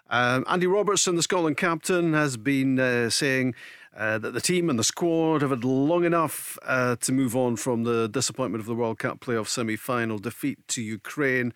Um, 0.10 0.46
Andy 0.48 0.68
Robertson, 0.68 1.16
the 1.16 1.24
Scotland 1.24 1.58
captain, 1.58 2.14
has 2.14 2.38
been 2.38 2.80
uh, 2.80 3.10
saying 3.10 3.56
uh, 3.96 4.18
that 4.20 4.32
the 4.32 4.42
team 4.42 4.70
and 4.70 4.78
the 4.78 4.84
squad 4.84 5.42
have 5.42 5.50
had 5.50 5.64
long 5.64 6.06
enough 6.06 6.58
uh, 6.64 6.96
to 6.98 7.12
move 7.12 7.36
on 7.36 7.56
from 7.56 7.84
the 7.84 8.08
disappointment 8.08 8.62
of 8.62 8.68
the 8.68 8.76
World 8.76 9.00
Cup 9.00 9.20
playoff 9.20 9.48
semi 9.48 9.76
final 9.76 10.20
defeat 10.20 10.60
to 10.70 10.82
Ukraine. 10.82 11.54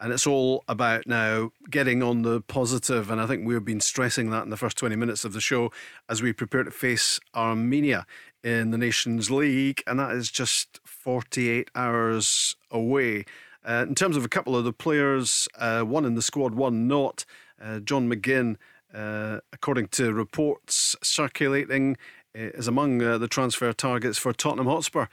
And 0.00 0.12
it's 0.12 0.26
all 0.26 0.64
about 0.68 1.06
now 1.06 1.52
getting 1.70 2.02
on 2.02 2.22
the 2.22 2.40
positive. 2.42 3.10
And 3.10 3.20
I 3.20 3.26
think 3.26 3.46
we've 3.46 3.64
been 3.64 3.80
stressing 3.80 4.28
that 4.30 4.42
in 4.42 4.50
the 4.50 4.56
first 4.56 4.76
20 4.76 4.96
minutes 4.96 5.24
of 5.24 5.32
the 5.32 5.40
show 5.40 5.70
as 6.08 6.20
we 6.20 6.32
prepare 6.32 6.64
to 6.64 6.70
face 6.72 7.20
Armenia 7.34 8.04
in 8.42 8.70
the 8.70 8.76
Nations 8.76 9.30
League. 9.30 9.82
And 9.86 9.98
that 10.00 10.10
is 10.10 10.30
just 10.30 10.80
48 10.84 11.70
hours 11.76 12.56
away. 12.72 13.24
Uh, 13.66 13.86
in 13.88 13.94
terms 13.94 14.16
of 14.16 14.24
a 14.24 14.28
couple 14.28 14.56
of 14.56 14.64
the 14.64 14.72
players, 14.72 15.48
uh, 15.58 15.82
one 15.82 16.04
in 16.04 16.16
the 16.16 16.22
squad, 16.22 16.54
one 16.54 16.86
not. 16.88 17.24
Uh, 17.60 17.80
John 17.80 18.08
McGinn, 18.10 18.56
uh, 18.92 19.40
according 19.52 19.88
to 19.88 20.12
reports 20.12 20.96
circulating, 21.02 21.96
uh, 22.36 22.50
is 22.54 22.68
among 22.68 22.98
the 22.98 23.28
transfer 23.28 23.72
targets 23.72 24.18
for 24.18 24.32
Tottenham 24.32 24.66
Hotspur 24.66 25.06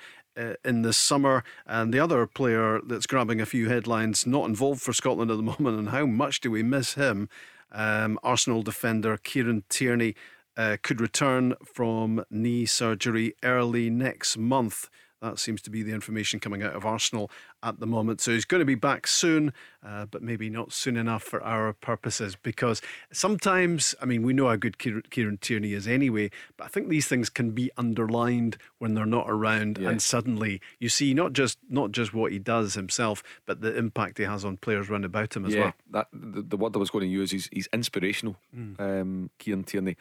in 0.63 0.81
the 0.81 0.93
summer. 0.93 1.43
And 1.65 1.93
the 1.93 1.99
other 1.99 2.25
player 2.25 2.79
that's 2.83 3.05
grabbing 3.05 3.41
a 3.41 3.45
few 3.45 3.69
headlines, 3.69 4.25
not 4.25 4.47
involved 4.47 4.81
for 4.81 4.93
Scotland 4.93 5.29
at 5.29 5.37
the 5.37 5.43
moment, 5.59 5.77
and 5.77 5.89
how 5.89 6.05
much 6.05 6.41
do 6.41 6.49
we 6.49 6.63
miss 6.63 6.95
him? 6.95 7.29
Um, 7.71 8.19
Arsenal 8.23 8.63
defender 8.63 9.17
Kieran 9.17 9.63
Tierney 9.69 10.15
uh, 10.57 10.77
could 10.81 10.99
return 10.99 11.55
from 11.63 12.25
knee 12.29 12.65
surgery 12.65 13.33
early 13.43 13.89
next 13.89 14.37
month. 14.37 14.89
That 15.21 15.37
seems 15.37 15.61
to 15.63 15.69
be 15.69 15.83
the 15.83 15.93
information 15.93 16.39
coming 16.39 16.63
out 16.63 16.73
of 16.73 16.83
Arsenal 16.83 17.29
at 17.61 17.79
the 17.79 17.85
moment. 17.85 18.21
So 18.21 18.31
he's 18.31 18.45
going 18.45 18.59
to 18.59 18.65
be 18.65 18.75
back 18.75 19.05
soon, 19.05 19.53
uh, 19.85 20.05
but 20.05 20.23
maybe 20.23 20.49
not 20.49 20.73
soon 20.73 20.97
enough 20.97 21.21
for 21.21 21.43
our 21.43 21.73
purposes. 21.73 22.35
Because 22.41 22.81
sometimes, 23.13 23.93
I 24.01 24.05
mean, 24.05 24.23
we 24.23 24.33
know 24.33 24.47
how 24.47 24.55
good 24.55 24.79
Kieran, 24.79 25.37
Tierney 25.37 25.73
is 25.73 25.87
anyway, 25.87 26.31
but 26.57 26.65
I 26.65 26.67
think 26.69 26.89
these 26.89 27.07
things 27.07 27.29
can 27.29 27.51
be 27.51 27.69
underlined 27.77 28.57
when 28.79 28.95
they're 28.95 29.05
not 29.05 29.29
around, 29.29 29.77
and 29.77 30.01
suddenly 30.01 30.59
you 30.79 30.89
see 30.89 31.13
not 31.13 31.33
just 31.33 31.59
not 31.69 31.91
just 31.91 32.13
what 32.13 32.31
he 32.31 32.39
does 32.39 32.73
himself, 32.73 33.21
but 33.45 33.61
the 33.61 33.77
impact 33.77 34.17
he 34.17 34.23
has 34.23 34.43
on 34.43 34.57
players 34.57 34.89
round 34.89 35.05
about 35.05 35.35
him 35.35 35.45
as 35.45 35.53
yeah, 35.53 35.61
well. 35.61 35.73
that 35.91 36.07
the, 36.11 36.41
the 36.41 36.57
word 36.57 36.75
I 36.75 36.79
was 36.79 36.89
going 36.89 37.03
to 37.03 37.09
use 37.09 37.31
is 37.31 37.47
he's 37.51 37.67
inspirational, 37.71 38.37
um, 38.79 39.29
Kieran 39.37 39.63
Tierney, 39.65 39.97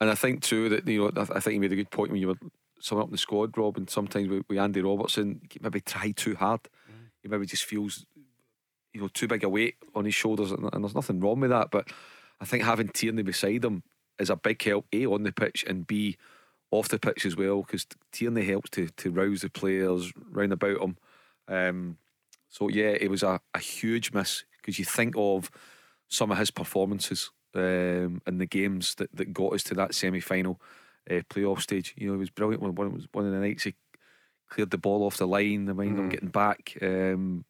and 0.00 0.08
I 0.08 0.14
think 0.14 0.42
too 0.42 0.68
that 0.68 0.86
you 0.86 1.10
know 1.12 1.12
I, 1.16 1.36
I 1.36 1.40
think 1.40 1.54
you 1.54 1.60
made 1.60 1.72
a 1.72 1.76
good 1.76 1.90
point 1.90 2.12
when 2.12 2.20
you 2.20 2.28
were 2.28 2.38
someone 2.86 3.02
up 3.02 3.08
in 3.08 3.12
the 3.12 3.18
squad, 3.18 3.56
Rob, 3.58 3.76
and 3.76 3.90
sometimes 3.90 4.28
with, 4.28 4.44
with 4.48 4.58
Andy 4.58 4.80
Robertson, 4.80 5.40
he 5.50 5.58
maybe 5.60 5.80
try 5.80 6.12
too 6.12 6.36
hard. 6.36 6.62
Mm. 6.62 7.10
He 7.22 7.28
maybe 7.28 7.46
just 7.46 7.64
feels, 7.64 8.06
you 8.92 9.00
know, 9.00 9.08
too 9.08 9.26
big 9.26 9.42
a 9.42 9.48
weight 9.48 9.76
on 9.94 10.04
his 10.04 10.14
shoulders, 10.14 10.52
and, 10.52 10.68
and 10.72 10.84
there's 10.84 10.94
nothing 10.94 11.20
wrong 11.20 11.40
with 11.40 11.50
that. 11.50 11.70
But 11.70 11.88
I 12.40 12.44
think 12.44 12.62
having 12.62 12.88
Tierney 12.88 13.22
beside 13.22 13.64
him 13.64 13.82
is 14.18 14.30
a 14.30 14.36
big 14.36 14.62
help. 14.62 14.86
A 14.92 15.06
on 15.06 15.24
the 15.24 15.32
pitch 15.32 15.64
and 15.66 15.86
B 15.86 16.16
off 16.70 16.88
the 16.88 16.98
pitch 16.98 17.26
as 17.26 17.36
well, 17.36 17.62
because 17.62 17.86
Tierney 18.12 18.44
helps 18.44 18.70
to 18.70 18.88
to 18.88 19.10
rouse 19.10 19.40
the 19.40 19.50
players 19.50 20.12
round 20.30 20.52
about 20.52 20.80
him. 20.80 20.96
Um, 21.48 21.98
so 22.48 22.68
yeah, 22.68 22.96
it 23.00 23.10
was 23.10 23.22
a, 23.22 23.40
a 23.52 23.58
huge 23.58 24.12
miss 24.12 24.44
because 24.60 24.78
you 24.78 24.84
think 24.84 25.14
of 25.16 25.50
some 26.08 26.30
of 26.30 26.38
his 26.38 26.50
performances 26.52 27.30
um, 27.54 28.22
in 28.26 28.38
the 28.38 28.46
games 28.46 28.94
that, 28.96 29.14
that 29.14 29.32
got 29.32 29.54
us 29.54 29.64
to 29.64 29.74
that 29.74 29.94
semi 29.94 30.20
final 30.20 30.60
uh, 31.10 31.22
playoff 31.30 31.60
stage. 31.60 31.94
You 31.96 32.08
know, 32.08 32.14
it 32.14 32.18
was 32.18 32.30
brilliant 32.30 32.62
when 32.62 32.74
one, 32.74 32.92
was 32.92 33.06
one 33.12 33.26
of 33.26 33.32
the 33.32 33.38
nights 33.38 33.64
he 33.64 33.74
cleared 34.48 34.70
the 34.70 34.78
ball 34.78 35.04
off 35.04 35.16
the 35.16 35.26
line, 35.26 35.64
the 35.64 35.74
mind 35.74 35.98
mm. 35.98 36.10
getting 36.10 36.28
back. 36.28 36.76
Um, 36.80 37.44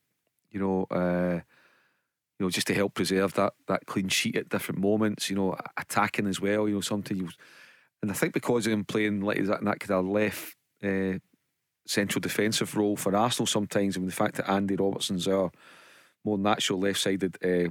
you 0.50 0.60
know, 0.60 0.86
uh, 0.90 1.40
you 2.38 2.44
know, 2.44 2.50
just 2.50 2.66
to 2.68 2.74
help 2.74 2.94
preserve 2.94 3.34
that 3.34 3.54
that 3.68 3.86
clean 3.86 4.08
sheet 4.08 4.36
at 4.36 4.48
different 4.48 4.80
moments. 4.80 5.30
You 5.30 5.36
know, 5.36 5.56
attacking 5.76 6.26
as 6.26 6.40
well. 6.40 6.68
You 6.68 6.76
know, 6.76 6.80
sometimes 6.80 7.36
and 8.02 8.10
I 8.10 8.14
think 8.14 8.34
because 8.34 8.66
of 8.66 8.72
him 8.72 8.84
playing 8.84 9.20
like 9.22 9.44
that, 9.46 9.64
that 9.64 9.80
kind 9.80 9.90
of 9.90 10.06
left 10.06 10.54
uh, 10.84 11.18
central 11.86 12.20
defensive 12.20 12.76
role 12.76 12.96
for 12.96 13.14
Arsenal 13.16 13.46
sometimes, 13.46 13.96
I 13.96 14.00
mean 14.00 14.08
the 14.08 14.14
fact 14.14 14.36
that 14.36 14.50
Andy 14.50 14.76
Robertson's 14.76 15.28
our 15.28 15.50
more 16.24 16.38
natural 16.38 16.80
left-sided 16.80 17.38
uh, 17.44 17.70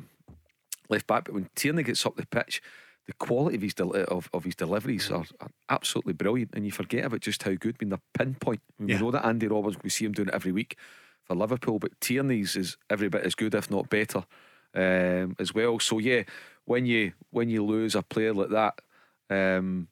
left 0.90 1.08
back, 1.08 1.26
but 1.26 1.34
when 1.34 1.50
Tierney 1.56 1.84
gets 1.84 2.06
up 2.06 2.16
the 2.16 2.26
pitch, 2.26 2.62
the 3.08 3.14
quality 3.14 3.56
of 3.56 3.62
his 3.62 3.74
del- 3.74 3.96
of, 4.08 4.30
of 4.34 4.44
his 4.44 4.56
deliveries 4.56 5.12
are, 5.12 5.26
are, 5.40 5.50
absolutely 5.70 6.14
brilliant, 6.14 6.52
and 6.54 6.66
you 6.66 6.72
forget 6.72 7.06
about 7.06 7.20
just 7.20 7.44
how 7.44 7.54
good. 7.54 7.78
I 7.80 7.86
mean, 7.86 7.90
the 7.90 8.02
pinpoint. 8.18 8.62
I 8.80 8.84
mean, 8.84 8.90
yeah. 8.90 8.96
We 8.98 9.02
know 9.04 9.12
that 9.12 9.26
Andy 9.26 9.48
Roberts, 9.48 9.78
we 9.84 9.90
see 9.90 10.06
him 10.06 10.12
doing 10.12 10.30
it 10.30 10.34
every 10.34 10.52
week 10.52 10.78
for 11.24 11.36
Liverpool, 11.36 11.80
but 11.80 12.00
Tierney's 12.02 12.56
is 12.56 12.78
every 12.90 13.10
bit 13.10 13.26
as 13.26 13.36
good, 13.36 13.56
if 13.56 13.70
not 13.70 13.90
better, 13.90 14.26
um, 14.74 15.36
as 15.40 15.54
well. 15.54 15.80
So 15.80 16.00
yeah, 16.00 16.24
when 16.66 16.86
you 16.86 17.14
when 17.32 17.50
you 17.50 17.64
lose 17.64 17.96
a 17.96 18.02
player 18.02 18.34
like 18.34 18.50
that. 18.50 18.82
Um, 19.30 19.88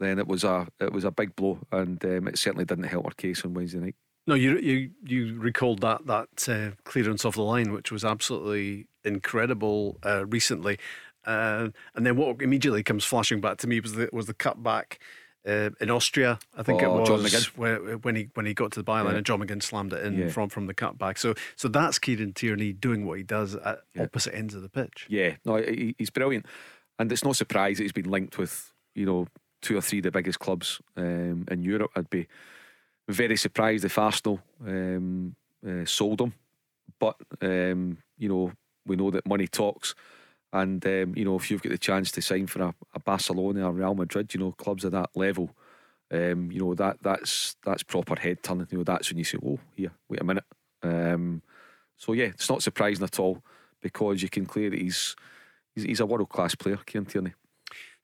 then 0.00 0.18
it 0.18 0.26
was 0.26 0.44
a 0.44 0.66
it 0.80 0.92
was 0.92 1.04
a 1.04 1.10
big 1.10 1.36
blow, 1.36 1.58
and 1.72 2.02
um, 2.04 2.28
it 2.28 2.38
certainly 2.38 2.64
didn't 2.64 2.84
help 2.84 3.04
our 3.04 3.12
case 3.12 3.44
on 3.44 3.54
Wednesday 3.54 3.78
night. 3.78 3.94
No, 4.26 4.34
you 4.34 4.58
you 4.58 4.90
you 5.04 5.38
recalled 5.38 5.80
that 5.80 6.06
that 6.06 6.48
uh, 6.48 6.76
clearance 6.84 7.24
off 7.24 7.34
the 7.34 7.42
line, 7.42 7.72
which 7.72 7.92
was 7.92 8.04
absolutely 8.04 8.86
incredible 9.04 9.98
uh, 10.04 10.24
recently, 10.26 10.78
uh, 11.26 11.68
and 11.94 12.06
then 12.06 12.16
what 12.16 12.40
immediately 12.40 12.82
comes 12.82 13.04
flashing 13.04 13.40
back 13.40 13.58
to 13.58 13.66
me 13.66 13.80
was 13.80 13.94
the 13.94 14.08
was 14.12 14.26
the 14.26 14.34
cutback. 14.34 14.98
Uh, 15.46 15.68
in 15.78 15.90
Austria, 15.90 16.38
I 16.56 16.62
think 16.62 16.82
oh, 16.82 17.04
it 17.04 17.10
was 17.10 17.44
where, 17.54 17.76
when 17.98 18.16
he 18.16 18.30
when 18.32 18.46
he 18.46 18.54
got 18.54 18.72
to 18.72 18.82
the 18.82 18.90
byline 18.90 19.10
yeah. 19.10 19.16
and 19.16 19.26
John 19.26 19.40
McGinn 19.40 19.62
slammed 19.62 19.92
it 19.92 20.02
in 20.02 20.16
yeah. 20.16 20.28
from 20.28 20.48
from 20.48 20.68
the 20.68 20.72
cutback. 20.72 21.18
So 21.18 21.34
so 21.54 21.68
that's 21.68 21.98
Kieran 21.98 22.32
Tierney 22.32 22.72
doing 22.72 23.04
what 23.04 23.18
he 23.18 23.24
does 23.24 23.54
at 23.54 23.80
yeah. 23.94 24.04
opposite 24.04 24.34
ends 24.34 24.54
of 24.54 24.62
the 24.62 24.70
pitch. 24.70 25.06
Yeah, 25.10 25.36
no, 25.44 25.56
he, 25.56 25.94
he's 25.98 26.08
brilliant, 26.08 26.46
and 26.98 27.12
it's 27.12 27.24
no 27.24 27.34
surprise 27.34 27.76
that 27.76 27.82
he's 27.82 27.92
been 27.92 28.10
linked 28.10 28.38
with 28.38 28.72
you 28.94 29.04
know 29.04 29.26
two 29.60 29.76
or 29.76 29.82
three 29.82 29.98
of 29.98 30.04
the 30.04 30.10
biggest 30.10 30.38
clubs 30.38 30.80
um, 30.96 31.44
in 31.50 31.62
Europe. 31.62 31.90
I'd 31.94 32.08
be 32.08 32.26
very 33.08 33.36
surprised 33.36 33.84
if 33.84 33.98
Arsenal 33.98 34.40
um, 34.66 35.36
uh, 35.66 35.84
sold 35.84 36.20
him. 36.20 36.34
But 36.98 37.16
um, 37.42 37.98
you 38.18 38.28
know, 38.28 38.52
we 38.86 38.96
know 38.96 39.10
that 39.10 39.26
money 39.26 39.48
talks, 39.48 39.94
and 40.54 40.86
um, 40.86 41.14
you 41.16 41.24
know, 41.24 41.34
if 41.34 41.50
you've 41.50 41.62
got 41.62 41.72
the 41.72 41.78
chance 41.78 42.12
to 42.12 42.22
sign 42.22 42.46
for 42.46 42.62
a, 42.62 42.74
a 42.94 43.00
Barcelona 43.00 43.66
or 43.66 43.72
Real 43.72 43.94
Madrid, 43.94 44.32
you 44.32 44.40
know, 44.40 44.52
clubs 44.52 44.84
at 44.84 44.92
that 44.92 45.10
level, 45.16 45.50
um, 46.12 46.50
you 46.52 46.60
know 46.60 46.74
that 46.74 46.98
that's 47.02 47.56
that's 47.64 47.82
proper 47.82 48.18
head 48.18 48.42
turning. 48.42 48.68
You 48.70 48.78
know, 48.78 48.84
that's 48.84 49.10
when 49.10 49.18
you 49.18 49.24
say, 49.24 49.38
"Oh, 49.44 49.58
here, 49.74 49.90
wait 50.08 50.20
a 50.20 50.24
minute." 50.24 50.44
Um, 50.82 51.42
so 51.96 52.12
yeah, 52.12 52.26
it's 52.26 52.48
not 52.48 52.62
surprising 52.62 53.04
at 53.04 53.18
all 53.18 53.42
because 53.80 54.22
you 54.22 54.28
can 54.28 54.46
clear 54.46 54.70
that 54.70 54.78
he's 54.78 55.16
he's, 55.74 55.84
he's 55.84 56.00
a 56.00 56.06
world 56.06 56.28
class 56.28 56.54
player, 56.54 56.78
Kieran 56.86 57.06
Tierney. 57.06 57.34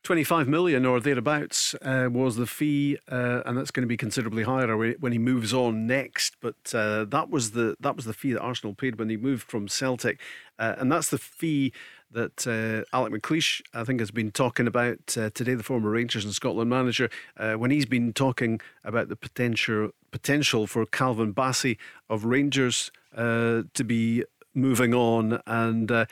25 0.02 0.48
million 0.48 0.86
or 0.86 0.98
thereabouts 0.98 1.74
uh, 1.82 2.08
was 2.10 2.36
the 2.36 2.46
fee, 2.46 2.96
uh, 3.12 3.42
and 3.44 3.56
that's 3.56 3.70
going 3.70 3.82
to 3.82 3.86
be 3.86 3.98
considerably 3.98 4.44
higher 4.44 4.74
when 4.98 5.12
he 5.12 5.18
moves 5.18 5.52
on 5.52 5.86
next. 5.86 6.36
But 6.40 6.74
uh, 6.74 7.04
that 7.04 7.28
was 7.28 7.50
the 7.50 7.76
that 7.80 7.96
was 7.96 8.06
the 8.06 8.14
fee 8.14 8.32
that 8.32 8.40
Arsenal 8.40 8.74
paid 8.74 8.98
when 8.98 9.10
he 9.10 9.18
moved 9.18 9.42
from 9.42 9.68
Celtic, 9.68 10.18
uh, 10.58 10.74
and 10.78 10.90
that's 10.90 11.10
the 11.10 11.18
fee 11.18 11.72
that 12.12 12.46
uh, 12.46 12.96
Alec 12.96 13.12
McLeish, 13.12 13.60
I 13.72 13.84
think, 13.84 14.00
has 14.00 14.10
been 14.10 14.30
talking 14.30 14.66
about 14.66 15.16
uh, 15.16 15.30
today. 15.30 15.54
The 15.54 15.62
former 15.62 15.90
Rangers 15.90 16.24
and 16.24 16.34
Scotland 16.34 16.70
manager, 16.70 17.10
when 17.36 17.70
he's 17.70 17.86
been 17.86 18.12
talking 18.12 18.60
about 18.84 19.08
the 19.08 19.16
potential 19.16 19.90
potential 20.10 20.66
for 20.66 20.84
Calvin 20.86 21.32
Bassey 21.32 21.78
of 22.08 22.24
Rangers 22.24 22.90
to 23.14 23.84
be 23.84 24.24
moving 24.54 24.92
on 24.92 25.40
and 25.46 26.06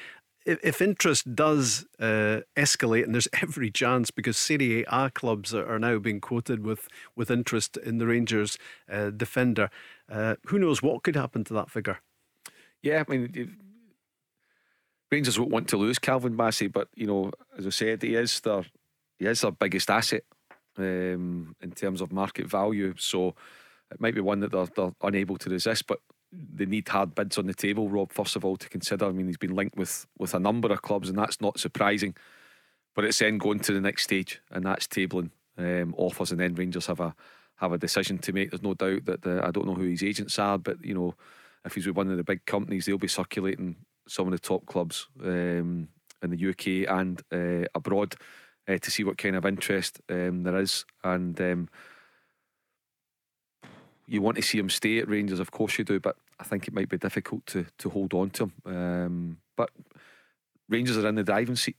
if, 0.49 0.59
if 0.65 0.81
interest 0.81 1.35
does 1.35 1.85
uh, 2.01 2.41
escalate, 2.57 3.05
and 3.05 3.15
there's 3.15 3.29
every 3.43 3.71
chance 3.71 4.11
because 4.11 4.37
Serie 4.37 4.85
A 4.89 5.11
clubs 5.11 5.55
are 5.55 5.79
now 5.79 5.99
being 5.99 6.21
quoted 6.21 6.65
with, 6.65 6.89
with 7.15 7.31
interest 7.31 7.77
in 7.77 7.99
the 7.99 8.07
Rangers 8.07 8.59
uh, 8.91 9.11
defender, 9.11 9.71
uh, 10.11 10.37
who 10.47 10.59
knows 10.59 10.83
what 10.83 11.03
could 11.03 11.17
happen 11.17 11.45
to 11.45 11.55
that 11.55 11.71
figure? 11.71 11.99
Yeah, 12.83 13.05
I 13.07 13.11
mean, 13.11 13.57
Rangers 15.11 15.39
won't 15.39 15.51
want 15.51 15.69
to 15.69 15.77
lose 15.77 15.99
Calvin 15.99 16.37
Bassey, 16.37 16.71
but 16.71 16.89
you 16.95 17.07
know, 17.07 17.31
as 17.57 17.67
I 17.67 17.71
said, 17.71 18.03
he 18.03 18.15
is 18.15 18.41
their 18.41 18.65
he 19.19 19.27
is 19.27 19.41
their 19.41 19.51
biggest 19.51 19.91
asset 19.91 20.25
um, 20.77 21.55
in 21.61 21.73
terms 21.73 22.01
of 22.01 22.13
market 22.13 22.47
value. 22.47 22.95
So 22.99 23.35
it 23.91 24.01
might 24.01 24.15
be 24.15 24.21
one 24.21 24.41
that 24.41 24.53
they're, 24.53 24.67
they're 24.67 24.93
unable 25.03 25.39
to 25.39 25.51
resist, 25.51 25.87
but 25.87 26.01
they 26.31 26.67
need 26.67 26.89
hard 26.89 27.15
bids 27.15 27.39
on 27.39 27.47
the 27.47 27.55
table, 27.55 27.89
Rob, 27.89 28.13
first 28.13 28.37
of 28.37 28.45
all, 28.45 28.57
to 28.57 28.69
consider. 28.69 29.07
I 29.07 29.13
mean, 29.13 29.27
he's 29.27 29.39
been 29.39 29.55
linked 29.55 29.77
with, 29.77 30.07
with 30.19 30.35
a 30.35 30.39
number 30.39 30.71
of 30.71 30.83
clubs, 30.83 31.09
and 31.09 31.19
that's 31.19 31.41
not 31.41 31.59
surprising. 31.59 32.15
But 32.95 33.05
it's 33.05 33.19
then 33.19 33.39
going 33.39 33.61
to 33.61 33.73
the 33.73 33.81
next 33.81 34.05
stage, 34.05 34.41
and 34.51 34.65
that's 34.65 34.87
tabling 34.87 35.31
um, 35.57 35.95
offers, 35.97 36.31
and 36.31 36.41
then 36.41 36.55
Rangers 36.55 36.87
have 36.87 37.01
a 37.01 37.15
have 37.57 37.73
a 37.73 37.79
decision 37.79 38.19
to 38.19 38.33
make. 38.33 38.51
There's 38.51 38.63
no 38.63 38.75
doubt 38.75 39.05
that 39.07 39.23
the, 39.23 39.45
I 39.45 39.51
don't 39.51 39.67
know 39.67 39.75
who 39.75 39.89
his 39.89 40.03
agents 40.05 40.39
are, 40.39 40.59
but 40.59 40.85
you 40.85 40.95
know, 40.95 41.15
if 41.65 41.75
he's 41.75 41.87
with 41.87 41.97
one 41.97 42.11
of 42.11 42.17
the 42.17 42.23
big 42.23 42.45
companies, 42.47 42.87
they'll 42.87 42.99
be 42.99 43.09
circulating 43.09 43.75
some 44.09 44.27
of 44.27 44.33
the 44.33 44.39
top 44.39 44.67
clubs 44.67 45.07
um, 45.23 45.89
in 46.23 46.31
the 46.31 46.49
UK 46.49 46.91
and 46.91 47.23
uh, 47.33 47.67
abroad 47.75 48.15
uh, 48.69 48.79
to 48.79 48.91
see 48.91 49.05
what 49.05 49.19
kind 49.19 49.37
of 49.37 49.47
interest 49.47 50.01
um, 50.09 50.43
there 50.43 50.59
is. 50.59 50.85
And 51.05 51.41
um, 51.41 51.69
you 54.07 54.23
want 54.23 54.37
to 54.37 54.43
see 54.43 54.59
him 54.59 54.71
stay 54.71 54.99
at 54.99 55.09
Rangers, 55.09 55.41
of 55.41 55.51
course 55.51 55.79
you 55.79 55.85
do, 55.85 56.01
but 56.01 56.17
I 56.41 56.45
think 56.45 56.67
it 56.67 56.75
might 56.75 56.89
be 56.89 56.99
difficult 56.99 57.47
to 57.47 57.67
to 57.79 57.91
hold 57.91 58.15
on 58.15 58.31
to 58.31 58.45
him. 58.45 58.53
Um, 58.65 59.39
but 59.57 59.71
Rangers 60.69 60.97
are 60.97 61.09
in 61.09 61.15
the 61.15 61.25
driving 61.25 61.57
seat. 61.57 61.77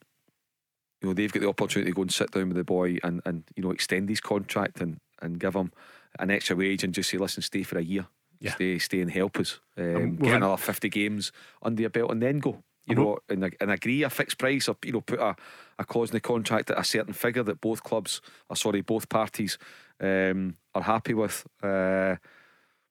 You 1.02 1.08
know, 1.08 1.14
they've 1.14 1.32
got 1.32 1.42
the 1.42 1.50
opportunity 1.50 1.92
to 1.92 1.96
go 1.96 2.02
and 2.02 2.12
sit 2.12 2.32
down 2.32 2.50
with 2.50 2.58
the 2.58 2.64
boy 2.64 2.98
and, 3.04 3.22
and 3.26 3.44
you 3.56 3.64
know, 3.64 3.72
extend 3.72 4.10
his 4.10 4.20
contract 4.20 4.82
and, 4.82 5.00
and 5.22 5.40
give 5.40 5.56
him 5.56 5.72
an 6.18 6.30
extra 6.30 6.56
wage 6.56 6.84
and 6.84 6.94
just 6.94 7.10
say, 7.10 7.18
listen, 7.18 7.42
stay 7.42 7.64
for 7.64 7.78
a 7.78 7.84
year. 7.84 8.08
Yeah. 8.40 8.54
Stay 8.54 8.80
stay 8.80 9.02
and 9.02 9.12
help 9.12 9.38
us. 9.38 9.60
Um, 9.78 9.96
um, 9.96 10.16
get 10.18 10.36
another 10.36 10.58
50 10.58 10.90
games 10.90 11.32
under 11.62 11.82
your 11.82 11.90
belt 11.90 12.12
and 12.12 12.22
then 12.22 12.40
go. 12.40 12.64
You 12.86 12.96
know, 12.96 13.20
and, 13.30 13.56
and 13.62 13.70
agree 13.70 14.02
a 14.02 14.10
fixed 14.10 14.40
price 14.40 14.68
or, 14.68 14.76
you 14.84 14.94
know, 14.94 15.02
put 15.02 15.20
a, 15.20 15.36
a 15.78 15.86
clause 15.86 16.10
in 16.10 16.16
the 16.16 16.20
contract 16.20 16.72
at 16.72 16.80
a 16.80 16.84
certain 16.84 17.14
figure 17.14 17.44
that 17.44 17.62
both 17.62 17.84
clubs, 17.84 18.20
or 18.50 18.56
sorry, 18.56 18.82
both 18.82 19.10
parties 19.10 19.60
um, 20.02 20.56
are 20.74 20.82
happy 20.82 21.14
with. 21.14 21.46
Uh, 21.62 22.16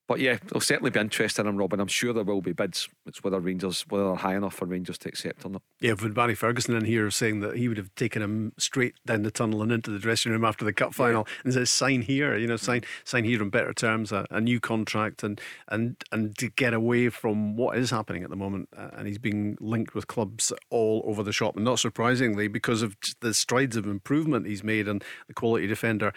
but 0.09 0.21
yeah, 0.21 0.39
they'll 0.47 0.61
certainly 0.61 0.91
be 0.91 0.99
interested 0.99 1.43
in 1.43 1.49
him, 1.49 1.59
Robin. 1.59 1.79
I'm 1.79 1.87
sure 1.87 2.15
there 2.15 2.25
will 2.25 2.41
be 2.41 2.55
bids. 2.55 2.89
It's 3.05 3.23
whether 3.23 3.39
Rangers, 3.39 3.85
whether 3.91 4.07
they're 4.07 4.15
high 4.15 4.37
enough 4.37 4.55
for 4.55 4.65
Rangers 4.65 4.97
to 4.99 5.09
accept 5.09 5.45
or 5.45 5.51
not. 5.51 5.63
Yeah, 5.81 5.93
with 5.93 6.15
Barry 6.15 6.35
Ferguson 6.35 6.75
in 6.75 6.87
here 6.87 7.11
saying 7.11 7.41
that 7.41 7.59
he 7.59 7.69
would 7.69 7.77
have 7.77 7.95
taken 7.95 8.23
him 8.23 8.55
straight 8.59 8.95
down 9.05 9.23
the 9.23 9.31
tunnel 9.31 9.61
and 9.63 9.71
into 9.71 9.91
the 9.91 9.99
dressing 9.99 10.33
room 10.33 10.47
after 10.47 10.65
the 10.65 10.73
cup 10.73 10.95
final 10.95 11.27
yeah. 11.29 11.41
and 11.45 11.53
says, 11.53 11.69
sign 11.69 12.01
here, 12.01 12.35
you 12.39 12.47
know, 12.47 12.57
sign 12.57 12.85
sign 13.05 13.25
here 13.25 13.43
on 13.43 13.51
better 13.51 13.75
terms, 13.75 14.11
a, 14.11 14.27
a, 14.31 14.41
new 14.41 14.59
contract 14.59 15.23
and 15.23 15.39
and 15.69 16.03
and 16.11 16.39
to 16.39 16.49
get 16.49 16.73
away 16.73 17.11
from 17.11 17.55
what 17.57 17.77
is 17.77 17.91
happening 17.91 18.25
at 18.25 18.31
the 18.31 18.37
moment. 18.37 18.71
Uh, 18.75 18.89
and 18.95 19.07
he's 19.07 19.19
being 19.19 19.59
linked 19.61 19.95
with 19.95 20.07
clubs 20.07 20.55
all 20.71 21.03
over 21.05 21.23
the 21.23 21.33
shop. 21.33 21.55
And 21.55 21.67
not 21.67 21.81
surprisingly, 21.81 22.49
because 22.49 22.81
of 22.81 22.97
the 23.21 23.35
strides 23.35 23.77
of 23.77 23.87
improvement 23.87 24.47
he's 24.47 24.65
made 24.65 24.89
and 24.89 25.05
the 25.27 25.35
quality 25.35 25.67
defender 25.67 26.15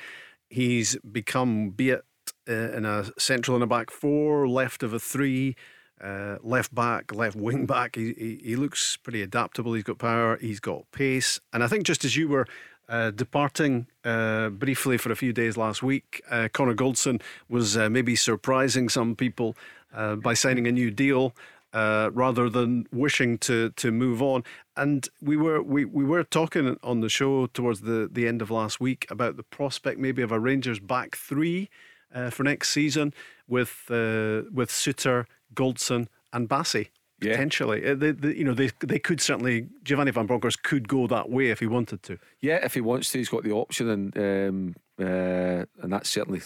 he's 0.51 0.97
become, 0.97 1.69
be 1.69 1.89
it 1.89 2.03
uh, 2.47 2.71
in 2.71 2.85
a 2.85 3.05
central 3.17 3.55
and 3.55 3.63
a 3.63 3.67
back 3.67 3.91
four, 3.91 4.47
left 4.47 4.83
of 4.83 4.93
a 4.93 4.99
three, 4.99 5.55
uh, 6.01 6.37
left 6.41 6.73
back, 6.73 7.13
left 7.13 7.35
wing 7.37 7.65
back. 7.65 7.95
He, 7.95 8.13
he, 8.13 8.39
he 8.43 8.55
looks 8.55 8.97
pretty 8.97 9.21
adaptable. 9.21 9.73
He's 9.73 9.83
got 9.83 9.99
power. 9.99 10.37
He's 10.37 10.59
got 10.59 10.91
pace. 10.91 11.39
And 11.53 11.63
I 11.63 11.67
think 11.67 11.85
just 11.85 12.03
as 12.03 12.15
you 12.15 12.27
were 12.27 12.47
uh, 12.89 13.11
departing 13.11 13.87
uh, 14.03 14.49
briefly 14.49 14.97
for 14.97 15.11
a 15.11 15.15
few 15.15 15.33
days 15.33 15.55
last 15.55 15.83
week, 15.83 16.21
uh, 16.29 16.49
Connor 16.51 16.75
Goldson 16.75 17.21
was 17.47 17.77
maybe 17.77 18.15
surprising 18.15 18.89
some 18.89 19.15
people 19.15 19.55
by 19.93 20.33
signing 20.33 20.67
a 20.67 20.71
new 20.71 20.91
deal. 20.91 21.33
rather 21.73 22.49
than 22.49 22.87
wishing 22.91 23.37
to 23.37 23.69
to 23.69 23.91
move 23.91 24.21
on, 24.21 24.43
and 24.75 25.07
we 25.21 25.37
were 25.37 25.61
we, 25.61 25.85
we 25.85 26.03
were 26.03 26.23
talking 26.23 26.77
on 26.83 26.99
the 26.99 27.07
show 27.07 27.45
towards 27.47 27.81
the, 27.81 28.09
the 28.11 28.27
end 28.27 28.41
of 28.41 28.51
last 28.51 28.81
week 28.81 29.05
about 29.09 29.37
the 29.37 29.43
prospect 29.43 29.97
maybe 29.99 30.21
of 30.21 30.31
a 30.31 30.39
Rangers 30.39 30.79
back 30.79 31.15
three 31.15 31.69
uh, 32.13 32.29
for 32.29 32.43
next 32.43 32.69
season 32.69 33.13
with 33.47 33.85
uh, 33.89 34.43
with 34.51 34.69
Souttar, 34.69 35.25
Goldson, 35.53 36.07
and 36.33 36.49
Bassey. 36.49 36.89
Yeah. 37.19 37.33
Potentially, 37.33 37.87
uh, 37.87 37.93
they, 37.93 38.11
they, 38.11 38.35
you 38.35 38.43
know, 38.43 38.55
they 38.55 38.71
they 38.79 38.97
could 38.97 39.21
certainly 39.21 39.67
Giovanni 39.83 40.09
Van 40.11 40.25
Bronckhorst 40.25 40.63
could 40.63 40.87
go 40.87 41.05
that 41.05 41.29
way 41.29 41.49
if 41.49 41.59
he 41.59 41.67
wanted 41.67 42.01
to. 42.03 42.17
Yeah, 42.39 42.65
if 42.65 42.73
he 42.73 42.81
wants 42.81 43.11
to, 43.11 43.19
he's 43.19 43.29
got 43.29 43.43
the 43.43 43.51
option, 43.51 43.89
and 43.89 44.17
um, 44.17 44.75
uh, 44.99 45.65
and 45.83 45.93
that's 45.93 46.09
certainly 46.09 46.41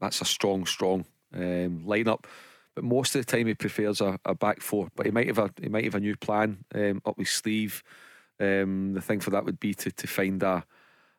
that's 0.00 0.22
a 0.22 0.24
strong, 0.24 0.64
strong 0.64 1.04
um, 1.34 1.84
lineup. 1.86 2.24
But 2.74 2.84
most 2.84 3.14
of 3.14 3.24
the 3.24 3.30
time, 3.30 3.46
he 3.46 3.54
prefers 3.54 4.00
a, 4.00 4.18
a 4.24 4.34
back 4.34 4.60
four. 4.60 4.88
But 4.96 5.06
he 5.06 5.12
might 5.12 5.26
have 5.26 5.38
a 5.38 5.50
he 5.60 5.68
might 5.68 5.84
have 5.84 5.94
a 5.94 6.00
new 6.00 6.16
plan 6.16 6.64
um, 6.74 7.02
up 7.04 7.18
his 7.18 7.30
sleeve. 7.30 7.82
Um, 8.40 8.92
the 8.94 9.00
thing 9.00 9.20
for 9.20 9.30
that 9.30 9.44
would 9.44 9.60
be 9.60 9.74
to 9.74 9.90
to 9.90 10.06
find 10.06 10.42
a 10.42 10.64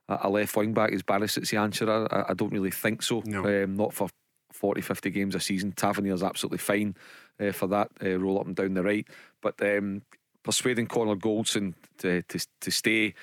a 0.09 0.29
left 0.29 0.55
wing 0.55 0.73
back. 0.73 0.91
Is 0.91 1.03
Barisic 1.03 1.49
the 1.49 1.57
answer? 1.57 1.89
I, 1.89 2.25
I 2.29 2.33
don't 2.33 2.51
really 2.51 2.71
think 2.71 3.03
so. 3.03 3.21
No. 3.25 3.43
Um, 3.45 3.75
not 3.75 3.93
for 3.93 4.09
40, 4.53 4.81
50 4.81 5.09
games 5.09 5.35
a 5.35 5.39
season. 5.39 5.71
Tavernier's 5.71 6.23
absolutely 6.23 6.57
fine 6.57 6.95
uh, 7.39 7.51
for 7.51 7.67
that, 7.67 7.89
uh, 8.03 8.17
roll 8.19 8.39
up 8.39 8.47
and 8.47 8.55
down 8.55 8.73
the 8.73 8.83
right. 8.83 9.07
But 9.41 9.61
um, 9.61 10.01
persuading 10.43 10.87
Connor 10.87 11.15
Goldson 11.15 11.73
to, 11.99 12.21
to, 12.23 12.47
to 12.61 12.71
stay 12.71 13.13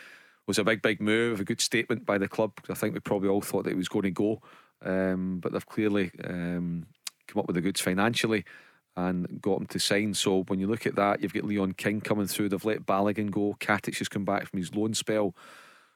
was 0.46 0.58
a 0.58 0.64
big, 0.64 0.82
big 0.82 1.00
move, 1.00 1.40
a 1.40 1.44
good 1.44 1.60
statement 1.60 2.04
by 2.04 2.18
the 2.18 2.28
club. 2.28 2.52
I 2.68 2.74
think 2.74 2.94
we 2.94 3.00
probably 3.00 3.28
all 3.28 3.40
thought 3.40 3.64
that 3.64 3.70
he 3.70 3.76
was 3.76 3.88
going 3.88 4.02
to 4.04 4.10
go. 4.10 4.42
Um, 4.82 5.38
but 5.40 5.52
they've 5.52 5.66
clearly 5.66 6.10
um, 6.22 6.86
come 7.26 7.40
up 7.40 7.46
with 7.46 7.56
the 7.56 7.62
goods 7.62 7.80
financially 7.80 8.44
and 8.96 9.40
got 9.40 9.60
him 9.60 9.66
to 9.66 9.78
sign. 9.78 10.14
So 10.14 10.42
when 10.44 10.60
you 10.60 10.66
look 10.66 10.86
at 10.86 10.96
that, 10.96 11.22
you've 11.22 11.32
got 11.32 11.44
Leon 11.44 11.72
King 11.72 12.00
coming 12.00 12.26
through. 12.26 12.50
They've 12.50 12.64
let 12.64 12.86
Balogun 12.86 13.30
go. 13.30 13.56
Katic 13.58 13.98
has 13.98 14.08
come 14.08 14.24
back 14.24 14.46
from 14.46 14.58
his 14.58 14.74
loan 14.74 14.94
spell. 14.94 15.34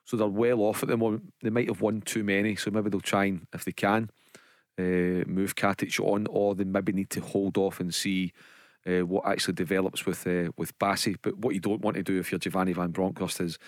So 0.08 0.16
they're 0.16 0.26
well 0.26 0.60
off 0.60 0.82
at 0.82 0.88
the 0.88 0.96
moment. 0.96 1.34
They 1.42 1.50
might 1.50 1.68
have 1.68 1.82
won 1.82 2.00
too 2.00 2.24
many, 2.24 2.56
so 2.56 2.70
maybe 2.70 2.88
they'll 2.88 3.00
try 3.02 3.26
and, 3.26 3.46
if 3.52 3.66
they 3.66 3.72
can, 3.72 4.08
uh, 4.78 5.28
move 5.28 5.54
Katic 5.54 6.00
on, 6.00 6.26
or 6.30 6.54
they 6.54 6.64
maybe 6.64 6.92
need 6.92 7.10
to 7.10 7.20
hold 7.20 7.58
off 7.58 7.78
and 7.78 7.94
see 7.94 8.32
uh, 8.86 9.04
what 9.04 9.26
actually 9.26 9.52
develops 9.52 10.06
with 10.06 10.26
uh, 10.26 10.50
with 10.56 10.76
Bassey. 10.78 11.16
But 11.20 11.36
what 11.36 11.52
you 11.52 11.60
don't 11.60 11.82
want 11.82 11.98
to 11.98 12.02
do 12.02 12.18
if 12.18 12.32
you're 12.32 12.38
Giovanni 12.38 12.72
Van 12.72 12.90
Bronckhorst 12.90 13.42
is 13.42 13.58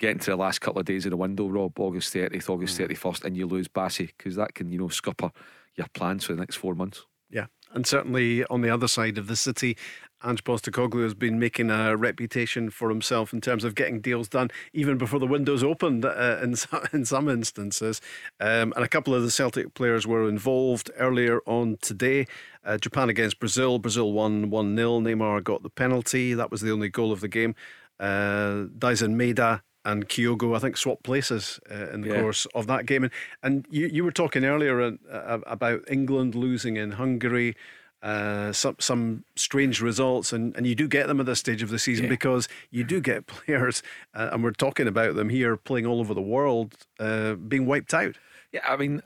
get 0.00 0.10
into 0.10 0.32
the 0.32 0.36
last 0.36 0.60
couple 0.60 0.80
of 0.80 0.86
days 0.86 1.06
of 1.06 1.10
the 1.10 1.16
window, 1.16 1.46
Rob, 1.46 1.78
August 1.78 2.12
30th, 2.12 2.50
August 2.50 2.76
31st, 2.76 3.24
and 3.24 3.36
you 3.36 3.46
lose 3.46 3.68
Bassey 3.68 4.10
because 4.18 4.34
that 4.34 4.54
can, 4.54 4.72
you 4.72 4.80
know, 4.80 4.88
scupper 4.88 5.30
your 5.76 5.86
plans 5.94 6.24
for 6.24 6.32
the 6.32 6.40
next 6.40 6.56
four 6.56 6.74
months. 6.74 7.06
Yeah, 7.30 7.46
and 7.72 7.86
certainly 7.86 8.44
on 8.46 8.62
the 8.62 8.70
other 8.70 8.88
side 8.88 9.16
of 9.16 9.28
the 9.28 9.36
city, 9.36 9.76
Ange 10.24 10.42
Postecoglou 10.44 11.02
has 11.04 11.14
been 11.14 11.38
making 11.38 11.70
a 11.70 11.96
reputation 11.96 12.70
for 12.70 12.88
himself 12.88 13.32
in 13.32 13.40
terms 13.40 13.64
of 13.64 13.74
getting 13.74 14.00
deals 14.00 14.28
done 14.28 14.50
even 14.72 14.98
before 14.98 15.20
the 15.20 15.26
windows 15.26 15.62
opened 15.62 16.04
uh, 16.04 16.38
in, 16.42 16.56
some, 16.56 16.80
in 16.92 17.04
some 17.04 17.28
instances. 17.28 18.00
Um, 18.40 18.72
and 18.76 18.84
a 18.84 18.88
couple 18.88 19.14
of 19.14 19.22
the 19.22 19.30
Celtic 19.30 19.74
players 19.74 20.06
were 20.06 20.28
involved 20.28 20.90
earlier 20.98 21.40
on 21.46 21.78
today. 21.80 22.26
Uh, 22.64 22.78
Japan 22.78 23.08
against 23.08 23.38
Brazil. 23.38 23.78
Brazil 23.78 24.12
won 24.12 24.50
1 24.50 24.76
0. 24.76 25.00
Neymar 25.00 25.42
got 25.44 25.62
the 25.62 25.70
penalty. 25.70 26.34
That 26.34 26.50
was 26.50 26.60
the 26.60 26.70
only 26.72 26.88
goal 26.88 27.12
of 27.12 27.20
the 27.20 27.28
game. 27.28 27.54
Uh, 28.00 28.66
Daizen 28.78 29.14
Maeda 29.14 29.62
and 29.84 30.08
Kyogo, 30.08 30.54
I 30.54 30.58
think, 30.58 30.76
swapped 30.76 31.02
places 31.02 31.58
uh, 31.70 31.88
in 31.90 32.02
the 32.02 32.08
Yeah. 32.08 32.20
course 32.20 32.46
of 32.54 32.66
that 32.66 32.84
game. 32.86 33.04
And, 33.04 33.12
and 33.42 33.66
you, 33.70 33.86
you 33.86 34.04
were 34.04 34.12
talking 34.12 34.44
earlier 34.44 34.80
uh, 34.82 35.38
about 35.46 35.84
England 35.90 36.34
losing 36.34 36.76
in 36.76 36.92
Hungary, 36.92 37.56
uh, 38.02 38.52
some 38.52 38.76
some 38.78 39.24
strange 39.36 39.80
results, 39.80 40.32
and, 40.32 40.56
and 40.56 40.66
you 40.66 40.74
do 40.74 40.86
get 40.88 41.06
them 41.08 41.20
at 41.20 41.26
this 41.26 41.40
stage 41.40 41.62
of 41.62 41.70
the 41.70 41.78
season 41.78 42.04
Yeah. 42.04 42.10
because 42.10 42.48
you 42.70 42.84
do 42.84 43.00
get 43.00 43.26
players, 43.26 43.82
uh, 44.14 44.30
and 44.32 44.42
we're 44.44 44.52
talking 44.52 44.86
about 44.86 45.14
them 45.16 45.28
here 45.28 45.56
playing 45.56 45.86
all 45.86 46.00
over 46.00 46.14
the 46.14 46.20
world, 46.20 46.74
uh, 47.00 47.34
being 47.34 47.66
wiped 47.66 47.92
out. 47.94 48.16
Yeah, 48.52 48.60
I 48.66 48.76
mean, 48.76 49.02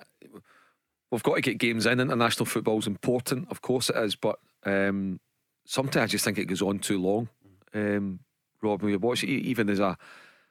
we've 1.10 1.22
got 1.22 1.36
to 1.36 1.40
get 1.40 1.58
games 1.58 1.86
in. 1.86 2.00
International 2.00 2.46
football 2.46 2.78
is 2.78 2.86
important, 2.86 3.48
of 3.50 3.62
course 3.62 3.88
it 3.90 3.96
is, 3.96 4.14
but 4.14 4.38
um, 4.64 5.20
sometimes 5.64 6.10
I 6.10 6.12
just 6.12 6.24
think 6.24 6.38
it 6.38 6.44
goes 6.46 6.62
on 6.62 6.78
too 6.78 7.00
long. 7.00 7.28
Um, 7.74 8.20
Rob, 8.62 8.82
when 8.82 8.92
you 8.92 8.98
watch 8.98 9.24
it, 9.24 9.28
even 9.28 9.68
as 9.70 9.80
a 9.80 9.96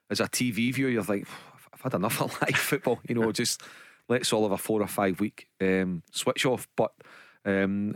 as 0.10 0.20
a 0.20 0.26
TV 0.26 0.74
viewer, 0.74 0.90
you're 0.90 1.04
like, 1.04 1.26
I've 1.74 1.82
had 1.82 1.94
enough 1.94 2.22
of 2.24 2.38
live 2.42 2.56
football. 2.58 3.00
You 3.08 3.16
know, 3.16 3.32
just 3.32 3.62
let's 4.10 4.34
all 4.34 4.44
have 4.44 4.52
a 4.52 4.58
four 4.58 4.82
or 4.82 4.88
five 4.88 5.20
week 5.20 5.48
um, 5.62 6.04
switch 6.12 6.46
off. 6.46 6.68
But 6.76 6.92
um, 7.46 7.96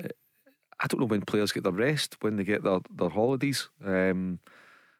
I 0.85 0.87
don't 0.87 0.99
know 0.99 1.07
when 1.07 1.21
players 1.21 1.51
get 1.51 1.63
their 1.63 1.71
rest, 1.71 2.15
when 2.21 2.35
they 2.35 2.43
get 2.43 2.63
their 2.63 2.79
their 2.95 3.09
holidays. 3.09 3.69
Um, 3.83 4.39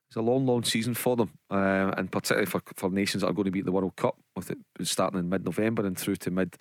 it's 0.07 0.15
a 0.15 0.21
long, 0.21 0.47
long 0.47 0.63
season 0.63 0.95
for 0.95 1.15
them, 1.15 1.29
uh, 1.51 1.93
and 1.95 2.11
particularly 2.11 2.47
for, 2.47 2.61
for 2.75 2.89
nations 2.89 3.21
that 3.21 3.29
are 3.29 3.33
going 3.33 3.45
to 3.45 3.51
be 3.51 3.59
at 3.59 3.65
the 3.65 3.71
World 3.71 3.95
Cup, 3.95 4.15
with 4.35 4.49
it 4.49 4.57
starting 4.81 5.19
in 5.19 5.29
mid 5.29 5.45
November 5.45 5.85
and 5.85 5.95
through 5.95 6.15
to 6.17 6.31
mid 6.31 6.55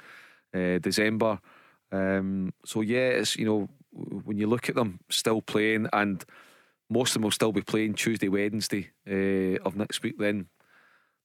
uh, 0.54 0.78
December. 0.78 1.38
Um, 1.90 2.52
so 2.66 2.82
yeah, 2.82 3.08
it's 3.08 3.36
you 3.36 3.46
know 3.46 3.68
when 3.92 4.36
you 4.36 4.46
look 4.46 4.68
at 4.68 4.74
them 4.74 5.00
still 5.08 5.40
playing, 5.40 5.88
and 5.94 6.22
most 6.90 7.10
of 7.10 7.14
them 7.14 7.22
will 7.22 7.30
still 7.30 7.52
be 7.52 7.62
playing 7.62 7.94
Tuesday, 7.94 8.28
Wednesday 8.28 8.90
uh, 9.08 9.58
of 9.64 9.74
next 9.74 10.02
week. 10.02 10.18
Then 10.18 10.48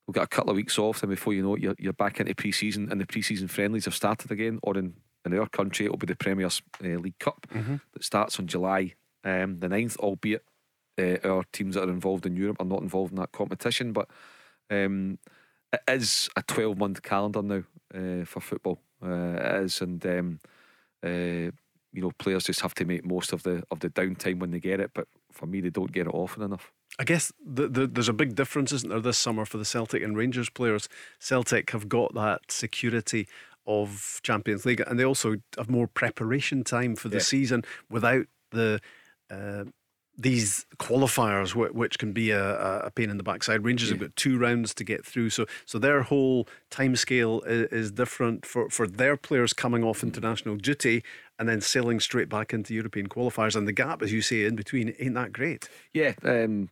we'll 0.06 0.14
get 0.14 0.24
a 0.24 0.26
couple 0.26 0.52
of 0.52 0.56
weeks 0.56 0.78
off, 0.78 1.02
and 1.02 1.10
before 1.10 1.34
you 1.34 1.42
know 1.42 1.56
it, 1.56 1.60
you're, 1.60 1.76
you're 1.78 1.92
back 1.92 2.18
into 2.18 2.34
pre-season, 2.34 2.90
and 2.90 2.98
the 2.98 3.06
pre-season 3.06 3.48
friendlies 3.48 3.84
have 3.84 3.94
started 3.94 4.30
again. 4.30 4.58
Or 4.62 4.78
in 4.78 4.94
in 5.24 5.38
our 5.38 5.48
country, 5.48 5.86
it'll 5.86 5.98
be 5.98 6.06
the 6.06 6.16
Premier 6.16 6.46
uh, 6.46 6.86
League 6.98 7.18
Cup 7.18 7.46
that 7.92 8.04
starts 8.04 8.38
on 8.38 8.46
July 8.46 8.94
um, 9.24 9.60
the 9.60 9.68
9th, 9.68 9.96
albeit 9.98 10.44
uh, 10.98 11.16
our 11.24 11.44
teams 11.52 11.74
that 11.74 11.88
are 11.88 11.92
involved 11.92 12.26
in 12.26 12.36
Europe 12.36 12.56
are 12.60 12.66
not 12.66 12.82
involved 12.82 13.12
in 13.12 13.18
that 13.18 13.32
competition. 13.32 13.92
But 13.92 14.08
um, 14.70 15.18
it 15.72 15.80
is 15.88 16.28
a 16.36 16.42
12 16.42 16.78
month 16.78 17.02
calendar 17.02 17.42
now 17.42 17.62
uh, 17.94 18.24
for 18.24 18.40
football. 18.40 18.80
Uh, 19.02 19.36
it 19.36 19.64
is, 19.64 19.80
and 19.80 20.04
um, 20.06 20.40
uh, 21.04 21.50
you 21.92 22.02
know, 22.02 22.12
players 22.18 22.44
just 22.44 22.60
have 22.60 22.74
to 22.74 22.84
make 22.84 23.04
most 23.04 23.32
of 23.32 23.42
the 23.42 23.62
of 23.70 23.80
the 23.80 23.90
downtime 23.90 24.38
when 24.38 24.50
they 24.50 24.60
get 24.60 24.80
it. 24.80 24.90
But 24.94 25.08
for 25.32 25.46
me, 25.46 25.60
they 25.60 25.70
don't 25.70 25.92
get 25.92 26.06
it 26.06 26.14
often 26.14 26.42
enough. 26.42 26.72
I 26.98 27.04
guess 27.04 27.32
the, 27.44 27.68
the, 27.68 27.86
there's 27.86 28.08
a 28.08 28.12
big 28.12 28.34
difference, 28.34 28.72
isn't 28.72 28.90
there, 28.90 29.00
this 29.00 29.16
summer 29.16 29.44
for 29.44 29.58
the 29.58 29.64
Celtic 29.64 30.02
and 30.02 30.16
Rangers 30.16 30.50
players? 30.50 30.88
Celtic 31.18 31.70
have 31.70 31.88
got 31.88 32.14
that 32.14 32.50
security 32.50 33.28
of 33.66 34.20
Champions 34.22 34.64
League, 34.66 34.82
and 34.86 34.98
they 34.98 35.04
also 35.04 35.36
have 35.56 35.70
more 35.70 35.86
preparation 35.86 36.64
time 36.64 36.96
for 36.96 37.08
the 37.08 37.16
Yeah. 37.16 37.22
season 37.22 37.62
without 37.88 38.26
the 38.50 38.80
uh, 39.30 39.64
these 40.18 40.66
qualifiers, 40.78 41.54
which 41.54 41.98
can 41.98 42.12
be 42.12 42.30
a, 42.30 42.82
a- 42.84 42.90
pain 42.90 43.08
in 43.08 43.16
the 43.16 43.22
backside. 43.22 43.64
Rangers 43.64 43.88
have 43.88 44.00
got 44.00 44.14
two 44.16 44.36
rounds 44.36 44.74
to 44.74 44.84
get 44.84 45.06
through, 45.06 45.30
so 45.30 45.46
so 45.64 45.78
their 45.78 46.02
whole 46.02 46.46
timescale 46.70 47.46
is, 47.46 47.68
is 47.72 47.92
different 47.92 48.44
for, 48.44 48.68
for 48.68 48.86
their 48.86 49.16
players 49.16 49.52
coming 49.54 49.82
off 49.82 50.02
international 50.02 50.56
duty 50.56 51.02
and 51.38 51.48
then 51.48 51.60
sailing 51.62 52.00
straight 52.00 52.28
back 52.28 52.52
into 52.52 52.74
European 52.74 53.08
qualifiers. 53.08 53.56
And 53.56 53.66
the 53.66 53.72
gap, 53.72 54.02
as 54.02 54.12
you 54.12 54.20
say, 54.20 54.44
in 54.44 54.56
between 54.56 54.94
ain't 54.98 55.14
that 55.14 55.32
great. 55.32 55.70
Yeah, 55.94 56.12
um, 56.24 56.68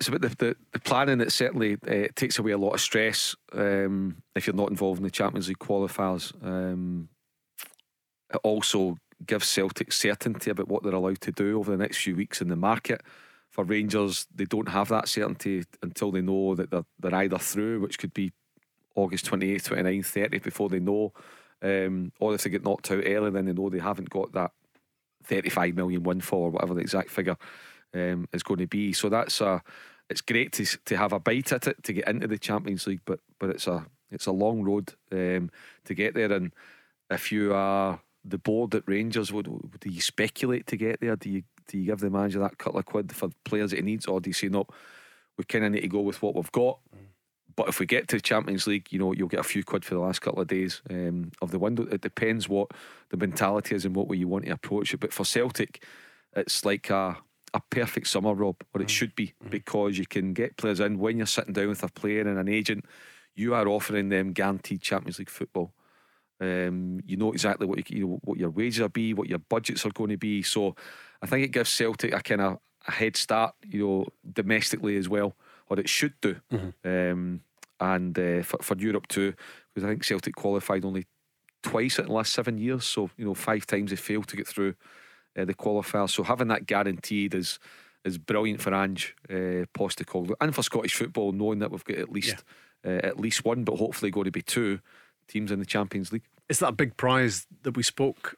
it's 0.00 0.08
about 0.08 0.22
the, 0.22 0.28
the, 0.30 0.56
the 0.72 0.80
planning. 0.80 1.18
that 1.18 1.30
certainly 1.30 1.76
uh, 1.86 2.08
takes 2.16 2.38
away 2.38 2.52
a 2.52 2.58
lot 2.58 2.72
of 2.72 2.80
stress 2.80 3.36
um, 3.52 4.16
if 4.34 4.46
you're 4.46 4.56
not 4.56 4.70
involved 4.70 4.98
in 4.98 5.04
the 5.04 5.10
Champions 5.10 5.46
League 5.46 5.58
qualifiers. 5.58 6.32
Um, 6.42 7.10
it 8.32 8.40
also 8.42 8.96
gives 9.26 9.46
Celtic 9.46 9.92
certainty 9.92 10.50
about 10.50 10.68
what 10.68 10.82
they're 10.82 10.94
allowed 10.94 11.20
to 11.20 11.32
do 11.32 11.58
over 11.58 11.70
the 11.70 11.76
next 11.76 11.98
few 11.98 12.16
weeks 12.16 12.40
in 12.40 12.48
the 12.48 12.56
market. 12.56 13.02
For 13.50 13.62
Rangers, 13.62 14.26
they 14.34 14.46
don't 14.46 14.70
have 14.70 14.88
that 14.88 15.06
certainty 15.06 15.64
until 15.82 16.10
they 16.12 16.22
know 16.22 16.54
that 16.54 16.70
they're, 16.70 16.86
they're 16.98 17.14
either 17.16 17.36
through, 17.38 17.80
which 17.80 17.98
could 17.98 18.14
be 18.14 18.32
August 18.94 19.26
28th, 19.26 19.68
29th, 19.68 20.30
30th, 20.30 20.42
before 20.42 20.70
they 20.70 20.80
know. 20.80 21.12
Um, 21.60 22.12
or 22.20 22.34
if 22.34 22.42
they 22.42 22.48
get 22.48 22.64
knocked 22.64 22.90
out 22.90 23.02
early, 23.04 23.30
then 23.30 23.44
they 23.44 23.52
know 23.52 23.68
they 23.68 23.80
haven't 23.80 24.08
got 24.08 24.32
that 24.32 24.52
35 25.24 25.74
million 25.74 26.04
windfall 26.04 26.44
or 26.44 26.50
whatever 26.50 26.72
the 26.72 26.80
exact 26.80 27.10
figure 27.10 27.36
um, 27.94 28.28
is 28.32 28.42
going 28.42 28.60
to 28.60 28.66
be. 28.66 28.92
So 28.92 29.08
that's 29.08 29.40
a, 29.40 29.62
it's 30.08 30.20
great 30.20 30.52
to 30.54 30.64
to 30.64 30.96
have 30.96 31.12
a 31.12 31.20
bite 31.20 31.52
at 31.52 31.66
it 31.66 31.82
to 31.84 31.92
get 31.92 32.08
into 32.08 32.26
the 32.26 32.38
Champions 32.38 32.86
League, 32.86 33.02
but 33.04 33.20
but 33.38 33.50
it's 33.50 33.66
a 33.66 33.86
it's 34.10 34.26
a 34.26 34.32
long 34.32 34.62
road 34.62 34.94
um, 35.12 35.50
to 35.84 35.94
get 35.94 36.14
there. 36.14 36.32
And 36.32 36.52
if 37.10 37.30
you 37.30 37.54
are 37.54 38.00
the 38.24 38.38
board 38.38 38.74
at 38.74 38.84
Rangers, 38.86 39.32
would 39.32 39.46
do 39.80 39.88
you 39.88 40.00
speculate 40.00 40.66
to 40.68 40.76
get 40.76 41.00
there? 41.00 41.16
Do 41.16 41.30
you 41.30 41.42
do 41.68 41.78
you 41.78 41.86
give 41.86 42.00
the 42.00 42.10
manager 42.10 42.40
that 42.40 42.58
couple 42.58 42.80
of 42.80 42.86
quid 42.86 43.14
for 43.14 43.30
players 43.44 43.70
that 43.70 43.76
he 43.76 43.82
needs, 43.82 44.06
or 44.06 44.20
do 44.20 44.30
you 44.30 44.34
say 44.34 44.48
no? 44.48 44.66
We 45.38 45.44
kind 45.44 45.64
of 45.64 45.72
need 45.72 45.82
to 45.82 45.88
go 45.88 46.00
with 46.00 46.20
what 46.20 46.34
we've 46.34 46.52
got. 46.52 46.80
But 47.56 47.68
if 47.68 47.80
we 47.80 47.86
get 47.86 48.08
to 48.08 48.16
the 48.16 48.22
Champions 48.22 48.66
League, 48.66 48.88
you 48.90 48.98
know, 48.98 49.12
you'll 49.12 49.28
get 49.28 49.40
a 49.40 49.44
few 49.44 49.62
quid 49.64 49.84
for 49.84 49.94
the 49.94 50.00
last 50.00 50.20
couple 50.20 50.40
of 50.40 50.48
days 50.48 50.82
um, 50.88 51.30
of 51.42 51.50
the 51.50 51.58
window. 51.58 51.86
It 51.90 52.00
depends 52.00 52.48
what 52.48 52.70
the 53.10 53.16
mentality 53.16 53.74
is 53.74 53.84
and 53.84 53.94
what 53.94 54.08
way 54.08 54.16
you 54.16 54.28
want 54.28 54.46
to 54.46 54.52
approach 54.52 54.94
it. 54.94 55.00
But 55.00 55.12
for 55.12 55.24
Celtic, 55.24 55.84
it's 56.34 56.64
like 56.64 56.90
a, 56.90 57.18
a 57.54 57.60
perfect 57.70 58.06
summer, 58.06 58.34
Rob, 58.34 58.56
or 58.74 58.82
it 58.82 58.90
should 58.90 59.14
be, 59.14 59.34
because 59.48 59.98
you 59.98 60.06
can 60.06 60.32
get 60.32 60.56
players 60.56 60.80
in 60.80 60.98
when 60.98 61.16
you're 61.16 61.26
sitting 61.26 61.52
down 61.52 61.68
with 61.68 61.82
a 61.82 61.88
player 61.88 62.20
and 62.20 62.38
an 62.38 62.48
agent. 62.48 62.84
You 63.34 63.54
are 63.54 63.66
offering 63.68 64.08
them 64.08 64.32
guaranteed 64.32 64.82
Champions 64.82 65.18
League 65.18 65.30
football. 65.30 65.72
Um, 66.40 67.00
you 67.04 67.16
know 67.16 67.32
exactly 67.32 67.66
what 67.66 67.78
you, 67.78 67.96
you 67.96 68.06
know, 68.06 68.20
what 68.24 68.38
your 68.38 68.50
wages 68.50 68.80
are 68.80 68.88
be, 68.88 69.14
what 69.14 69.28
your 69.28 69.38
budgets 69.38 69.84
are 69.84 69.90
going 69.90 70.10
to 70.10 70.16
be. 70.16 70.42
So 70.42 70.74
I 71.22 71.26
think 71.26 71.44
it 71.44 71.52
gives 71.52 71.70
Celtic 71.70 72.14
a 72.14 72.22
kind 72.22 72.40
of 72.40 72.58
a 72.88 72.92
head 72.92 73.16
start, 73.16 73.54
you 73.66 73.86
know, 73.86 74.06
domestically 74.32 74.96
as 74.96 75.08
well, 75.08 75.36
or 75.68 75.78
it 75.78 75.88
should 75.88 76.14
do. 76.20 76.36
Mm-hmm. 76.52 76.88
Um, 76.88 77.40
and 77.78 78.18
uh, 78.18 78.42
for, 78.42 78.58
for 78.62 78.76
Europe 78.76 79.06
too, 79.08 79.34
because 79.74 79.84
I 79.84 79.90
think 79.90 80.04
Celtic 80.04 80.34
qualified 80.34 80.84
only 80.84 81.06
twice 81.62 81.98
in 81.98 82.06
the 82.06 82.12
last 82.12 82.32
seven 82.32 82.58
years. 82.58 82.84
So 82.84 83.10
you 83.16 83.24
know, 83.24 83.34
five 83.34 83.66
times 83.66 83.90
they 83.90 83.96
failed 83.96 84.28
to 84.28 84.36
get 84.36 84.48
through 84.48 84.74
uh, 85.38 85.44
the 85.44 85.54
qualifiers. 85.54 86.10
So 86.10 86.22
having 86.22 86.48
that 86.48 86.66
guaranteed 86.66 87.34
is 87.34 87.58
is 88.04 88.16
brilliant 88.16 88.62
for 88.62 88.74
Ange 88.74 89.14
uh, 89.28 89.66
Postecoglou 89.74 90.34
and 90.40 90.54
for 90.54 90.62
Scottish 90.62 90.94
football, 90.94 91.32
knowing 91.32 91.58
that 91.58 91.70
we've 91.70 91.84
got 91.84 91.98
at 91.98 92.10
least 92.10 92.44
yeah. 92.84 92.92
uh, 92.92 93.00
at 93.06 93.20
least 93.20 93.44
one, 93.44 93.64
but 93.64 93.76
hopefully 93.76 94.10
going 94.10 94.24
to 94.24 94.30
be 94.30 94.42
two 94.42 94.80
teams 95.28 95.50
in 95.50 95.58
the 95.58 95.66
Champions 95.66 96.12
League. 96.12 96.24
It's 96.48 96.60
that 96.60 96.76
big 96.76 96.96
prize 96.96 97.46
that 97.62 97.76
we 97.76 97.82
spoke 97.82 98.36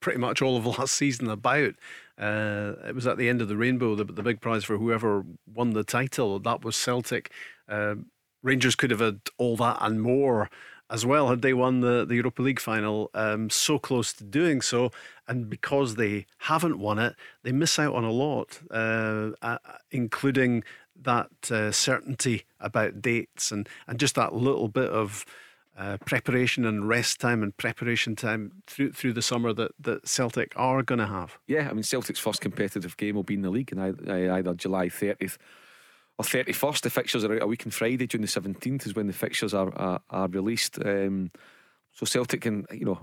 pretty 0.00 0.18
much 0.18 0.42
all 0.42 0.56
of 0.56 0.66
last 0.78 0.94
season 0.94 1.28
about. 1.28 1.74
Uh, 2.18 2.74
it 2.86 2.94
was 2.94 3.06
at 3.06 3.18
the 3.18 3.28
end 3.28 3.40
of 3.40 3.48
the 3.48 3.56
rainbow, 3.56 3.94
the, 3.94 4.04
the 4.04 4.22
big 4.22 4.40
prize 4.40 4.64
for 4.64 4.78
whoever 4.78 5.24
won 5.52 5.70
the 5.70 5.84
title. 5.84 6.38
That 6.38 6.64
was 6.64 6.76
Celtic. 6.76 7.30
Uh, 7.68 7.96
Rangers 8.42 8.74
could 8.74 8.90
have 8.90 9.00
had 9.00 9.20
all 9.38 9.56
that 9.56 9.78
and 9.80 10.02
more 10.02 10.50
as 10.90 11.04
well 11.06 11.28
had 11.28 11.42
they 11.42 11.54
won 11.54 11.80
the, 11.80 12.04
the 12.04 12.16
Europa 12.16 12.42
League 12.42 12.60
final. 12.60 13.10
Um, 13.14 13.50
so 13.50 13.78
close 13.78 14.12
to 14.14 14.24
doing 14.24 14.60
so. 14.60 14.90
And 15.26 15.48
because 15.48 15.94
they 15.94 16.26
haven't 16.38 16.78
won 16.78 16.98
it, 16.98 17.14
they 17.42 17.52
miss 17.52 17.78
out 17.78 17.94
on 17.94 18.04
a 18.04 18.10
lot, 18.10 18.60
uh, 18.70 19.30
uh, 19.42 19.58
including 19.90 20.62
that 21.02 21.50
uh, 21.50 21.72
certainty 21.72 22.44
about 22.60 23.02
dates 23.02 23.50
and, 23.50 23.68
and 23.86 23.98
just 23.98 24.14
that 24.14 24.34
little 24.34 24.68
bit 24.68 24.90
of. 24.90 25.24
Uh, 25.76 25.96
preparation 26.06 26.64
and 26.64 26.88
rest 26.88 27.18
time 27.18 27.42
and 27.42 27.56
preparation 27.56 28.14
time 28.14 28.52
through 28.68 28.92
through 28.92 29.12
the 29.12 29.20
summer 29.20 29.52
that, 29.52 29.72
that 29.80 30.06
Celtic 30.06 30.52
are 30.54 30.84
going 30.84 31.00
to 31.00 31.06
have. 31.06 31.36
Yeah, 31.48 31.68
I 31.68 31.72
mean 31.72 31.82
Celtic's 31.82 32.20
first 32.20 32.40
competitive 32.40 32.96
game 32.96 33.16
will 33.16 33.24
be 33.24 33.34
in 33.34 33.42
the 33.42 33.50
league, 33.50 33.72
and 33.72 34.08
either 34.08 34.54
July 34.54 34.88
thirtieth 34.88 35.36
or 36.18 36.24
31st. 36.24 36.82
The 36.82 36.90
fixtures 36.90 37.24
are 37.24 37.34
out 37.34 37.42
a 37.42 37.46
week 37.46 37.66
on 37.66 37.70
Friday, 37.70 38.06
June 38.06 38.22
the 38.22 38.26
17th 38.26 38.86
is 38.86 38.94
when 38.94 39.06
the 39.06 39.12
fixtures 39.12 39.54
are 39.54 39.74
are, 39.76 40.00
are 40.10 40.28
released. 40.28 40.78
Um, 40.84 41.30
so 41.92 42.06
Celtic 42.06 42.42
can, 42.42 42.66
you 42.72 42.84
know, 42.84 43.00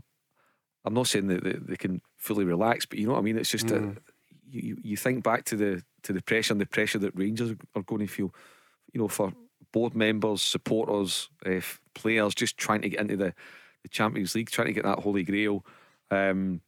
I'm 0.83 0.93
not 0.93 1.07
saying 1.07 1.27
that 1.27 1.43
they, 1.43 1.53
they, 1.53 1.75
can 1.75 2.01
fully 2.17 2.43
relax, 2.43 2.85
but 2.85 2.99
you 2.99 3.05
know 3.05 3.13
what 3.13 3.19
I 3.19 3.23
mean. 3.23 3.37
It's 3.37 3.51
just 3.51 3.67
mm. 3.67 3.95
a, 3.95 4.01
you 4.49 4.77
you 4.83 4.97
think 4.97 5.23
back 5.23 5.45
to 5.45 5.55
the 5.55 5.83
to 6.03 6.13
the 6.13 6.21
pressure 6.21 6.53
and 6.53 6.61
the 6.61 6.65
pressure 6.65 6.99
that 6.99 7.15
Rangers 7.15 7.55
are 7.75 7.83
going 7.83 8.05
to 8.05 8.07
feel, 8.07 8.33
you 8.91 8.99
know, 8.99 9.07
for 9.07 9.31
board 9.71 9.95
members, 9.95 10.41
supporters, 10.41 11.29
uh, 11.45 11.61
players, 11.93 12.35
just 12.35 12.57
trying 12.57 12.81
to 12.81 12.89
get 12.89 12.99
into 12.99 13.15
the, 13.15 13.33
the 13.83 13.89
Champions 13.89 14.35
League, 14.35 14.49
trying 14.49 14.67
to 14.67 14.73
get 14.73 14.83
that 14.83 14.99
holy 14.99 15.23
grail. 15.23 15.65
Um, 16.09 16.61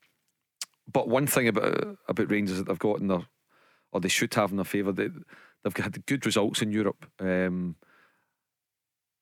but 0.91 1.07
one 1.07 1.27
thing 1.27 1.47
about 1.47 1.97
about 2.07 2.31
Rangers 2.31 2.57
that 2.57 2.67
they've 2.67 2.79
got 2.79 2.99
in 2.99 3.07
their, 3.07 3.25
or 3.91 3.99
they 3.99 4.09
should 4.09 4.33
have 4.35 4.51
in 4.51 4.57
their 4.57 4.65
favour, 4.65 4.91
that 4.91 5.11
They've 5.63 5.75
had 5.75 6.05
good 6.05 6.25
results 6.25 6.61
in 6.61 6.71
Europe, 6.71 7.05
um, 7.19 7.75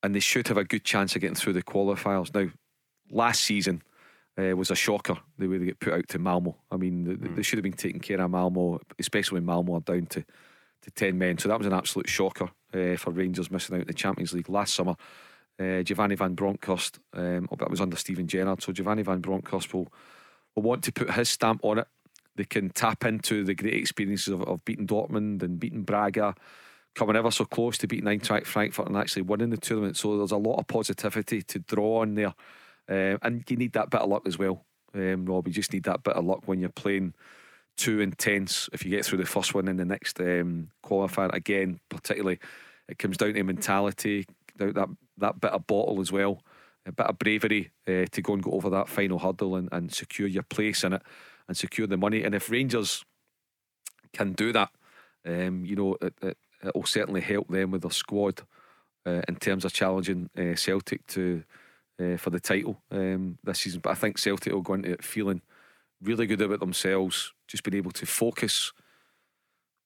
and 0.02 0.14
they 0.14 0.20
should 0.20 0.48
have 0.48 0.56
a 0.56 0.64
good 0.64 0.84
chance 0.84 1.14
of 1.14 1.20
getting 1.20 1.36
through 1.36 1.52
the 1.52 1.62
qualifiers. 1.62 2.34
Now, 2.34 2.50
last 3.10 3.42
season 3.42 3.82
uh, 4.38 4.56
was 4.56 4.70
a 4.70 4.74
shocker 4.74 5.18
the 5.38 5.46
way 5.46 5.58
they 5.58 5.66
get 5.66 5.80
put 5.80 5.92
out 5.92 6.08
to 6.08 6.18
Malmo. 6.18 6.56
I 6.70 6.76
mean, 6.76 7.06
mm. 7.06 7.36
they 7.36 7.42
should 7.42 7.58
have 7.58 7.64
been 7.64 7.72
taking 7.72 8.00
care 8.00 8.20
of 8.20 8.30
Malmo, 8.30 8.80
especially 8.98 9.36
when 9.36 9.46
Malmo 9.46 9.76
are 9.76 9.80
down 9.80 10.06
to, 10.06 10.24
to 10.82 10.90
10 10.90 11.16
men. 11.16 11.38
So 11.38 11.48
that 11.48 11.58
was 11.58 11.66
an 11.66 11.72
absolute 11.72 12.08
shocker 12.08 12.50
uh, 12.74 12.96
for 12.96 13.10
Rangers 13.10 13.50
missing 13.50 13.76
out 13.76 13.82
in 13.82 13.86
the 13.86 13.94
Champions 13.94 14.32
League 14.32 14.48
last 14.48 14.74
summer. 14.74 14.96
Uh, 15.60 15.82
Giovanni 15.82 16.16
Van 16.16 16.34
Bronckhorst, 16.34 16.98
um, 17.12 17.48
oh, 17.52 17.56
that 17.56 17.70
was 17.70 17.80
under 17.80 17.96
Steven 17.96 18.26
Gerrard. 18.26 18.62
So 18.62 18.72
Giovanni 18.72 19.02
Van 19.02 19.20
Bronckhorst 19.20 19.72
will, 19.74 19.92
will 20.56 20.62
want 20.62 20.82
to 20.84 20.92
put 20.92 21.10
his 21.10 21.28
stamp 21.28 21.60
on 21.62 21.78
it 21.78 21.86
they 22.36 22.44
can 22.44 22.70
tap 22.70 23.04
into 23.04 23.44
the 23.44 23.54
great 23.54 23.74
experiences 23.74 24.28
of, 24.28 24.42
of 24.42 24.64
beating 24.64 24.86
Dortmund 24.86 25.42
and 25.42 25.60
beating 25.60 25.82
Braga, 25.82 26.34
coming 26.94 27.16
ever 27.16 27.30
so 27.30 27.44
close 27.44 27.78
to 27.78 27.86
beating 27.86 28.06
Eintracht 28.06 28.46
Frankfurt 28.46 28.86
and 28.86 28.96
actually 28.96 29.22
winning 29.22 29.50
the 29.50 29.56
tournament. 29.56 29.96
So 29.96 30.16
there's 30.16 30.32
a 30.32 30.36
lot 30.36 30.58
of 30.58 30.66
positivity 30.66 31.42
to 31.42 31.58
draw 31.58 32.00
on 32.02 32.14
there. 32.14 32.34
Um, 32.88 33.18
and 33.22 33.44
you 33.48 33.56
need 33.56 33.72
that 33.72 33.90
bit 33.90 34.00
of 34.00 34.08
luck 34.08 34.26
as 34.26 34.38
well, 34.38 34.64
um, 34.94 35.26
Rob. 35.26 35.46
You 35.46 35.54
just 35.54 35.72
need 35.72 35.84
that 35.84 36.02
bit 36.02 36.16
of 36.16 36.24
luck 36.24 36.42
when 36.46 36.60
you're 36.60 36.68
playing 36.70 37.14
too 37.76 38.00
intense. 38.00 38.68
If 38.72 38.84
you 38.84 38.90
get 38.90 39.04
through 39.04 39.18
the 39.18 39.26
first 39.26 39.54
one 39.54 39.68
in 39.68 39.76
the 39.76 39.84
next 39.84 40.20
um, 40.20 40.68
qualifier, 40.84 41.32
again, 41.32 41.80
particularly, 41.88 42.38
it 42.88 42.98
comes 42.98 43.16
down 43.16 43.34
to 43.34 43.42
mentality, 43.42 44.26
that, 44.56 44.88
that 45.18 45.40
bit 45.40 45.52
of 45.52 45.66
bottle 45.66 46.00
as 46.00 46.12
well, 46.12 46.42
a 46.84 46.92
bit 46.92 47.06
of 47.06 47.18
bravery 47.18 47.70
uh, 47.86 48.04
to 48.10 48.20
go 48.22 48.34
and 48.34 48.42
go 48.42 48.50
over 48.52 48.68
that 48.70 48.88
final 48.88 49.18
hurdle 49.18 49.54
and, 49.54 49.68
and 49.70 49.94
secure 49.94 50.28
your 50.28 50.42
place 50.42 50.82
in 50.82 50.94
it 50.94 51.02
and 51.48 51.56
secure 51.56 51.86
the 51.86 51.96
money. 51.96 52.22
And 52.22 52.34
if 52.34 52.50
Rangers 52.50 53.04
can 54.12 54.32
do 54.32 54.52
that, 54.52 54.70
um, 55.26 55.64
you 55.64 55.76
know, 55.76 55.96
it, 56.00 56.14
it, 56.22 56.36
will 56.74 56.84
certainly 56.84 57.20
help 57.20 57.48
them 57.48 57.70
with 57.70 57.82
their 57.82 57.90
squad 57.90 58.42
uh, 59.06 59.22
in 59.28 59.36
terms 59.36 59.64
of 59.64 59.72
challenging 59.72 60.30
uh, 60.38 60.54
Celtic 60.54 61.06
to 61.08 61.42
uh, 62.00 62.16
for 62.16 62.30
the 62.30 62.40
title 62.40 62.80
um, 62.90 63.38
this 63.44 63.60
season. 63.60 63.80
But 63.80 63.90
I 63.90 63.94
think 63.94 64.18
Celtic 64.18 64.52
will 64.52 64.62
go 64.62 64.74
into 64.74 64.92
it 64.92 65.04
feeling 65.04 65.42
really 66.00 66.26
good 66.26 66.40
about 66.40 66.60
themselves, 66.60 67.32
just 67.48 67.62
being 67.62 67.76
able 67.76 67.92
to 67.92 68.06
focus 68.06 68.72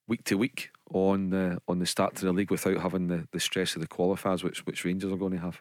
week 0.08 0.24
to 0.24 0.36
week 0.36 0.70
on 0.92 1.30
the 1.30 1.58
on 1.66 1.78
the 1.78 1.86
start 1.86 2.14
to 2.16 2.24
the 2.24 2.32
league 2.32 2.50
without 2.50 2.78
having 2.78 3.08
the, 3.08 3.26
the 3.32 3.40
stress 3.40 3.74
of 3.74 3.80
the 3.80 3.88
qualifiers, 3.88 4.42
which 4.42 4.64
which 4.66 4.84
Rangers 4.84 5.12
are 5.12 5.16
going 5.16 5.32
to 5.32 5.38
have. 5.38 5.60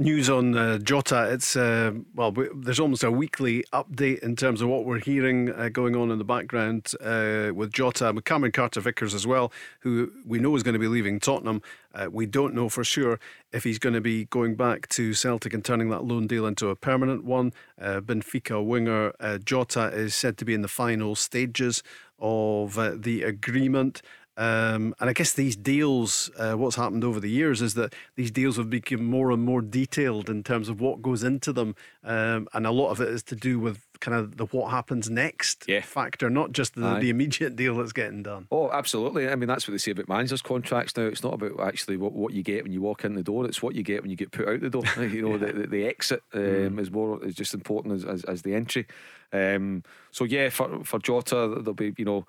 News 0.00 0.30
on 0.30 0.56
uh, 0.56 0.78
Jota. 0.78 1.28
It's 1.32 1.56
uh, 1.56 1.90
well, 2.14 2.32
there's 2.54 2.78
almost 2.78 3.02
a 3.02 3.10
weekly 3.10 3.64
update 3.72 4.20
in 4.20 4.36
terms 4.36 4.62
of 4.62 4.68
what 4.68 4.84
we're 4.84 5.00
hearing 5.00 5.50
uh, 5.50 5.70
going 5.70 5.96
on 5.96 6.12
in 6.12 6.18
the 6.18 6.24
background 6.24 6.92
uh, 7.00 7.50
with 7.52 7.72
Jota, 7.72 8.12
with 8.14 8.24
Cameron 8.24 8.52
Carter 8.52 8.80
Vickers 8.80 9.12
as 9.12 9.26
well, 9.26 9.50
who 9.80 10.12
we 10.24 10.38
know 10.38 10.54
is 10.54 10.62
going 10.62 10.74
to 10.74 10.78
be 10.78 10.86
leaving 10.86 11.18
Tottenham. 11.18 11.62
Uh, 11.92 12.06
we 12.12 12.26
don't 12.26 12.54
know 12.54 12.68
for 12.68 12.84
sure 12.84 13.18
if 13.50 13.64
he's 13.64 13.80
going 13.80 13.94
to 13.96 14.00
be 14.00 14.26
going 14.26 14.54
back 14.54 14.88
to 14.90 15.14
Celtic 15.14 15.52
and 15.52 15.64
turning 15.64 15.90
that 15.90 16.04
loan 16.04 16.28
deal 16.28 16.46
into 16.46 16.68
a 16.68 16.76
permanent 16.76 17.24
one. 17.24 17.52
Uh, 17.76 18.00
Benfica 18.00 18.64
winger 18.64 19.12
Jota 19.44 19.88
is 19.88 20.14
said 20.14 20.38
to 20.38 20.44
be 20.44 20.54
in 20.54 20.62
the 20.62 20.68
final 20.68 21.16
stages 21.16 21.82
of 22.20 23.02
the 23.02 23.24
agreement. 23.24 24.02
Um, 24.38 24.94
and 25.00 25.10
I 25.10 25.12
guess 25.12 25.32
these 25.32 25.56
deals, 25.56 26.30
uh, 26.38 26.52
what's 26.52 26.76
happened 26.76 27.02
over 27.02 27.18
the 27.18 27.28
years 27.28 27.60
is 27.60 27.74
that 27.74 27.92
these 28.14 28.30
deals 28.30 28.56
have 28.56 28.70
become 28.70 29.04
more 29.04 29.32
and 29.32 29.42
more 29.42 29.60
detailed 29.60 30.30
in 30.30 30.44
terms 30.44 30.68
of 30.68 30.80
what 30.80 31.02
goes 31.02 31.24
into 31.24 31.52
them. 31.52 31.74
Um, 32.04 32.46
and 32.54 32.64
a 32.64 32.70
lot 32.70 32.90
of 32.90 33.00
it 33.00 33.08
is 33.08 33.24
to 33.24 33.34
do 33.34 33.58
with 33.58 33.84
kind 33.98 34.16
of 34.16 34.36
the 34.36 34.46
what 34.46 34.70
happens 34.70 35.10
next 35.10 35.64
yeah. 35.66 35.80
factor, 35.80 36.30
not 36.30 36.52
just 36.52 36.76
the, 36.76 37.00
the, 37.00 37.10
immediate 37.10 37.56
deal 37.56 37.76
that's 37.76 37.92
getting 37.92 38.22
done. 38.22 38.46
Oh, 38.52 38.70
absolutely. 38.70 39.28
I 39.28 39.34
mean, 39.34 39.48
that's 39.48 39.66
what 39.66 39.72
they 39.72 39.78
say 39.78 39.90
about 39.90 40.08
managers' 40.08 40.40
contracts 40.40 40.96
now. 40.96 41.06
It's 41.06 41.24
not 41.24 41.34
about 41.34 41.58
actually 41.58 41.96
what, 41.96 42.12
what 42.12 42.32
you 42.32 42.44
get 42.44 42.62
when 42.62 42.72
you 42.72 42.80
walk 42.80 43.04
in 43.04 43.14
the 43.14 43.24
door, 43.24 43.44
it's 43.44 43.60
what 43.60 43.74
you 43.74 43.82
get 43.82 44.02
when 44.02 44.10
you 44.10 44.16
get 44.16 44.30
put 44.30 44.48
out 44.48 44.60
the 44.60 44.70
door. 44.70 44.84
you 44.98 45.22
know, 45.22 45.32
yeah. 45.32 45.38
the, 45.38 45.52
the, 45.52 45.66
the, 45.66 45.84
exit 45.84 46.22
um, 46.32 46.40
mm. 46.40 46.80
is 46.80 46.92
more 46.92 47.24
is 47.24 47.34
just 47.34 47.54
important 47.54 47.94
as, 47.94 48.04
as, 48.04 48.24
as 48.24 48.42
the 48.42 48.54
entry. 48.54 48.86
Um, 49.32 49.82
so, 50.12 50.22
yeah, 50.22 50.48
for, 50.48 50.84
for 50.84 51.00
Jota, 51.00 51.56
there'll 51.56 51.74
be, 51.74 51.92
you 51.98 52.04
know, 52.04 52.24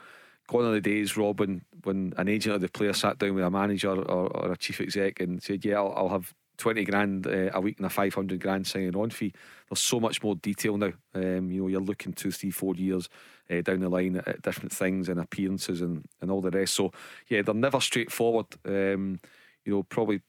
gone 0.49 0.65
are 0.65 0.71
the 0.71 0.81
days, 0.81 1.15
Rob, 1.15 1.39
when, 1.39 1.61
when 1.83 2.13
an 2.17 2.27
agent 2.27 2.55
or 2.55 2.59
the 2.59 2.69
player 2.69 2.93
sat 2.93 3.19
down 3.19 3.35
with 3.35 3.43
a 3.43 3.49
manager 3.49 3.91
or, 3.91 4.27
or 4.35 4.51
a 4.51 4.57
chief 4.57 4.81
exec 4.81 5.19
and 5.19 5.41
said, 5.41 5.63
"Yeah, 5.63 5.77
I'll, 5.77 5.93
I'll 5.95 6.09
have 6.09 6.33
20 6.57 6.83
grand 6.85 7.27
uh, 7.27 7.51
a 7.53 7.61
week 7.61 7.77
and 7.77 7.85
a 7.85 7.89
500 7.89 8.39
grand 8.39 8.67
signing 8.67 8.95
on 8.95 9.09
fee." 9.11 9.33
There's 9.69 9.79
so 9.79 9.99
much 9.99 10.23
more 10.23 10.35
detail 10.35 10.77
now. 10.77 10.91
Um, 11.13 11.51
you 11.51 11.61
know, 11.61 11.67
you're 11.67 11.81
looking 11.81 12.13
two, 12.13 12.31
three, 12.31 12.51
four 12.51 12.75
years 12.75 13.09
uh, 13.49 13.61
down 13.61 13.79
the 13.79 13.89
line 13.89 14.17
at, 14.17 14.27
at, 14.27 14.41
different 14.41 14.71
things 14.71 15.07
and 15.07 15.19
appearances 15.19 15.81
and, 15.81 16.03
and 16.21 16.31
all 16.31 16.41
the 16.41 16.51
rest. 16.51 16.73
So, 16.73 16.91
yeah, 17.27 17.43
they're 17.43 17.53
never 17.53 17.79
straightforward. 17.79 18.47
Um, 18.65 19.19
you 19.65 19.73
know, 19.73 19.83
probably 19.83 20.21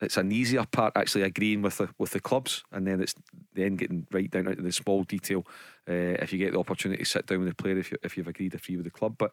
it's 0.00 0.16
an 0.16 0.30
easier 0.30 0.64
part 0.64 0.92
actually 0.96 1.22
agreeing 1.22 1.62
with 1.62 1.78
the 1.78 1.88
with 1.98 2.10
the 2.10 2.20
clubs, 2.20 2.62
and 2.72 2.86
then 2.86 3.00
it's 3.00 3.14
then 3.54 3.76
getting 3.76 4.06
right 4.12 4.30
down 4.30 4.44
to 4.44 4.54
the 4.54 4.72
small 4.72 5.02
detail. 5.04 5.46
Uh, 5.88 6.16
if 6.22 6.32
you 6.32 6.38
get 6.38 6.52
the 6.52 6.58
opportunity 6.58 7.02
to 7.02 7.08
sit 7.08 7.26
down 7.26 7.40
with 7.40 7.48
the 7.48 7.54
player, 7.54 7.78
if 7.78 7.90
you 7.90 7.98
if 8.02 8.16
you've 8.16 8.28
agreed 8.28 8.54
a 8.54 8.58
fee 8.58 8.76
with 8.76 8.84
the 8.84 8.90
club, 8.90 9.16
but 9.18 9.32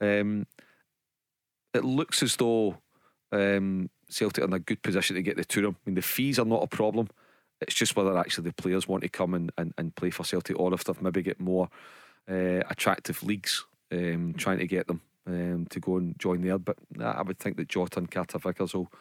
um, 0.00 0.46
it 1.72 1.84
looks 1.84 2.22
as 2.22 2.36
though 2.36 2.78
um, 3.32 3.90
Celtic 4.08 4.44
are 4.44 4.46
in 4.46 4.52
a 4.52 4.58
good 4.58 4.82
position 4.82 5.16
to 5.16 5.22
get 5.22 5.36
the 5.36 5.44
tour. 5.44 5.68
I 5.68 5.74
mean, 5.84 5.94
the 5.94 6.02
fees 6.02 6.38
are 6.38 6.44
not 6.44 6.62
a 6.62 6.68
problem. 6.68 7.08
It's 7.60 7.74
just 7.74 7.96
whether 7.96 8.16
actually 8.16 8.48
the 8.48 8.62
players 8.62 8.86
want 8.86 9.02
to 9.02 9.08
come 9.08 9.34
and, 9.34 9.50
and, 9.56 9.72
and 9.78 9.94
play 9.94 10.10
for 10.10 10.24
Celtic, 10.24 10.58
or 10.58 10.72
if 10.74 10.84
they've 10.84 11.02
maybe 11.02 11.22
get 11.22 11.40
more 11.40 11.68
uh, 12.30 12.62
attractive 12.70 13.22
leagues, 13.22 13.64
um, 13.90 14.34
trying 14.36 14.58
to 14.58 14.66
get 14.66 14.86
them 14.86 15.00
um, 15.26 15.66
to 15.70 15.80
go 15.80 15.96
and 15.96 16.18
join 16.18 16.42
there. 16.42 16.58
But 16.58 16.76
I 17.00 17.22
would 17.22 17.38
think 17.38 17.56
that 17.56 17.68
Jota 17.68 17.98
and 17.98 18.10
Carter 18.10 18.38
Vickers 18.38 18.74
will 18.74 18.92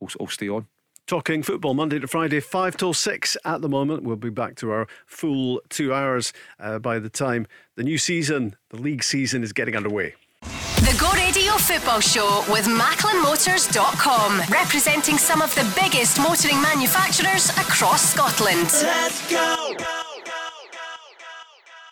will, 0.00 0.10
will 0.18 0.26
stay 0.26 0.48
on. 0.48 0.66
Talking 1.08 1.42
football 1.42 1.72
Monday 1.72 1.98
to 1.98 2.06
Friday, 2.06 2.38
5 2.38 2.76
till 2.76 2.92
6 2.92 3.36
at 3.42 3.62
the 3.62 3.68
moment. 3.68 4.02
We'll 4.02 4.16
be 4.16 4.28
back 4.28 4.56
to 4.56 4.70
our 4.70 4.86
full 5.06 5.62
two 5.70 5.94
hours 5.94 6.34
uh, 6.60 6.78
by 6.80 6.98
the 6.98 7.08
time 7.08 7.46
the 7.76 7.82
new 7.82 7.96
season, 7.96 8.56
the 8.68 8.76
league 8.76 9.02
season, 9.02 9.42
is 9.42 9.54
getting 9.54 9.74
underway. 9.74 10.14
The 10.42 10.94
Go 11.00 11.10
Radio 11.12 11.54
Football 11.54 12.00
Show 12.00 12.44
with 12.50 12.66
MacklinMotors.com, 12.66 14.42
representing 14.50 15.16
some 15.16 15.40
of 15.40 15.54
the 15.54 15.66
biggest 15.80 16.18
motoring 16.18 16.60
manufacturers 16.60 17.48
across 17.50 18.12
Scotland. 18.12 18.68
Let's 18.82 19.30
go! 19.30 19.76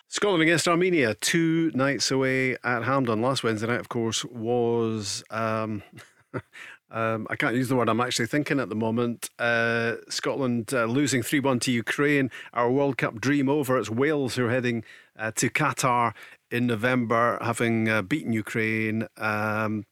Scotland 0.09 0.43
against 0.43 0.67
Armenia, 0.67 1.15
two 1.15 1.71
nights 1.73 2.11
away 2.11 2.55
at 2.63 2.83
Hampden. 2.83 3.23
Last 3.23 3.43
Wednesday 3.43 3.65
night, 3.65 3.79
of 3.79 3.89
course, 3.89 4.23
was. 4.25 5.23
Um, 5.31 5.81
um, 6.89 7.27
I 7.29 7.35
can't 7.35 7.55
use 7.55 7.67
the 7.67 7.75
word 7.75 7.89
I'm 7.89 7.99
actually 7.99 8.27
thinking 8.27 8.59
at 8.59 8.69
the 8.69 8.75
moment. 8.75 9.29
Uh, 9.37 9.95
Scotland 10.09 10.73
uh, 10.73 10.85
losing 10.85 11.21
3 11.21 11.39
1 11.39 11.59
to 11.61 11.71
Ukraine. 11.71 12.31
Our 12.53 12.71
World 12.71 12.97
Cup 12.97 13.19
dream 13.19 13.49
over. 13.49 13.77
It's 13.77 13.89
Wales 13.89 14.35
who 14.35 14.45
are 14.45 14.51
heading 14.51 14.83
uh, 15.17 15.31
to 15.35 15.49
Qatar 15.49 16.13
in 16.49 16.67
November, 16.67 17.37
having 17.41 17.89
uh, 17.89 18.01
beaten 18.01 18.31
Ukraine. 18.31 19.07
Um, 19.17 19.85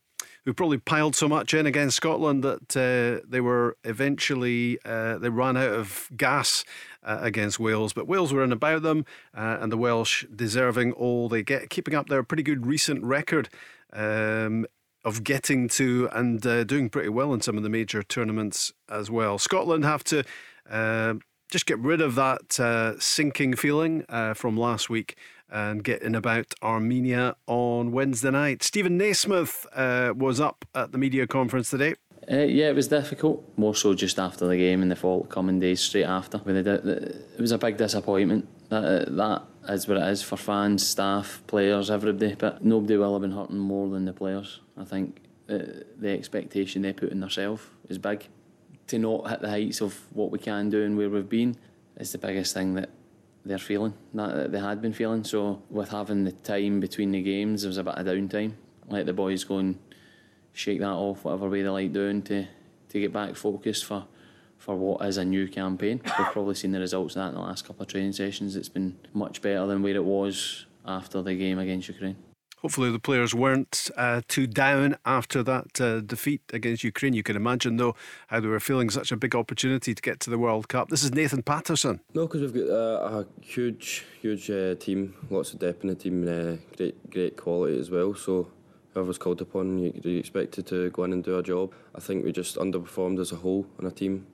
who 0.46 0.54
probably 0.54 0.78
piled 0.78 1.16
so 1.16 1.28
much 1.28 1.56
in 1.56 1.66
against 1.66 1.98
Scotland 1.98 2.44
that 2.44 2.78
uh, 2.78 3.26
they 3.28 3.42
were 3.42 3.78
eventually 3.84 4.78
uh, 4.86 5.18
they 5.18 5.30
ran 5.30 5.58
out 5.58 5.74
of 5.74 6.08
gas 6.16 6.64
against 7.02 7.60
Wales. 7.60 7.94
But 7.94 8.08
Wales 8.08 8.32
were 8.32 8.44
in 8.44 8.52
about 8.52 8.84
them, 8.84 9.06
and 9.34 9.72
the 9.72 9.78
Welsh 9.78 10.24
deserving 10.36 10.92
all 10.94 11.30
they 11.30 11.42
get, 11.42 11.72
keeping 11.72 11.96
up 11.96 12.10
their 12.10 12.22
pretty 12.22 12.44
good 12.44 12.68
recent 12.68 13.04
record. 13.04 13.50
Um, 13.92 14.68
of 15.06 15.24
getting 15.24 15.70
to 15.70 16.10
and 16.12 16.46
uh, 16.46 16.66
doing 16.66 16.90
pretty 16.90 17.10
well 17.10 17.34
in 17.34 17.40
some 17.40 17.56
of 17.56 17.64
the 17.64 17.70
major 17.70 18.04
tournaments 18.04 18.74
as 18.90 19.10
well. 19.10 19.38
Scotland 19.38 19.86
have 19.86 20.04
to 20.04 20.24
uh, 20.70 21.14
just 21.50 21.66
get 21.66 21.80
rid 21.80 22.02
of 22.02 22.16
that 22.16 22.98
sinking 23.00 23.56
feeling 23.56 24.04
from 24.34 24.58
last 24.58 24.90
week 24.90 25.16
and 25.50 25.84
getting 25.84 26.16
about 26.16 26.54
Armenia 26.62 27.36
on 27.48 27.92
Wednesday 27.92 28.32
night. 28.32 28.64
Steven 28.64 28.98
Naismith 28.98 29.66
uh, 29.74 30.14
was 30.16 30.42
up 30.42 30.66
at 30.74 30.92
the 30.92 30.98
media 30.98 31.28
conference 31.28 31.70
today. 31.70 31.96
Uh, 32.30 32.38
yeah, 32.38 32.70
it 32.70 32.76
was 32.76 32.88
difficult. 32.88 33.48
More 33.56 33.76
so 33.76 33.94
just 33.94 34.18
after 34.18 34.48
the 34.48 34.58
game 34.58 34.82
and 34.82 34.90
the 34.90 34.96
fall 34.96 35.24
coming 35.26 35.60
days 35.60 35.80
straight 35.80 36.06
after. 36.06 36.42
It 36.44 37.40
was 37.40 37.52
a 37.52 37.58
big 37.60 37.78
disappointment. 37.78 38.48
That, 38.70 39.16
that 39.16 39.44
is 39.70 39.88
what 39.88 39.98
it 39.98 40.08
is 40.10 40.24
for 40.24 40.38
fans, 40.38 40.86
staff, 40.86 41.42
players, 41.48 41.92
everybody. 41.92 42.36
But 42.36 42.64
nobody 42.64 42.98
will 42.98 43.14
have 43.14 43.22
been 43.22 43.32
hurting 43.32 43.58
more 43.58 43.90
than 43.90 44.06
the 44.06 44.14
players. 44.14 44.62
I 44.78 44.86
think 44.86 45.22
uh, 45.50 45.60
the 45.98 46.10
expectation 46.10 46.82
they 46.82 46.94
put 46.94 47.12
in 47.12 47.20
themselves 47.20 47.64
is 47.90 47.98
big. 47.98 48.28
To 48.88 49.00
not 49.00 49.30
hit 49.30 49.42
the 49.42 49.50
heights 49.50 49.82
of 49.82 50.00
what 50.14 50.32
we 50.32 50.40
can 50.40 50.70
do 50.70 50.84
and 50.84 50.96
where 50.98 51.10
we've 51.10 51.28
been 51.28 51.56
is 51.98 52.12
the 52.12 52.18
biggest 52.18 52.54
thing 52.54 52.76
that 52.76 52.90
they're 53.44 53.58
feeling 53.58 53.94
that 54.14 54.52
they 54.52 54.60
had 54.60 54.82
been 54.82 54.94
feeling. 54.94 55.24
So 55.24 55.62
with 55.70 55.90
having 55.90 56.24
the 56.24 56.32
time 56.32 56.80
between 56.80 57.12
the 57.12 57.22
games, 57.22 57.62
there 57.62 57.70
was 57.70 57.78
a 57.78 57.84
bit 57.84 57.96
of 57.96 58.06
downtime. 58.06 58.54
Let 58.88 59.06
the 59.06 59.14
boys 59.14 59.44
go 59.44 59.58
and 59.58 59.80
shake 60.54 60.80
that 60.80 60.88
off, 60.88 61.24
whatever 61.24 61.50
way 61.50 61.62
they 61.62 61.70
like 61.70 61.94
doing 61.94 62.22
to 62.24 62.48
to 62.90 63.00
get 63.00 63.12
back 63.12 63.36
focused 63.36 63.86
for 63.86 64.08
for 64.66 64.76
what 64.76 65.06
is 65.06 65.18
a 65.18 65.24
new 65.24 65.48
campaign. 65.48 66.02
We've 66.18 66.32
probably 66.32 66.56
seen 66.56 66.72
the 66.72 66.80
results 66.80 67.16
of 67.16 67.22
that 67.22 67.28
in 67.30 67.36
the 67.36 67.42
last 67.42 67.68
couple 67.68 67.84
of 67.84 67.88
training 67.88 68.14
sessions. 68.14 68.56
It's 68.56 68.68
been 68.68 68.98
much 69.14 69.40
better 69.44 69.68
than 69.68 69.84
where 69.84 69.96
it 69.96 70.04
was 70.04 70.66
after 70.88 71.22
the 71.22 71.36
game 71.36 71.60
against 71.60 71.88
Ukraine. 71.88 72.16
Hopefully, 72.64 72.90
the 72.90 72.98
players 72.98 73.36
weren't 73.36 73.92
uh, 73.96 74.22
too 74.28 74.48
down 74.48 74.98
after 75.06 75.44
that 75.44 75.80
uh, 75.80 76.00
defeat 76.00 76.42
against 76.52 76.84
Ukraine. 76.84 77.14
You 77.14 77.22
can 77.22 77.36
imagine, 77.36 77.78
though, 77.78 77.96
how 78.30 78.40
they 78.40 78.48
were 78.48 78.60
feeling 78.60 78.90
such 78.90 79.12
a 79.12 79.18
big 79.18 79.36
opportunity 79.36 79.94
to 79.94 80.02
get 80.02 80.20
to 80.22 80.32
the 80.32 80.40
World 80.40 80.68
Cup. 80.68 80.90
This 80.90 81.04
is 81.04 81.14
Nathan 81.14 81.44
Patterson. 81.44 82.00
No, 82.16 82.26
because 82.26 82.42
we've 82.42 82.66
got 82.66 82.74
uh, 82.74 83.20
a 83.20 83.26
huge, 83.44 84.06
huge 84.20 84.50
uh, 84.50 84.74
team, 84.76 85.14
lots 85.30 85.54
of 85.54 85.60
depth 85.60 85.84
in 85.84 85.90
the 85.90 85.96
team, 85.96 86.28
uh, 86.28 86.58
great, 86.76 87.12
great 87.12 87.38
quality 87.38 87.80
as 87.80 87.92
well. 87.92 88.16
So, 88.16 88.48
whoever's 88.96 89.20
called 89.20 89.42
upon, 89.42 89.78
you, 89.78 90.02
you 90.04 90.18
expected 90.18 90.66
to 90.68 90.90
go 90.90 91.04
in 91.04 91.14
and 91.14 91.24
do 91.24 91.38
a 91.38 91.44
job. 91.44 91.72
I 91.94 92.00
think 92.00 92.26
we 92.26 92.32
just 92.32 92.56
underperformed 92.56 93.20
as 93.20 93.32
a 93.32 93.36
whole 93.36 93.68
on 93.78 93.86
a 93.86 93.92
team. 93.92 94.26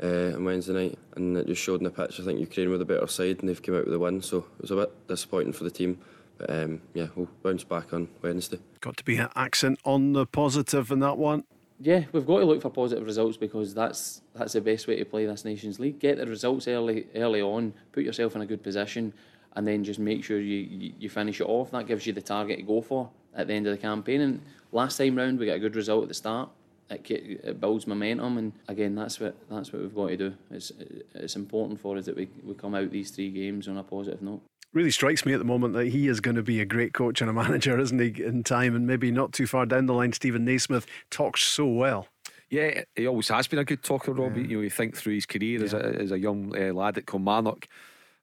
Uh, 0.00 0.32
on 0.36 0.44
Wednesday 0.44 0.72
night, 0.72 0.98
and 1.16 1.36
it 1.36 1.48
just 1.48 1.60
showed 1.60 1.80
in 1.80 1.84
the 1.84 1.90
pitch. 1.90 2.20
I 2.20 2.22
think 2.22 2.38
Ukraine 2.38 2.70
were 2.70 2.78
the 2.78 2.84
better 2.84 3.08
side, 3.08 3.40
and 3.40 3.48
they've 3.48 3.60
come 3.60 3.74
out 3.74 3.84
with 3.84 3.92
the 3.92 3.98
win. 3.98 4.22
So 4.22 4.46
it 4.56 4.62
was 4.62 4.70
a 4.70 4.76
bit 4.76 5.08
disappointing 5.08 5.52
for 5.52 5.64
the 5.64 5.72
team. 5.72 5.98
But 6.38 6.50
um, 6.50 6.80
yeah, 6.94 7.08
we'll 7.16 7.28
bounce 7.42 7.64
back 7.64 7.92
on 7.92 8.08
Wednesday. 8.22 8.60
Got 8.80 8.96
to 8.98 9.04
be 9.04 9.16
an 9.16 9.28
accent 9.34 9.80
on 9.84 10.12
the 10.12 10.24
positive 10.24 10.92
in 10.92 11.00
that 11.00 11.18
one. 11.18 11.42
Yeah, 11.80 12.04
we've 12.12 12.26
got 12.26 12.38
to 12.38 12.44
look 12.44 12.62
for 12.62 12.70
positive 12.70 13.04
results 13.04 13.36
because 13.36 13.74
that's 13.74 14.22
that's 14.34 14.52
the 14.52 14.60
best 14.60 14.86
way 14.86 14.96
to 14.98 15.04
play 15.04 15.26
this 15.26 15.44
Nations 15.44 15.78
League. 15.78 15.98
Get 15.98 16.18
the 16.18 16.26
results 16.26 16.68
early 16.68 17.06
early 17.14 17.42
on, 17.42 17.72
put 17.92 18.04
yourself 18.04 18.36
in 18.36 18.42
a 18.42 18.46
good 18.46 18.62
position, 18.62 19.12
and 19.54 19.66
then 19.66 19.84
just 19.84 19.98
make 19.98 20.24
sure 20.24 20.38
you, 20.38 20.58
you, 20.58 20.92
you 20.98 21.08
finish 21.08 21.40
it 21.40 21.48
off. 21.48 21.72
That 21.72 21.86
gives 21.86 22.06
you 22.06 22.12
the 22.12 22.22
target 22.22 22.58
to 22.58 22.64
go 22.64 22.82
for 22.82 23.10
at 23.34 23.48
the 23.48 23.54
end 23.54 23.66
of 23.66 23.72
the 23.72 23.82
campaign. 23.82 24.20
And 24.20 24.42
last 24.72 24.96
time 24.96 25.16
round, 25.16 25.38
we 25.38 25.46
got 25.46 25.56
a 25.56 25.60
good 25.60 25.76
result 25.76 26.02
at 26.02 26.08
the 26.08 26.14
start. 26.14 26.50
It, 26.90 27.10
it 27.10 27.60
builds 27.60 27.86
momentum, 27.86 28.38
and 28.38 28.52
again, 28.66 28.94
that's 28.94 29.20
what 29.20 29.36
that's 29.50 29.72
what 29.72 29.82
we've 29.82 29.94
got 29.94 30.08
to 30.08 30.16
do. 30.16 30.34
It's 30.50 30.72
it's 31.14 31.36
important 31.36 31.80
for 31.80 31.96
us 31.96 32.06
that 32.06 32.16
we, 32.16 32.28
we 32.42 32.54
come 32.54 32.74
out 32.74 32.90
these 32.90 33.10
three 33.10 33.30
games 33.30 33.68
on 33.68 33.76
a 33.76 33.82
positive 33.82 34.22
note 34.22 34.42
really 34.72 34.90
strikes 34.90 35.24
me 35.24 35.32
at 35.32 35.38
the 35.38 35.44
moment 35.44 35.74
that 35.74 35.88
he 35.88 36.08
is 36.08 36.20
going 36.20 36.36
to 36.36 36.42
be 36.42 36.60
a 36.60 36.64
great 36.64 36.92
coach 36.92 37.20
and 37.20 37.30
a 37.30 37.32
manager, 37.44 37.78
isn't 37.78 37.98
he, 37.98 38.22
in 38.22 38.42
time? 38.44 38.74
And 38.74 38.86
maybe 38.86 39.10
not 39.10 39.32
too 39.32 39.46
far 39.46 39.66
down 39.66 39.86
the 39.86 39.94
line, 39.94 40.12
Steven 40.12 40.44
Naismith 40.44 40.86
talks 41.10 41.42
so 41.42 41.66
well. 41.66 42.06
Yeah, 42.50 42.82
he 42.94 43.06
always 43.06 43.28
has 43.28 43.46
been 43.46 43.58
a 43.58 43.64
good 43.64 43.82
talker, 43.82 44.12
Robbie. 44.12 44.42
Yeah. 44.42 44.48
You 44.48 44.56
know, 44.56 44.62
you 44.62 44.70
think 44.70 44.96
through 44.96 45.14
his 45.14 45.26
career 45.26 45.58
yeah. 45.58 45.64
as, 45.64 45.74
a, 45.74 45.84
as 46.00 46.12
a 46.12 46.18
young 46.18 46.56
uh, 46.56 46.72
lad 46.72 46.96
at 46.96 47.06
Kilmarnock 47.06 47.68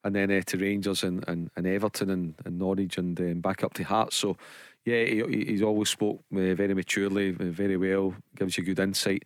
and 0.03 0.16
then 0.16 0.32
uh, 0.32 0.41
to 0.47 0.57
Rangers 0.57 1.03
and, 1.03 1.24
and, 1.28 1.49
and 1.55 1.68
Everton 1.68 2.09
and, 2.09 2.36
and 2.43 2.57
Norwich 2.57 2.97
and 2.97 3.20
um, 3.20 3.41
back 3.41 3.63
up 3.63 3.74
to 3.74 3.84
Hearts. 3.84 4.16
So, 4.16 4.38
yeah, 4.86 5.03
he, 5.03 5.45
he's 5.47 5.63
always 5.63 5.89
spoke 5.89 6.21
uh, 6.31 6.53
very 6.53 6.73
maturely, 6.73 7.31
uh, 7.31 7.45
very 7.45 7.75
well, 7.75 8.15
gives 8.36 8.57
you 8.57 8.63
good 8.63 8.79
insight. 8.79 9.23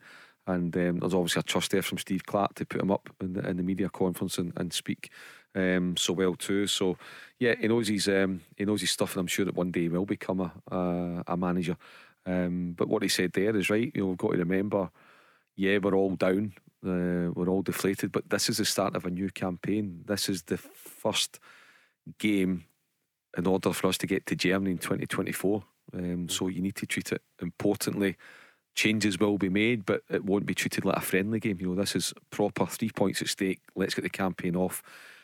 And 0.48 0.76
um, 0.78 1.00
there's 1.00 1.14
obviously 1.14 1.42
a 1.42 1.44
trust 1.44 1.72
there 1.72 1.82
from 1.82 2.00
Steve 2.00 2.26
Clarke 2.26 2.56
to 2.56 2.66
put 2.66 2.82
him 2.82 2.90
up 2.90 3.10
in 3.22 3.34
the, 3.34 3.48
in 3.48 3.58
the 3.58 3.64
media 3.64 3.90
conference 3.90 4.40
and, 4.40 4.54
and 4.56 4.74
speak 4.74 5.12
um, 5.54 5.96
so 5.98 6.14
well 6.14 6.34
too. 6.36 6.66
So 6.66 6.98
yeah, 7.40 7.56
he 7.60 7.68
knows 7.68 7.88
his 7.90 8.08
um, 8.08 8.42
he 8.56 8.66
knows 8.66 8.82
his 8.82 8.92
stuff, 8.92 9.14
and 9.14 9.22
I'm 9.22 9.28
sure 9.28 9.46
that 9.46 9.56
one 9.56 9.72
day 9.72 9.82
he 9.82 9.90
will 9.90 10.06
become 10.06 10.40
a 10.40 10.52
a, 10.76 11.24
a 11.28 11.38
manager. 11.38 11.78
Um, 12.26 12.74
but 12.78 12.88
what 12.88 13.04
he 13.04 13.10
said 13.10 13.34
there 13.34 13.56
is 13.56 13.70
right. 13.70 13.92
You 13.94 14.02
know, 14.02 14.08
we've 14.08 14.18
got 14.18 14.32
to 14.32 14.38
remember. 14.38 14.90
Yeah, 15.56 15.80
we're 15.80 15.96
all 15.96 16.16
down. 16.16 16.54
Uh, 16.84 17.30
we're 17.36 17.50
all 17.50 17.62
deflated, 17.62 18.12
but 18.12 18.30
this 18.30 18.50
is 18.50 18.58
the 18.58 18.66
start 18.66 18.96
of 18.96 19.06
a 19.06 19.10
new 19.10 19.30
campaign. 19.30 20.04
This 20.06 20.30
is 20.30 20.44
the 20.44 20.58
first 20.58 21.40
game 22.18 22.64
in 23.38 23.48
order 23.48 23.74
for 23.74 23.88
us 23.88 23.98
to 24.00 24.08
get 24.08 24.26
to 24.28 24.36
Germany 24.36 24.72
in 24.72 24.78
2024. 24.78 25.64
Um, 25.94 26.30
so 26.30 26.48
you 26.48 26.62
need 26.62 26.76
to 26.76 26.86
treat 26.86 27.12
it 27.12 27.22
importantly. 27.42 28.16
Changes 28.76 29.20
will 29.20 29.38
be 29.38 29.50
made, 29.50 29.86
but 29.86 30.04
it 30.10 30.24
won't 30.24 30.46
be 30.46 30.54
treated 30.54 30.86
like 30.86 30.98
a 30.98 31.02
friendly 31.02 31.40
game. 31.40 31.58
You 31.60 31.70
know, 31.70 31.76
this 31.76 31.96
is 31.96 32.14
proper 32.30 32.66
three 32.66 32.92
points 32.92 33.22
at 33.22 33.30
stake. 33.30 33.62
Let's 33.76 33.94
get 33.94 34.04
the 34.04 34.10
campaign 34.10 34.56
off 34.56 34.82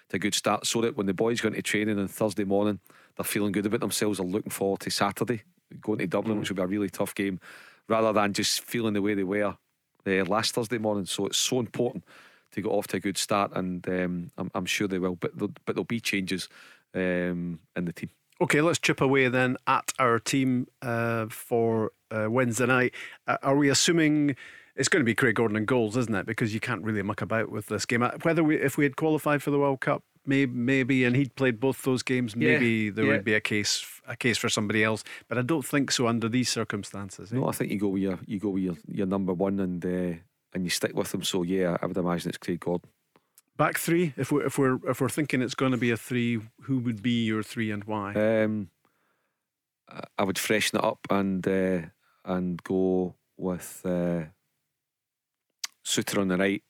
to 0.10 0.18
a 0.18 0.20
good 0.20 0.34
start 0.34 0.66
so 0.66 0.82
that 0.82 0.98
when 0.98 1.06
the 1.06 1.14
boys 1.14 1.42
go 1.42 1.48
into 1.48 1.62
training 1.62 2.00
on 2.00 2.08
Thursday 2.08 2.44
morning, 2.44 2.80
they're 3.16 3.24
feeling 3.24 3.52
good 3.52 3.66
about 3.66 3.80
themselves. 3.80 4.18
They're 4.18 4.28
looking 4.28 4.52
forward 4.52 4.82
to 4.82 4.90
Saturday, 4.90 5.44
going 5.82 6.00
to 6.00 6.08
Dublin, 6.08 6.38
mm. 6.38 6.40
which 6.42 6.50
will 6.50 6.58
be 6.58 6.64
a 6.64 6.68
really 6.68 6.90
tough 6.90 7.16
game, 7.16 7.40
rather 7.88 8.12
than 8.12 8.34
just 8.34 8.62
feeling 8.62 8.94
the 8.94 9.02
way 9.02 9.14
they 9.14 9.24
were 9.24 9.56
uh, 10.08 10.26
last 10.26 10.54
Thursday 10.54 10.78
morning. 10.78 11.06
So 11.06 11.28
it's 11.28 11.38
so 11.38 11.60
important 11.60 12.04
to 12.52 12.62
get 12.62 12.70
off 12.70 12.88
to 12.88 12.98
a 12.98 13.00
good 13.00 13.18
start, 13.18 13.52
and 13.56 13.88
um, 13.88 14.32
I'm, 14.38 14.52
I'm, 14.54 14.66
sure 14.66 14.88
they 14.88 15.00
will. 15.00 15.16
But 15.16 15.36
there'll, 15.36 15.54
but 15.66 15.76
there'll 15.76 15.86
be 15.86 16.00
changes 16.00 16.48
um, 16.96 17.60
in 17.76 17.86
the 17.86 17.94
team. 17.94 18.10
Okay, 18.42 18.62
let's 18.62 18.80
chip 18.80 19.00
away 19.00 19.28
then 19.30 19.56
at 19.68 19.94
our 20.00 20.20
team 20.20 20.68
uh, 20.82 21.28
for 21.30 21.92
uh, 22.12 22.30
Wednesday 22.30 22.66
night. 22.66 22.94
Uh, 23.28 23.38
are 23.44 23.56
we 23.56 23.70
assuming? 23.70 24.36
it's 24.76 24.90
going 24.90 25.00
to 25.00 25.06
be 25.06 25.16
Craig 25.16 25.36
Gordon 25.36 25.56
and 25.58 25.66
goals, 25.66 25.96
isn't 25.96 26.14
it? 26.14 26.26
Because 26.26 26.54
you 26.54 26.60
can't 26.60 26.84
really 26.84 27.02
muck 27.02 27.22
about 27.22 27.50
with 27.50 27.68
this 27.68 27.86
game. 27.86 28.04
Uh, 28.04 28.12
whether 28.24 28.44
we, 28.44 28.58
if 28.58 28.78
we 28.78 28.84
had 28.84 28.96
qualified 28.96 29.42
for 29.42 29.52
the 29.52 29.60
World 29.60 29.80
Cup, 29.80 30.04
maybe, 30.26 30.52
maybe, 30.52 31.06
and 31.06 31.16
he'd 31.16 31.36
played 31.36 31.60
both 31.60 31.84
those 31.84 32.04
games, 32.04 32.36
maybe 32.36 32.68
yeah, 32.68 32.92
there 32.94 33.06
yeah. 33.06 33.12
would 33.14 33.24
be 33.24 33.34
a 33.34 33.42
case, 33.42 33.86
a 34.08 34.16
case 34.16 34.38
for 34.38 34.50
somebody 34.50 34.84
else. 34.84 35.04
But 35.28 35.38
I 35.38 35.42
don't 35.44 35.66
think 35.66 35.92
so 35.92 36.08
under 36.08 36.28
these 36.28 36.50
circumstances. 36.50 37.32
Eh? 37.32 37.38
No, 37.38 37.48
I 37.48 37.52
think 37.52 37.72
you 37.72 37.80
go 37.80 37.88
with 37.90 38.02
your, 38.02 38.20
you 38.26 38.40
go 38.40 38.50
with 38.50 38.64
your, 38.64 38.76
your 38.88 39.08
number 39.08 39.34
one, 39.34 39.60
and 39.60 39.86
uh, 39.86 40.20
and 40.54 40.64
you 40.64 40.70
stick 40.70 40.96
with 40.96 41.14
him. 41.14 41.24
So 41.24 41.44
yeah, 41.44 41.78
I 41.82 41.86
would 41.86 41.98
imagine 41.98 42.30
it's 42.30 42.38
Craig 42.38 42.60
Gordon. 42.60 42.90
Back 43.58 43.78
three. 43.78 44.14
If 44.18 44.32
we're 44.32 44.46
if 44.46 44.58
we're 44.58 44.80
if 44.90 45.00
we're 45.00 45.10
thinking 45.10 45.42
it's 45.42 45.56
going 45.56 45.72
to 45.72 45.78
be 45.78 45.92
a 45.92 45.98
three, 45.98 46.42
who 46.64 46.80
would 46.80 47.02
be 47.02 47.26
your 47.26 47.44
three 47.44 47.72
and 47.72 47.84
why? 47.86 48.14
Um, 48.14 48.70
I 50.18 50.24
would 50.24 50.38
freshen 50.38 50.80
it 50.80 50.84
up 50.84 51.00
and 51.10 51.48
uh, 51.48 51.82
and 52.26 52.62
go 52.64 53.16
with. 53.38 53.82
Uh, 53.86 54.26
Souttar 55.86 56.20
on 56.20 56.28
the 56.28 56.38
right, 56.38 56.64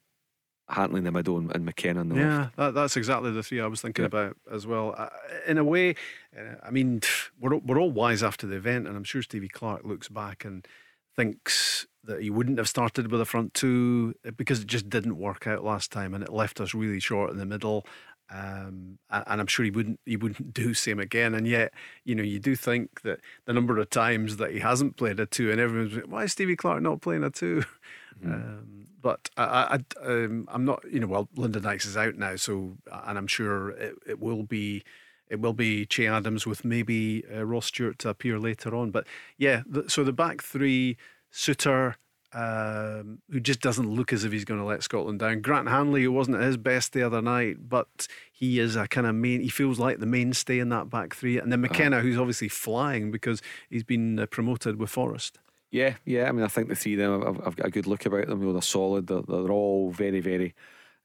Hanley 0.67 0.99
in 0.99 1.05
the 1.05 1.11
middle, 1.11 1.37
and, 1.37 1.49
and 1.55 1.65
McKenna 1.65 2.01
on 2.01 2.09
the 2.09 2.15
yeah, 2.15 2.37
left. 2.37 2.53
Yeah, 2.57 2.65
that, 2.65 2.73
that's 2.73 2.97
exactly 2.97 3.31
the 3.31 3.41
three 3.41 3.61
I 3.61 3.67
was 3.67 3.81
thinking 3.81 4.03
yeah. 4.03 4.07
about 4.07 4.37
as 4.51 4.67
well. 4.67 4.93
Uh, 4.97 5.07
in 5.47 5.57
a 5.57 5.63
way, 5.63 5.95
uh, 6.37 6.55
I 6.61 6.69
mean, 6.69 7.01
we're 7.39 7.55
we're 7.57 7.79
all 7.79 7.91
wise 7.91 8.21
after 8.21 8.45
the 8.45 8.57
event, 8.57 8.87
and 8.87 8.97
I'm 8.97 9.03
sure 9.03 9.21
Stevie 9.21 9.47
Clarke 9.47 9.85
looks 9.85 10.09
back 10.09 10.43
and 10.43 10.67
thinks 11.15 11.87
that 12.05 12.21
he 12.21 12.29
wouldn't 12.29 12.57
have 12.57 12.69
started 12.69 13.11
with 13.11 13.21
a 13.21 13.25
front 13.25 13.53
two 13.53 14.15
because 14.37 14.61
it 14.61 14.67
just 14.67 14.89
didn't 14.89 15.17
work 15.17 15.47
out 15.47 15.63
last 15.63 15.91
time, 15.91 16.13
and 16.13 16.23
it 16.23 16.31
left 16.31 16.61
us 16.61 16.73
really 16.73 16.99
short 16.99 17.31
in 17.31 17.37
the 17.37 17.45
middle. 17.45 17.85
Um, 18.31 18.97
and 19.11 19.39
I'm 19.39 19.47
sure 19.47 19.65
he 19.65 19.71
wouldn't 19.71 19.99
he 20.05 20.17
wouldn't 20.17 20.53
do 20.53 20.73
same 20.73 20.99
again. 20.99 21.33
And 21.33 21.47
yet, 21.47 21.73
you 22.03 22.15
know, 22.15 22.23
you 22.23 22.39
do 22.39 22.55
think 22.55 23.01
that 23.01 23.19
the 23.45 23.53
number 23.53 23.77
of 23.77 23.89
times 23.89 24.37
that 24.37 24.51
he 24.51 24.59
hasn't 24.59 24.97
played 24.97 25.19
a 25.19 25.25
two, 25.25 25.51
and 25.51 25.59
everyone's 25.59 26.07
why 26.07 26.23
is 26.23 26.31
Stevie 26.31 26.55
Clarke 26.55 26.81
not 26.81 27.01
playing 27.01 27.23
a 27.23 27.29
2 27.29 27.63
mm-hmm. 28.23 28.31
um, 28.31 28.87
but 29.01 29.29
I, 29.37 29.79
I, 30.01 30.05
um, 30.07 30.47
I'm 30.51 30.65
not, 30.65 30.83
you 30.91 30.99
know, 30.99 31.05
well, 31.05 31.29
Lyndon 31.35 31.61
Dykes 31.61 31.85
is 31.85 31.95
out 31.95 32.15
now, 32.15 32.37
so 32.37 32.75
and 32.91 33.19
I'm 33.19 33.27
sure 33.27 33.69
it, 33.69 33.93
it 34.07 34.19
will 34.19 34.41
be 34.41 34.83
it 35.27 35.39
will 35.39 35.53
be 35.53 35.85
Che 35.85 36.07
Adams 36.07 36.45
with 36.45 36.63
maybe 36.63 37.23
uh, 37.33 37.45
Ross 37.45 37.67
Stewart 37.67 37.99
to 37.99 38.09
appear 38.09 38.39
later 38.39 38.75
on. 38.75 38.91
But 38.91 39.07
yeah, 39.37 39.63
the, 39.67 39.89
so 39.89 40.03
the 40.03 40.13
back 40.13 40.41
three, 40.41 40.97
Souttar, 41.35 41.95
um, 42.31 43.19
who 43.29 43.41
just 43.41 43.59
doesn't 43.59 43.89
look 43.89 44.13
as 44.13 44.23
if 44.23 44.31
he's 44.31 44.45
going 44.45 44.59
to 44.59 44.65
let 44.65 44.83
Scotland 44.83 45.19
down. 45.19 45.41
Grant 45.41 45.67
Hanley, 45.67 46.03
who 46.03 46.11
wasn't 46.11 46.37
at 46.37 46.43
his 46.43 46.55
best 46.57 46.93
the 46.93 47.03
other 47.03 47.21
night, 47.21 47.67
but 47.67 48.07
he 48.31 48.59
is 48.59 48.77
a 48.77 48.87
kind 48.87 49.05
of 49.05 49.15
main. 49.15 49.41
He 49.41 49.49
feels 49.49 49.77
like 49.77 49.99
the 49.99 50.05
mainstay 50.05 50.59
in 50.59 50.69
that 50.69 50.89
back 50.89 51.13
three, 51.13 51.37
and 51.37 51.51
then 51.51 51.63
uh-huh. 51.63 51.73
McKenna, 51.73 51.99
who's 51.99 52.17
obviously 52.17 52.47
flying 52.47 53.11
because 53.11 53.41
he's 53.69 53.83
been 53.83 54.17
uh, 54.17 54.25
promoted 54.27 54.79
with 54.79 54.89
Forest. 54.89 55.39
Yeah, 55.71 55.95
yeah. 56.05 56.29
I 56.29 56.31
mean, 56.31 56.45
I 56.45 56.47
think 56.47 56.69
the 56.69 56.75
three 56.75 56.93
of 56.93 56.99
them, 56.99 57.27
I've, 57.27 57.47
I've 57.47 57.55
got 57.57 57.67
a 57.67 57.71
good 57.71 57.87
look 57.87 58.05
about 58.05 58.27
them. 58.27 58.39
You 58.39 58.47
know, 58.47 58.53
they're 58.53 58.61
solid. 58.61 59.07
They're, 59.07 59.21
they're 59.21 59.51
all 59.51 59.91
very, 59.91 60.21
very 60.21 60.55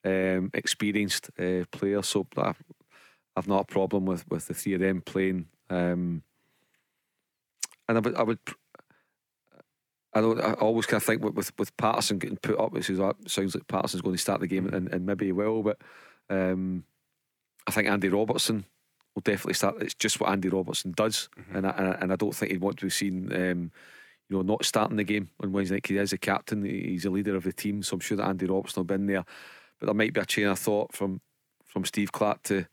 um, 0.05 0.51
experienced 0.55 1.29
uh, 1.41 1.65
players. 1.73 2.07
So 2.07 2.27
I've, 2.37 2.63
I've 3.35 3.49
not 3.49 3.63
a 3.63 3.73
problem 3.73 4.07
with, 4.07 4.29
with 4.31 4.47
the 4.47 4.55
three 4.55 4.75
of 4.75 4.81
them 4.81 5.01
playing. 5.01 5.47
Um, 5.69 6.23
and 7.89 7.99
I 7.99 8.01
would, 8.01 8.15
I 8.15 8.23
would 8.23 8.39
I 10.13 10.21
don't. 10.21 10.41
I 10.41 10.53
always 10.55 10.87
kind 10.87 11.01
of 11.01 11.05
think 11.05 11.23
with 11.23 11.35
with, 11.35 11.53
with 11.59 11.77
Patterson 11.77 12.19
getting 12.19 12.37
put 12.37 12.59
up, 12.59 12.77
it 12.77 12.89
is 12.91 12.99
uh, 12.99 13.13
sounds 13.27 13.55
like 13.55 13.69
Patterson's 13.69 14.03
going 14.03 14.17
to 14.17 14.21
start 14.21 14.41
the 14.41 14.47
game, 14.47 14.67
and, 14.69 14.89
and 14.93 15.07
maybe 15.07 15.27
he 15.27 15.33
will. 15.33 15.63
But 15.63 15.79
um, 16.29 16.85
I 17.67 17.71
think 17.71 17.89
Andy 17.89 18.09
Robertson 18.09 18.65
will 19.15 19.23
definitely 19.23 19.55
start. 19.55 19.81
It's 19.81 19.95
just 19.95 20.21
what 20.21 20.31
Andy 20.31 20.49
Robertson 20.49 20.93
does, 20.93 21.29
mm-hmm. 21.39 21.57
and 21.57 21.67
I, 21.67 21.99
and 22.01 22.13
I 22.13 22.17
don't 22.17 22.35
think 22.35 22.51
he'd 22.51 22.61
want 22.61 22.79
to 22.79 22.87
be 22.87 22.91
seen, 22.91 23.33
um, 23.33 23.71
you 24.29 24.37
know, 24.37 24.43
not 24.43 24.65
starting 24.65 24.97
the 24.97 25.05
game 25.05 25.31
on 25.41 25.53
Wednesday 25.53 25.77
night. 25.77 25.87
He 25.87 25.97
is 25.97 26.13
a 26.13 26.19
captain. 26.19 26.65
He's 26.65 27.05
a 27.05 27.11
leader 27.11 27.37
of 27.37 27.45
the 27.45 27.53
team, 27.53 27.83
so 27.83 27.95
I'm 27.95 28.01
sure 28.01 28.17
that 28.17 28.27
Andy 28.27 28.47
Robertson 28.47 28.81
will 28.81 28.87
be 28.87 28.95
in 28.95 29.07
there. 29.07 29.25
But 29.79 29.87
there 29.87 29.95
might 29.95 30.13
be 30.13 30.21
a 30.21 30.27
chain 30.27 30.47
of 30.47 30.59
thought 30.59 30.93
from 30.93 31.21
from 31.67 31.85
Steve 31.85 32.11
Clarke 32.11 32.43
to 32.45 32.67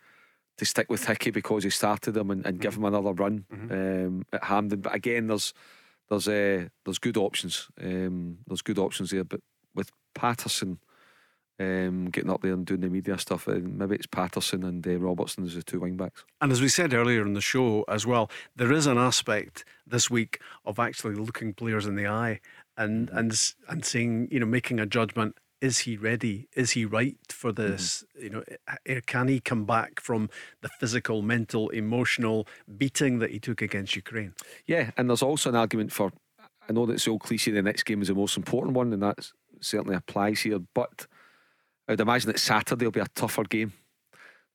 to 0.58 0.66
stick 0.66 0.90
with 0.90 1.06
Hickey 1.06 1.30
because 1.30 1.64
he 1.64 1.70
started 1.70 2.18
him 2.18 2.32
and, 2.32 2.44
and 2.46 2.60
give 2.60 2.74
mm-hmm. 2.74 2.86
him 2.86 2.94
another 2.96 3.14
run 3.14 3.46
mm-hmm. 3.54 3.72
um, 3.72 4.26
at 4.34 4.44
Hampden. 4.46 4.82
But 4.82 4.96
again, 4.96 5.28
there's 5.28 5.54
there's 6.10 6.28
uh, 6.28 6.68
there's 6.86 7.00
good 7.00 7.18
options. 7.18 7.70
Um, 7.82 8.40
there's 8.48 8.62
good 8.62 8.80
options 8.80 9.12
there, 9.12 9.24
but 9.24 9.42
with 9.76 9.92
Patterson 10.16 10.80
um, 11.60 12.10
getting 12.10 12.30
up 12.30 12.42
there 12.42 12.54
and 12.54 12.66
doing 12.66 12.82
the 12.82 12.90
media 12.90 13.18
stuff, 13.18 13.48
uh, 13.48 13.60
maybe 13.62 13.96
it's 13.96 14.08
Patterson 14.08 14.64
and 14.64 14.86
uh, 14.86 14.98
Robertson 15.00 15.46
as 15.46 15.56
the 15.56 15.64
two 15.64 15.80
wing 15.80 15.98
backs. 15.98 16.24
And 16.40 16.52
as 16.52 16.62
we 16.62 16.68
said 16.68 16.94
earlier 16.94 17.26
in 17.26 17.34
the 17.34 17.42
show 17.42 17.84
as 17.88 18.06
well, 18.06 18.30
there 18.56 18.72
is 18.72 18.86
an 18.86 18.98
aspect 18.98 19.66
this 19.86 20.10
week 20.10 20.40
of 20.66 20.80
actually 20.80 21.16
looking 21.16 21.54
players 21.54 21.86
in 21.86 21.96
the 21.96 22.08
eye 22.08 22.40
and 22.78 23.08
mm-hmm. 23.08 23.18
and 23.18 23.54
and 23.68 23.86
saying 23.86 24.28
you 24.32 24.40
know 24.40 24.46
making 24.46 24.80
a 24.80 24.86
judgment 24.86 25.36
is 25.62 25.80
he 25.80 25.98
ready? 25.98 26.48
Is 26.56 26.72
he 26.72 26.86
right 26.86 27.18
for 27.30 27.52
mm-hmm. 27.52 27.72
this? 27.72 28.04
Mm-hmm. 28.16 28.24
You 28.24 28.30
know, 28.30 28.44
eh, 28.86 29.02
can 29.06 29.28
he 29.28 29.40
come 29.40 29.66
back 29.66 30.00
from 30.00 30.30
the 30.62 30.70
physical, 30.80 31.22
mental, 31.22 31.70
emotional 31.70 32.48
beating 32.78 33.20
that 33.20 33.32
he 33.32 33.40
took 33.40 33.62
against 33.62 33.96
Ukraine? 33.96 34.34
Yeah, 34.66 34.92
and 34.98 35.10
there's 35.10 35.24
also 35.24 35.50
an 35.50 35.56
argument 35.56 35.92
for. 35.92 36.12
I 36.70 36.74
know 36.74 36.86
that 36.86 36.94
it's 36.94 37.08
all 37.08 37.20
cliche. 37.20 37.52
The 37.52 37.62
next 37.62 37.84
game 37.84 38.02
is 38.02 38.10
the 38.10 38.14
most 38.14 38.36
important 38.36 38.76
one, 38.76 38.92
and 38.92 39.02
that 39.02 39.32
certainly 39.62 39.96
applies 39.96 40.42
here. 40.42 40.60
But 40.74 41.08
I'd 41.88 42.02
imagine 42.02 42.30
that 42.32 42.40
Saturday 42.40 42.86
will 42.86 42.92
be 42.92 43.00
a 43.00 43.08
tougher 43.16 43.44
game. 43.44 43.74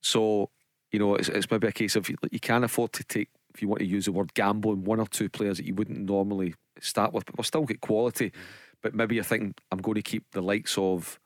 So 0.01 0.49
you 0.91 0.99
know, 0.99 1.15
it's, 1.15 1.27
it's 1.27 1.49
maybe 1.49 1.67
a 1.67 1.71
case 1.71 1.95
of 1.95 2.07
you 2.07 2.39
can't 2.39 2.63
afford 2.63 2.93
to 2.93 3.03
take, 3.03 3.29
if 3.55 3.63
you 3.63 3.67
want 3.67 3.79
to 3.79 3.85
use 3.85 4.05
the 4.05 4.11
word 4.11 4.35
gamble, 4.35 4.73
in 4.73 4.83
one 4.83 4.99
or 4.99 5.07
two 5.07 5.27
players 5.27 5.57
that 5.57 5.65
you 5.65 5.73
wouldn't 5.73 5.99
normally 5.99 6.53
start 6.79 7.13
with, 7.13 7.25
but 7.25 7.35
we'll 7.35 7.43
still 7.43 7.65
get 7.65 7.81
quality. 7.81 8.29
Mm-hmm 8.29 8.62
but 8.83 8.93
maybe 8.93 9.15
you're 9.15 9.23
thinking, 9.23 9.55
I'm 9.71 9.79
going 9.79 9.95
to 9.95 10.03
keep 10.03 10.29
the 10.31 10.41
likes 10.41 10.77
of 10.77 11.19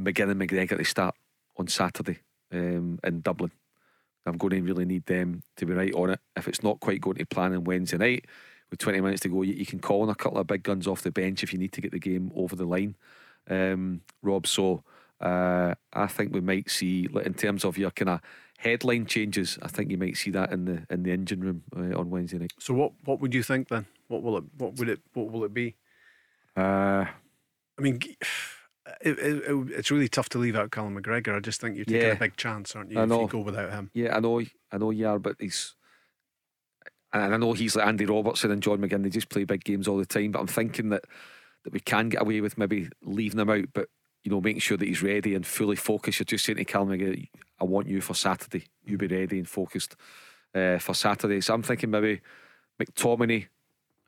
McGinn 0.00 0.30
and 0.30 0.40
McGregor 0.40 0.78
to 0.78 0.84
start 0.84 1.14
on 1.56 1.68
Saturday 1.68 2.18
um, 2.52 2.98
in 3.04 3.20
Dublin. 3.20 3.52
I'm 4.26 4.38
going 4.38 4.50
to 4.50 4.62
really 4.62 4.84
need 4.84 5.06
them 5.06 5.42
to 5.56 5.66
be 5.66 5.74
right 5.74 5.94
on 5.94 6.10
it. 6.10 6.20
If 6.36 6.48
it's 6.48 6.62
not 6.62 6.80
quite 6.80 7.00
going 7.00 7.18
to 7.18 7.26
plan 7.26 7.54
on 7.54 7.64
Wednesday 7.64 7.98
night, 7.98 8.24
with 8.70 8.80
20 8.80 9.00
minutes 9.00 9.20
to 9.22 9.28
go, 9.28 9.42
you, 9.42 9.54
you, 9.54 9.66
can 9.66 9.78
call 9.78 10.02
on 10.02 10.10
a 10.10 10.14
couple 10.14 10.38
of 10.38 10.46
big 10.46 10.62
guns 10.62 10.86
off 10.86 11.02
the 11.02 11.10
bench 11.10 11.42
if 11.42 11.52
you 11.52 11.58
need 11.58 11.72
to 11.72 11.80
get 11.80 11.92
the 11.92 11.98
game 11.98 12.30
over 12.34 12.54
the 12.54 12.66
line, 12.66 12.96
um, 13.48 14.02
Rob. 14.22 14.46
So 14.46 14.82
uh, 15.20 15.74
I 15.92 16.06
think 16.06 16.34
we 16.34 16.40
might 16.40 16.70
see, 16.70 17.08
in 17.24 17.34
terms 17.34 17.64
of 17.64 17.78
your 17.78 17.90
kind 17.90 18.10
of 18.10 18.20
headline 18.58 19.06
changes, 19.06 19.58
I 19.62 19.68
think 19.68 19.90
you 19.90 19.96
might 19.96 20.16
see 20.16 20.30
that 20.32 20.52
in 20.52 20.66
the 20.66 20.82
in 20.90 21.02
the 21.02 21.12
engine 21.12 21.40
room 21.40 21.62
uh, 21.74 21.98
on 21.98 22.10
Wednesday 22.10 22.38
night. 22.38 22.52
So 22.58 22.74
what 22.74 22.92
what 23.04 23.20
would 23.20 23.34
you 23.34 23.42
think 23.42 23.68
then? 23.68 23.86
What 24.08 24.22
will 24.22 24.36
it 24.36 24.44
what 24.58 24.74
would 24.76 24.88
it 24.88 25.00
what 25.14 25.30
will 25.30 25.44
it 25.44 25.54
be? 25.54 25.76
Uh, 26.58 27.06
I 27.78 27.82
mean, 27.82 28.00
it, 29.00 29.18
it, 29.18 29.44
it's 29.70 29.90
really 29.90 30.08
tough 30.08 30.28
to 30.30 30.38
leave 30.38 30.56
out 30.56 30.70
Callum 30.70 31.00
McGregor. 31.00 31.36
I 31.36 31.40
just 31.40 31.60
think 31.60 31.76
you're 31.76 31.84
taking 31.84 32.02
yeah, 32.02 32.12
a 32.12 32.16
big 32.16 32.36
chance, 32.36 32.74
aren't 32.74 32.90
you, 32.90 33.00
if 33.00 33.10
you 33.10 33.28
go 33.28 33.40
without 33.40 33.70
him? 33.70 33.90
Yeah, 33.94 34.16
I 34.16 34.20
know, 34.20 34.42
I 34.72 34.78
know 34.78 34.90
you 34.90 35.06
are, 35.08 35.18
but 35.18 35.36
he's. 35.38 35.74
And 37.10 37.32
I 37.32 37.38
know 37.38 37.54
he's 37.54 37.74
like 37.74 37.86
Andy 37.86 38.04
Robertson 38.04 38.50
and 38.50 38.62
John 38.62 38.78
McGinn. 38.78 39.02
They 39.02 39.08
just 39.08 39.30
play 39.30 39.44
big 39.44 39.64
games 39.64 39.88
all 39.88 39.96
the 39.96 40.04
time. 40.04 40.30
But 40.32 40.40
I'm 40.40 40.46
thinking 40.46 40.90
that 40.90 41.04
that 41.64 41.72
we 41.72 41.80
can 41.80 42.10
get 42.10 42.20
away 42.20 42.42
with 42.42 42.58
maybe 42.58 42.88
leaving 43.02 43.40
him 43.40 43.48
out, 43.48 43.64
but 43.72 43.88
you 44.24 44.30
know, 44.30 44.42
making 44.42 44.60
sure 44.60 44.76
that 44.76 44.86
he's 44.86 45.02
ready 45.02 45.34
and 45.34 45.46
fully 45.46 45.76
focused. 45.76 46.18
You're 46.18 46.26
just 46.26 46.44
saying 46.44 46.58
to 46.58 46.64
Callum 46.66 46.90
McGregor, 46.90 47.28
"I 47.58 47.64
want 47.64 47.88
you 47.88 48.02
for 48.02 48.12
Saturday. 48.12 48.66
You 48.84 48.98
be 48.98 49.06
ready 49.06 49.38
and 49.38 49.48
focused 49.48 49.96
uh, 50.54 50.76
for 50.78 50.92
Saturday." 50.92 51.40
So 51.40 51.54
I'm 51.54 51.62
thinking 51.62 51.90
maybe 51.90 52.20
McTominay 52.78 53.46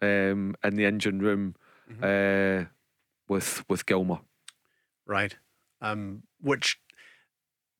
um, 0.02 0.56
in 0.62 0.74
the 0.74 0.84
engine 0.84 1.20
room 1.20 1.54
mm-hmm. 1.90 2.62
uh, 2.62 2.66
with 3.28 3.64
with 3.68 3.86
Gilmour. 3.86 4.20
Right. 5.06 5.36
Um, 5.80 6.22
which 6.40 6.78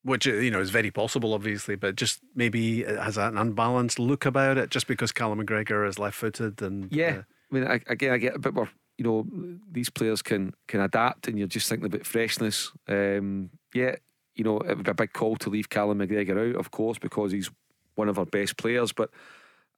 which 0.03 0.27
uh, 0.27 0.33
you 0.33 0.51
know 0.51 0.61
is 0.61 0.71
very 0.71 0.91
possible, 0.91 1.35
obviously, 1.35 1.77
but 1.77 1.97
just 1.97 2.21
maybe 2.35 2.83
has 2.85 3.17
an 3.17 3.37
unbalanced 3.37 3.99
look 3.99 4.25
about 4.27 4.59
it, 4.59 4.71
just 4.71 4.87
because 4.87 5.13
Callum 5.13 5.45
McGregor 5.45 5.87
is 5.87 5.99
left-footed 5.99 6.63
and 6.63 6.91
yeah. 6.93 7.19
Uh, 7.19 7.23
I 7.53 7.55
mean, 7.55 7.67
I, 7.67 7.81
again, 7.89 8.13
I 8.13 8.19
get 8.19 8.37
a 8.37 8.39
bit 8.39 8.55
more. 8.55 8.71
You 8.97 9.05
know, 9.05 9.27
these 9.71 9.91
players 9.91 10.23
can 10.23 10.55
can 10.69 10.81
adapt, 10.81 11.29
and 11.29 11.39
you're 11.39 11.49
just 11.49 11.69
thinking 11.69 11.87
about 11.87 12.07
freshness. 12.07 12.71
Um, 12.89 13.51
yeah, 13.75 13.97
you 14.35 14.45
know, 14.45 14.59
it 14.59 14.77
would 14.77 14.85
be 14.85 14.91
a 14.91 14.95
big 14.95 15.13
call 15.13 15.37
to 15.37 15.51
leave 15.51 15.69
Callum 15.69 15.99
McGregor 15.99 16.51
out, 16.51 16.57
of 16.57 16.71
course, 16.71 16.99
because 16.99 17.33
he's 17.33 17.51
one 17.95 18.09
of 18.09 18.19
our 18.19 18.27
best 18.27 18.57
players. 18.57 18.93
But 18.93 19.11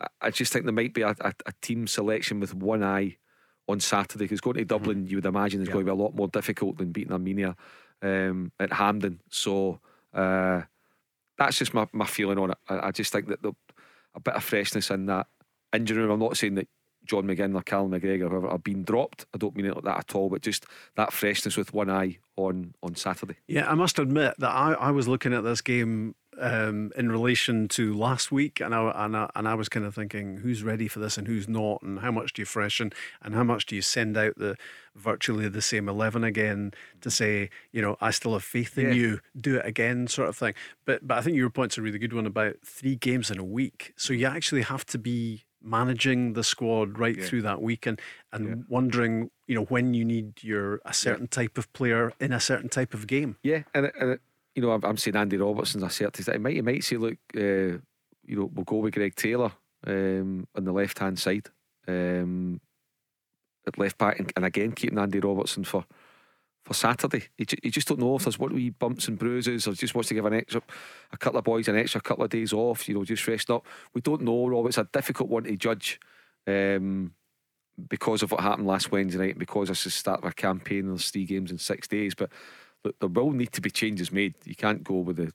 I, 0.00 0.06
I 0.20 0.30
just 0.30 0.52
think 0.52 0.64
there 0.64 0.74
might 0.74 0.94
be 0.94 1.02
a, 1.02 1.14
a, 1.20 1.32
a 1.46 1.52
team 1.62 1.86
selection 1.86 2.40
with 2.40 2.54
one 2.54 2.82
eye 2.82 3.16
on 3.68 3.80
Saturday 3.80 4.24
because 4.24 4.40
going 4.40 4.56
to 4.56 4.64
Dublin, 4.64 4.98
mm-hmm. 4.98 5.06
you 5.08 5.16
would 5.16 5.26
imagine, 5.26 5.60
is 5.60 5.68
yeah. 5.68 5.74
going 5.74 5.86
to 5.86 5.92
be 5.92 5.98
a 5.98 6.02
lot 6.02 6.14
more 6.14 6.28
difficult 6.28 6.78
than 6.78 6.92
beating 6.92 7.12
Armenia 7.12 7.56
um, 8.02 8.52
at 8.58 8.72
Hampden. 8.72 9.20
So 9.30 9.80
uh, 10.14 10.62
that's 11.38 11.58
just 11.58 11.74
my, 11.74 11.86
my 11.92 12.06
feeling 12.06 12.38
on 12.38 12.50
it. 12.50 12.58
I, 12.68 12.88
I 12.88 12.90
just 12.90 13.12
think 13.12 13.28
that 13.28 13.42
the, 13.42 13.52
a 14.14 14.20
bit 14.20 14.34
of 14.34 14.44
freshness 14.44 14.90
in 14.90 15.06
that 15.06 15.26
injury 15.72 16.02
room. 16.02 16.10
I'm 16.10 16.20
not 16.20 16.36
saying 16.36 16.56
that 16.56 16.68
John 17.04 17.24
McGinn 17.24 17.54
or 17.54 17.62
Callum 17.62 17.92
McGregor 17.92 18.28
whoever 18.28 18.48
are 18.48 18.58
being 18.58 18.84
dropped. 18.84 19.26
I 19.34 19.38
don't 19.38 19.56
mean 19.56 19.66
it 19.66 19.74
like 19.74 19.84
that 19.84 19.98
at 19.98 20.14
all, 20.14 20.28
but 20.28 20.42
just 20.42 20.66
that 20.96 21.12
freshness 21.12 21.56
with 21.56 21.72
one 21.72 21.90
eye 21.90 22.18
on 22.36 22.74
on 22.82 22.94
Saturday. 22.94 23.36
Yeah, 23.46 23.70
I 23.70 23.74
must 23.74 23.98
admit 23.98 24.34
that 24.38 24.50
I, 24.50 24.72
I 24.74 24.90
was 24.90 25.08
looking 25.08 25.32
at 25.32 25.44
this 25.44 25.60
game 25.60 26.14
um, 26.38 26.90
in 26.96 27.10
relation 27.10 27.68
to 27.68 27.94
last 27.94 28.32
week, 28.32 28.60
and 28.60 28.74
I, 28.74 28.90
and 29.04 29.16
I 29.16 29.30
and 29.34 29.48
I 29.48 29.54
was 29.54 29.68
kind 29.68 29.84
of 29.84 29.94
thinking 29.94 30.38
who's 30.38 30.62
ready 30.62 30.88
for 30.88 30.98
this 30.98 31.18
and 31.18 31.26
who's 31.26 31.48
not, 31.48 31.82
and 31.82 32.00
how 32.00 32.10
much 32.10 32.32
do 32.32 32.42
you 32.42 32.46
freshen, 32.46 32.92
and 33.22 33.34
how 33.34 33.44
much 33.44 33.66
do 33.66 33.76
you 33.76 33.82
send 33.82 34.16
out 34.16 34.36
the 34.36 34.56
virtually 34.94 35.48
the 35.48 35.62
same 35.62 35.88
eleven 35.88 36.24
again 36.24 36.72
to 37.00 37.10
say, 37.10 37.50
you 37.70 37.82
know, 37.82 37.96
I 38.00 38.10
still 38.10 38.32
have 38.32 38.44
faith 38.44 38.78
in 38.78 38.88
yeah. 38.88 38.94
you, 38.94 39.20
do 39.38 39.56
it 39.56 39.66
again, 39.66 40.06
sort 40.06 40.28
of 40.28 40.36
thing. 40.36 40.54
But 40.84 41.06
but 41.06 41.18
I 41.18 41.22
think 41.22 41.36
your 41.36 41.50
point's 41.50 41.78
a 41.78 41.82
really 41.82 41.98
good 41.98 42.12
one 42.12 42.26
about 42.26 42.56
three 42.64 42.96
games 42.96 43.30
in 43.30 43.38
a 43.38 43.44
week, 43.44 43.92
so 43.96 44.12
you 44.12 44.26
actually 44.26 44.62
have 44.62 44.86
to 44.86 44.98
be 44.98 45.44
managing 45.64 46.32
the 46.32 46.42
squad 46.42 46.98
right 46.98 47.16
yeah. 47.16 47.24
through 47.24 47.42
that 47.42 47.62
week 47.62 47.86
and 47.86 48.00
and 48.32 48.48
yeah. 48.48 48.54
wondering 48.68 49.30
you 49.46 49.54
know 49.54 49.62
when 49.66 49.94
you 49.94 50.04
need 50.04 50.42
your 50.42 50.80
a 50.84 50.92
certain 50.92 51.28
type 51.28 51.56
of 51.56 51.72
player 51.72 52.12
in 52.18 52.32
a 52.32 52.40
certain 52.40 52.68
type 52.68 52.94
of 52.94 53.06
game. 53.06 53.36
Yeah, 53.42 53.62
and. 53.74 53.86
It, 53.86 53.94
and 54.00 54.10
it, 54.12 54.20
you 54.54 54.62
know, 54.62 54.72
I'm, 54.72 54.84
I'm 54.84 54.96
saying 54.96 55.16
Andy 55.16 55.36
Robertson's 55.36 55.84
a 55.84 55.90
certain. 55.90 56.32
He 56.32 56.38
might, 56.38 56.54
he 56.54 56.62
might 56.62 56.84
say, 56.84 56.96
look, 56.96 57.16
uh, 57.36 57.78
you 58.24 58.36
know, 58.36 58.50
we'll 58.52 58.64
go 58.64 58.76
with 58.76 58.94
Greg 58.94 59.14
Taylor 59.14 59.52
um, 59.86 60.46
on 60.54 60.64
the 60.64 60.72
left 60.72 60.98
hand 60.98 61.18
side 61.18 61.48
um, 61.88 62.60
at 63.66 63.78
left 63.78 63.98
back, 63.98 64.18
and, 64.18 64.32
and, 64.36 64.44
again 64.44 64.72
keeping 64.72 64.98
Andy 64.98 65.20
Robertson 65.20 65.64
for 65.64 65.84
for 66.64 66.74
Saturday. 66.74 67.24
You, 67.38 67.46
you 67.62 67.70
just 67.70 67.88
don't 67.88 67.98
know 67.98 68.14
if 68.16 68.24
there's 68.24 68.38
what 68.38 68.52
wee 68.52 68.70
bumps 68.70 69.08
and 69.08 69.18
bruises, 69.18 69.66
or 69.66 69.72
just 69.72 69.94
wants 69.94 70.08
to 70.08 70.14
give 70.14 70.24
an 70.24 70.34
extra, 70.34 70.62
a 71.12 71.16
couple 71.16 71.38
of 71.38 71.44
boys 71.44 71.68
an 71.68 71.76
extra 71.76 72.00
couple 72.00 72.24
of 72.24 72.30
days 72.30 72.52
off. 72.52 72.88
You 72.88 72.94
know, 72.94 73.04
just 73.04 73.22
freshen 73.22 73.54
up. 73.54 73.66
We 73.94 74.00
don't 74.00 74.22
know, 74.22 74.46
Rob. 74.46 74.66
It's 74.66 74.78
a 74.78 74.88
difficult 74.92 75.28
one 75.28 75.44
to 75.44 75.56
judge. 75.56 75.98
Um, 76.46 77.14
because 77.88 78.22
of 78.22 78.30
what 78.30 78.42
happened 78.42 78.66
last 78.66 78.92
Wednesday 78.92 79.18
night, 79.18 79.38
because 79.38 79.68
this 79.68 79.78
is 79.80 79.84
the 79.84 79.90
start 79.98 80.20
of 80.20 80.30
a 80.30 80.34
campaign, 80.34 80.88
there's 80.88 81.10
three 81.10 81.24
games 81.24 81.50
in 81.50 81.58
six 81.58 81.88
days. 81.88 82.14
But 82.14 82.30
look, 82.84 82.98
there 82.98 83.08
will 83.08 83.32
need 83.32 83.52
to 83.52 83.60
be 83.60 83.70
changes 83.70 84.12
made. 84.12 84.34
You 84.44 84.54
can't 84.54 84.84
go 84.84 84.96
with 84.96 85.16
the, 85.16 85.32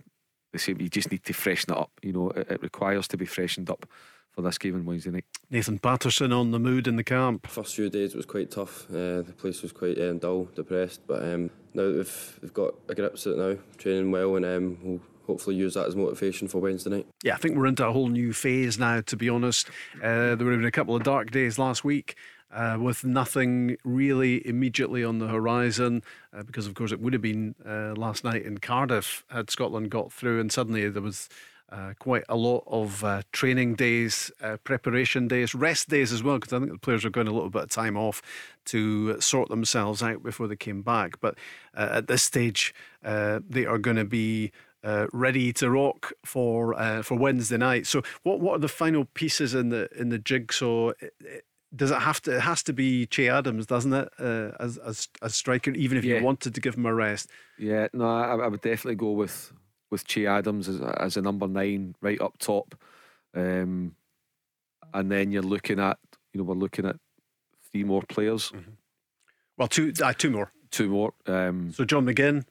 the 0.54 0.60
same. 0.60 0.82
You 0.82 0.90
just 0.90 1.12
need 1.12 1.24
to 1.26 1.34
freshen 1.34 1.74
it 1.74 1.78
up. 1.78 1.92
You 2.02 2.14
know, 2.14 2.30
it, 2.32 2.52
it 2.52 2.62
requires 2.62 3.08
to 3.10 3.18
be 3.18 3.26
freshened 3.26 3.70
up 3.70 3.86
for 4.32 4.42
this 4.44 4.58
game 4.58 4.76
on 4.76 4.86
Wednesday 4.86 5.10
night. 5.10 5.26
Nathan 5.50 5.80
Patterson 5.80 6.32
on 6.32 6.52
the 6.52 6.60
mood 6.60 6.88
in 6.88 6.96
the 6.96 7.04
camp. 7.04 7.48
First 7.48 7.76
few 7.76 7.90
days 7.90 8.14
was 8.14 8.26
quite 8.26 8.52
tough. 8.52 8.90
Uh, 8.90 9.24
the 9.24 9.34
place 9.36 9.62
was 9.62 9.72
quite 9.72 10.00
um, 10.00 10.20
dull, 10.20 10.46
depressed. 10.56 11.02
But 11.08 11.24
um, 11.24 11.50
now 11.74 11.84
that 11.84 11.96
we've, 11.96 12.40
we've 12.42 12.54
got 12.54 12.76
a 12.88 12.96
grip 12.96 13.16
of 13.16 13.26
it 13.26 13.38
now, 13.38 13.58
training 13.78 14.12
well, 14.12 14.36
and 14.36 14.46
um, 14.46 14.78
we'll 14.84 15.02
hopefully 15.26 15.56
use 15.56 15.74
that 15.74 15.88
as 15.88 15.96
motivation 15.96 16.48
for 16.48 16.60
Wednesday 16.60 16.90
night. 16.90 17.08
Yeah, 17.24 17.34
I 17.34 17.38
think 17.38 17.58
we're 17.58 17.66
into 17.66 17.86
a 17.86 17.92
whole 17.92 18.10
new 18.10 18.32
phase 18.32 18.78
now, 18.78 19.02
to 19.02 19.18
be 19.18 19.28
honest. 19.28 19.70
Uh, 19.96 20.02
there 20.02 20.30
have 20.30 20.38
been 20.38 20.66
a 20.66 20.72
couple 20.72 20.96
of 20.96 21.04
dark 21.04 21.32
days 21.32 21.58
last 21.58 21.84
week. 21.84 22.16
Uh, 22.50 22.78
with 22.80 23.04
nothing 23.04 23.76
really 23.84 24.46
immediately 24.48 25.04
on 25.04 25.20
the 25.20 25.28
horizon, 25.28 26.02
uh, 26.34 26.44
because 26.44 26.66
of 26.66 26.74
course 26.76 26.94
it 26.94 27.00
would 27.02 27.12
have 27.12 27.22
been 27.22 27.54
uh, 27.68 27.94
last 27.98 28.24
night 28.24 28.44
in 28.44 28.58
Cardiff 28.58 29.26
had 29.30 29.50
Scotland 29.50 29.90
got 29.90 30.14
through, 30.14 30.40
and 30.40 30.50
suddenly 30.50 30.88
there 30.88 31.02
was 31.02 31.28
uh, 31.70 31.94
quite 32.00 32.24
a 32.30 32.36
lot 32.36 32.64
of 32.68 33.04
uh, 33.04 33.22
training 33.32 33.76
days, 33.76 34.32
uh, 34.42 34.58
preparation 34.64 35.28
days, 35.28 35.54
rest 35.54 35.90
days 35.90 36.14
as 36.14 36.24
well, 36.24 36.40
because 36.40 36.54
I 36.54 36.60
think 36.60 36.72
the 36.72 36.78
players 36.78 37.04
are 37.04 37.10
going 37.10 37.28
a 37.28 37.34
little 37.34 37.50
bit 37.50 37.64
of 37.64 37.70
time 37.70 37.98
off 37.98 38.22
to 38.66 39.20
sort 39.20 39.50
themselves 39.50 40.02
out 40.02 40.24
before 40.24 40.48
they 40.48 40.56
came 40.56 40.82
back. 40.82 41.20
But 41.20 41.36
uh, 41.76 41.90
at 41.92 42.08
this 42.08 42.24
stage, 42.24 42.74
uh, 43.04 43.40
they 43.48 43.66
are 43.66 43.78
going 43.78 43.98
to 43.98 44.06
be. 44.06 44.52
Uh, 44.84 45.08
ready 45.12 45.52
to 45.52 45.70
rock 45.70 46.14
for 46.24 46.74
for 47.04 47.18
Wednesday 47.18 47.58
night. 47.58 47.88
So, 47.88 48.04
what 48.22 48.40
what 48.40 48.56
are 48.56 48.60
the 48.60 48.70
final 48.70 49.06
pieces 49.16 49.56
in 49.56 49.70
the 49.70 49.90
in 50.00 50.10
the 50.10 50.20
jigsaw? 50.20 50.92
Does 51.78 51.92
it 51.92 52.00
have 52.00 52.22
to? 52.24 52.36
It 52.36 52.42
has 52.42 52.64
to 52.64 52.74
be 52.74 53.06
Che 53.06 53.30
Adams, 53.30 53.66
doesn't 53.66 53.94
it? 53.94 54.10
as 54.60 54.78
as 54.80 55.08
as 55.22 55.36
striker, 55.36 55.72
even 55.72 55.98
if 55.98 56.04
yeah. 56.04 56.18
you 56.18 56.24
wanted 56.24 56.54
to 56.56 56.62
give 56.62 56.76
him 56.76 56.86
a 56.86 56.94
rest. 56.94 57.30
Yeah, 57.58 57.88
no, 57.94 58.06
I, 58.06 58.36
I 58.36 58.48
would 58.48 58.62
definitely 58.62 58.96
go 58.96 59.12
with 59.12 59.54
with 59.90 60.06
Che 60.06 60.26
Adams 60.26 60.68
as, 60.68 60.82
as 60.82 61.18
a 61.18 61.22
number 61.22 61.48
nine 61.48 61.96
right 62.02 62.20
up 62.20 62.38
top. 62.40 62.76
Um, 63.34 63.96
and 64.94 65.12
then 65.12 65.32
you're 65.32 65.44
looking 65.44 65.80
at, 65.80 65.98
you 66.34 66.40
know, 66.40 66.44
we're 66.44 66.56
looking 66.56 66.86
at 66.86 66.98
three 67.72 67.84
more 67.84 68.02
players. 68.02 68.52
Mm-hmm. 68.52 68.72
Well, 69.58 69.68
two, 69.68 69.94
uh, 70.02 70.14
two 70.14 70.30
more. 70.30 70.52
Two 70.72 70.90
more. 70.90 71.14
Um, 71.26 71.72
so 71.72 71.86
John 71.86 72.06
McGinn, 72.06 72.44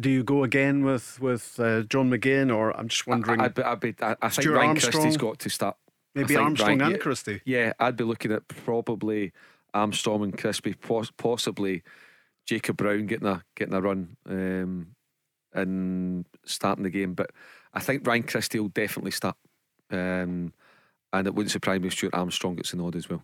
do 0.00 0.10
you 0.10 0.22
go 0.22 0.44
again 0.44 0.84
with 0.84 1.18
with 1.20 1.58
uh, 1.58 1.82
John 1.82 2.10
McGinn, 2.10 2.54
or 2.54 2.76
I'm 2.76 2.88
just 2.88 3.06
wondering? 3.06 3.40
I, 3.40 3.50
I'd 3.64 3.80
be, 3.80 3.94
I, 4.02 4.14
I 4.20 4.28
think 4.28 4.48
Ryan 4.48 4.68
Armstrong, 4.70 4.92
Christie's 4.92 5.16
got 5.16 5.38
to 5.38 5.48
start. 5.48 5.76
Maybe 6.16 6.36
Armstrong 6.36 6.78
Ryan, 6.78 6.92
and 6.92 7.00
Christie. 7.00 7.42
Yeah, 7.44 7.72
I'd 7.78 7.96
be 7.96 8.04
looking 8.04 8.32
at 8.32 8.48
probably 8.48 9.32
Armstrong 9.72 10.24
and 10.24 10.36
Christie, 10.36 10.74
possibly 11.16 11.82
Jacob 12.46 12.78
Brown 12.78 13.06
getting 13.06 13.28
a 13.28 13.44
getting 13.54 13.74
a 13.74 13.80
run. 13.80 14.16
Um, 14.28 14.96
and 15.56 16.26
starting 16.44 16.84
the 16.84 16.90
game. 16.90 17.14
But 17.14 17.30
I 17.74 17.80
think 17.80 18.06
Ryan 18.06 18.22
Christie 18.22 18.60
will 18.60 18.68
definitely 18.68 19.10
start. 19.10 19.36
Um, 19.90 20.52
and 21.12 21.26
it 21.26 21.34
wouldn't 21.34 21.50
surprise 21.50 21.80
me 21.80 21.88
if 21.88 21.94
Stuart 21.94 22.14
Armstrong 22.14 22.56
gets 22.56 22.72
a 22.72 22.76
nod 22.76 22.94
as 22.94 23.08
well. 23.08 23.22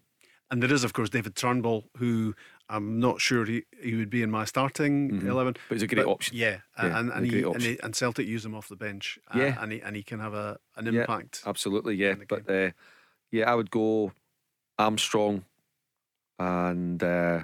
And 0.50 0.62
there 0.62 0.72
is, 0.72 0.84
of 0.84 0.92
course, 0.92 1.10
David 1.10 1.36
Turnbull, 1.36 1.84
who 1.96 2.34
I'm 2.72 2.98
not 2.98 3.20
sure 3.20 3.44
he, 3.44 3.64
he 3.80 3.94
would 3.96 4.08
be 4.08 4.22
in 4.22 4.30
my 4.30 4.46
starting 4.46 5.10
mm-hmm. 5.10 5.28
11. 5.28 5.56
But 5.68 5.74
he's 5.74 5.82
a 5.82 5.86
great 5.86 6.06
but, 6.06 6.10
option. 6.10 6.36
Yeah, 6.36 6.58
yeah 6.78 6.98
and, 6.98 7.10
and, 7.10 7.26
he, 7.26 7.42
and, 7.42 7.62
he, 7.62 7.78
and, 7.82 7.94
Celtic 7.94 8.26
use 8.26 8.46
him 8.46 8.54
off 8.54 8.68
the 8.68 8.76
bench. 8.76 9.18
Uh, 9.32 9.38
yeah. 9.38 9.58
and, 9.60 9.72
he, 9.72 9.80
and 9.82 9.94
he 9.94 10.02
can 10.02 10.20
have 10.20 10.32
a, 10.32 10.58
an 10.76 10.86
impact. 10.86 11.42
Yeah, 11.44 11.50
absolutely, 11.50 11.96
yeah. 11.96 12.14
But 12.26 12.50
uh, 12.50 12.70
yeah, 13.30 13.50
I 13.50 13.54
would 13.54 13.70
go 13.70 14.12
Armstrong 14.78 15.44
and 16.38 17.02
uh, 17.02 17.42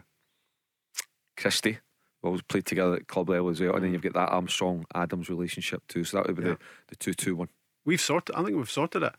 Christie 1.37 1.79
We 2.23 2.29
always 2.29 2.43
played 2.43 2.65
together 2.65 2.95
at 2.95 3.07
club 3.07 3.29
level 3.29 3.51
as 3.51 3.61
well. 3.61 3.75
And 3.75 3.85
then 3.85 3.91
mm. 3.91 3.93
you've 3.95 4.03
got 4.03 4.15
that 4.15 4.33
Armstrong 4.33 4.87
Adams 4.95 5.29
relationship 5.29 5.83
too. 5.89 6.05
So 6.05 6.17
that 6.17 6.27
would 6.27 6.37
be 6.37 6.43
yeah. 6.43 6.55
the, 6.55 6.59
the 6.89 6.97
2 6.97 7.13
2 7.13 7.37
1. 7.37 7.49
We've 7.85 8.01
sorted, 8.01 8.35
I 8.35 8.43
think 8.43 8.57
we've 8.57 8.71
sorted 8.71 9.03
it. 9.03 9.15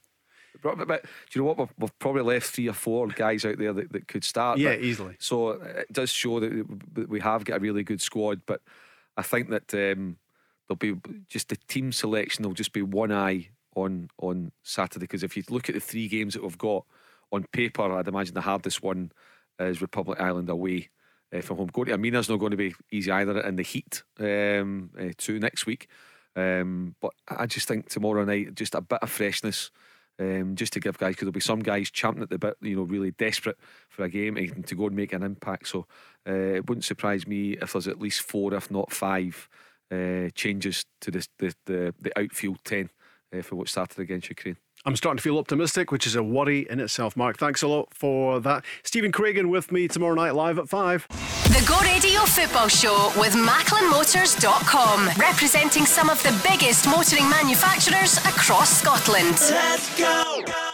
But, 0.62 0.88
but, 0.88 1.04
do 1.04 1.10
you 1.34 1.42
know 1.42 1.48
what? 1.48 1.58
We've, 1.58 1.74
we've, 1.78 2.00
probably 2.00 2.24
left 2.24 2.52
three 2.52 2.68
or 2.68 2.74
four 2.74 3.08
guys 3.08 3.46
out 3.46 3.58
there 3.58 3.74
that, 3.74 3.92
that 3.92 4.08
could 4.08 4.24
start. 4.24 4.60
Yeah, 4.60 4.76
easily. 4.76 5.16
So 5.20 5.52
it 5.52 5.92
does 5.92 6.10
show 6.10 6.40
that 6.40 7.10
we 7.10 7.20
have 7.20 7.46
got 7.46 7.58
a 7.58 7.60
really 7.60 7.84
good 7.84 8.02
squad. 8.02 8.42
But 8.46 8.62
I 9.18 9.22
think 9.22 9.50
that 9.50 9.74
um, 9.74 10.18
there'll 10.68 10.78
be 10.78 11.00
just 11.28 11.50
the 11.50 11.58
team 11.68 11.92
selection. 11.92 12.44
There'll 12.44 12.54
just 12.54 12.74
be 12.74 12.82
one 12.82 13.12
eye 13.12 13.50
on 13.76 14.10
on 14.18 14.52
Saturday 14.64 15.04
because 15.04 15.24
if 15.24 15.38
you 15.38 15.44
look 15.50 15.70
at 15.70 15.76
the 15.76 15.82
three 15.82 16.08
games 16.08 16.34
that 16.34 16.44
we've 16.44 16.58
got 16.58 16.86
on 17.32 17.44
paper, 17.52 17.92
I'd 17.92 18.08
imagine 18.08 18.34
the 18.34 18.42
hardest 18.42 18.82
one 18.82 19.12
is 19.60 19.82
Republic 19.82 20.20
Ireland 20.20 20.50
away 20.50 20.90
uh, 21.34 21.42
from 21.42 21.58
home. 21.58 21.70
Going 21.72 21.88
to 21.88 21.92
Armenia's 21.94 22.30
not 22.30 22.40
going 22.40 22.52
to 22.52 22.58
be 22.58 22.74
easy 22.92 23.12
either 23.12 23.40
in 23.42 23.56
the 23.56 23.64
heat 23.64 24.04
um, 24.20 24.92
uh, 25.00 25.12
too 25.18 25.40
next 25.40 25.66
week. 25.66 25.88
Um, 26.36 26.96
but 27.02 27.12
I 27.28 27.46
just 27.46 27.68
think 27.68 27.90
tomorrow 27.90 28.24
night, 28.24 28.56
just 28.56 28.76
a 28.76 28.82
bit 28.82 29.00
of 29.02 29.10
freshness. 29.10 29.72
Um, 30.20 30.56
just 30.56 30.74
to 30.74 30.82
give 30.82 30.98
guys, 30.98 31.12
because 31.12 31.22
there'll 31.22 31.32
be 31.32 31.40
some 31.40 31.62
guys 31.62 31.90
champing 31.90 32.22
at 32.22 32.30
the 32.30 32.38
bit, 32.38 32.58
you 32.60 32.76
know, 32.76 32.82
really 32.82 33.12
desperate 33.12 33.58
for 33.88 34.04
a 34.04 34.10
game 34.10 34.36
and 34.36 34.68
to 34.68 34.76
go 34.76 34.88
and 34.88 34.96
make 34.96 35.14
an 35.14 35.24
impact. 35.24 35.70
So 35.70 35.86
uh, 36.28 36.34
it 36.34 36.68
wouldn't 36.68 36.84
surprise 36.84 37.26
me 37.26 37.54
if 37.54 37.72
there's 37.72 37.88
at 37.88 38.02
least 38.02 38.22
four, 38.24 38.54
if 38.54 38.70
not 38.70 38.92
five, 38.92 39.48
uh, 39.90 40.28
changes 40.36 40.84
to 41.02 41.12
this, 41.12 41.30
the, 41.38 41.56
the, 41.68 41.96
the 42.02 42.20
outfield 42.20 42.58
10 42.66 42.90
uh, 43.34 43.42
for 43.42 43.56
what 43.56 43.70
started 43.70 43.98
against 44.00 44.28
Ukraine. 44.28 44.58
I'm 44.86 44.96
starting 44.96 45.18
to 45.18 45.24
feel 45.24 45.38
optimistic, 45.38 45.92
which 45.92 46.08
is 46.08 46.16
a 46.16 46.24
worry 46.24 46.68
in 46.70 46.80
itself, 46.80 47.18
Mark. 47.18 47.38
Thanks 47.38 47.62
a 47.62 47.68
lot 47.68 47.94
for 47.94 48.40
that. 48.42 48.64
Stephen 48.84 49.12
Craigan 49.12 49.50
with 49.50 49.72
me 49.72 49.88
tomorrow 49.88 50.16
night 50.16 50.36
live 50.36 50.58
at 50.58 50.70
5. 50.70 51.08
The 51.50 51.66
Go 51.68 51.80
Radio 51.80 52.22
Football 52.26 52.68
Show 52.68 53.12
with 53.18 53.34
MacklinMotors.com, 53.34 55.10
representing 55.18 55.88
some 55.88 56.08
of 56.08 56.22
the 56.22 56.32
biggest 56.48 56.86
motoring 56.86 57.28
manufacturers 57.28 58.18
across 58.20 58.70
Scotland. 58.80 59.36
Let's 59.50 59.98
go! 59.98 60.69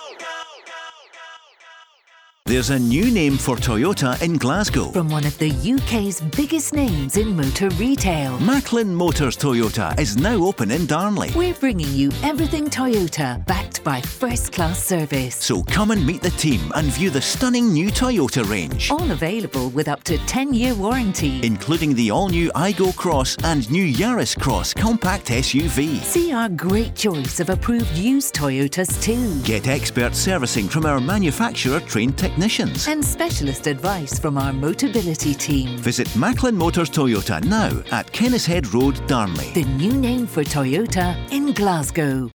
There's 2.48 2.70
a 2.70 2.78
new 2.78 3.10
name 3.10 3.40
for 3.40 3.56
Toyota 3.56 4.22
in 4.22 4.38
Glasgow. 4.38 4.92
From 4.92 5.10
one 5.10 5.26
of 5.26 5.36
the 5.40 5.50
UK's 5.50 6.22
biggest 6.22 6.76
names 6.76 7.18
in 7.18 7.36
motor 7.36 7.70
retail. 7.70 8.38
Macklin 8.38 8.94
Motors 8.94 9.36
Toyota 9.36 10.00
is 10.00 10.16
now 10.16 10.36
open 10.36 10.70
in 10.70 10.86
Darnley. 10.86 11.32
We're 11.36 11.56
bringing 11.56 11.90
you 11.90 12.12
everything 12.22 12.68
Toyota, 12.68 13.44
backed 13.48 13.84
by 13.84 14.00
first 14.00 14.52
class 14.52 14.78
service. 14.78 15.36
So 15.36 15.64
come 15.64 15.90
and 15.90 16.06
meet 16.06 16.22
the 16.22 16.30
team 16.30 16.72
and 16.76 16.86
view 16.86 17.10
the 17.10 17.20
stunning 17.20 17.74
new 17.74 17.88
Toyota 17.90 18.48
range. 18.48 18.92
All 18.92 19.10
available 19.10 19.70
with 19.72 19.88
up 19.88 20.04
to 20.04 20.20
10 20.28 20.54
year 20.54 20.76
warranty. 20.76 21.44
Including 21.44 21.96
the 21.96 22.12
all 22.12 22.30
new 22.30 22.52
Aygo 22.52 22.96
Cross 22.96 23.38
and 23.44 23.68
new 23.72 23.92
Yaris 23.92 24.40
Cross 24.40 24.76
compact 24.76 25.30
SUV. 25.30 26.00
See 26.04 26.32
our 26.32 26.50
great 26.50 26.94
choice 26.94 27.40
of 27.40 27.50
approved 27.50 27.98
used 27.98 28.36
Toyotas 28.36 29.02
too. 29.02 29.42
Get 29.42 29.68
expert 29.68 30.14
servicing 30.14 30.70
from 30.70 30.86
our 30.86 31.00
manufacturer 31.00 31.80
trained 31.80 32.16
technicians 32.20 32.35
technicians 32.36 32.90
and 32.90 33.04
specialist 33.04 33.66
advice 33.66 34.20
from 34.20 34.38
our 34.38 34.52
Motability 34.52 35.38
team. 35.38 35.78
Visit 35.78 36.14
Macklin 36.18 36.54
Motors 36.54 36.90
Toyota 36.90 37.42
now 37.46 37.70
at 37.92 38.12
Kennishead 38.12 38.74
Road, 38.74 38.96
Darnley. 39.08 39.54
The 39.54 39.64
new 39.78 39.94
name 39.94 40.28
for 40.28 40.44
Toyota 40.44 41.16
in 41.32 41.54
Glasgow. 41.54 42.24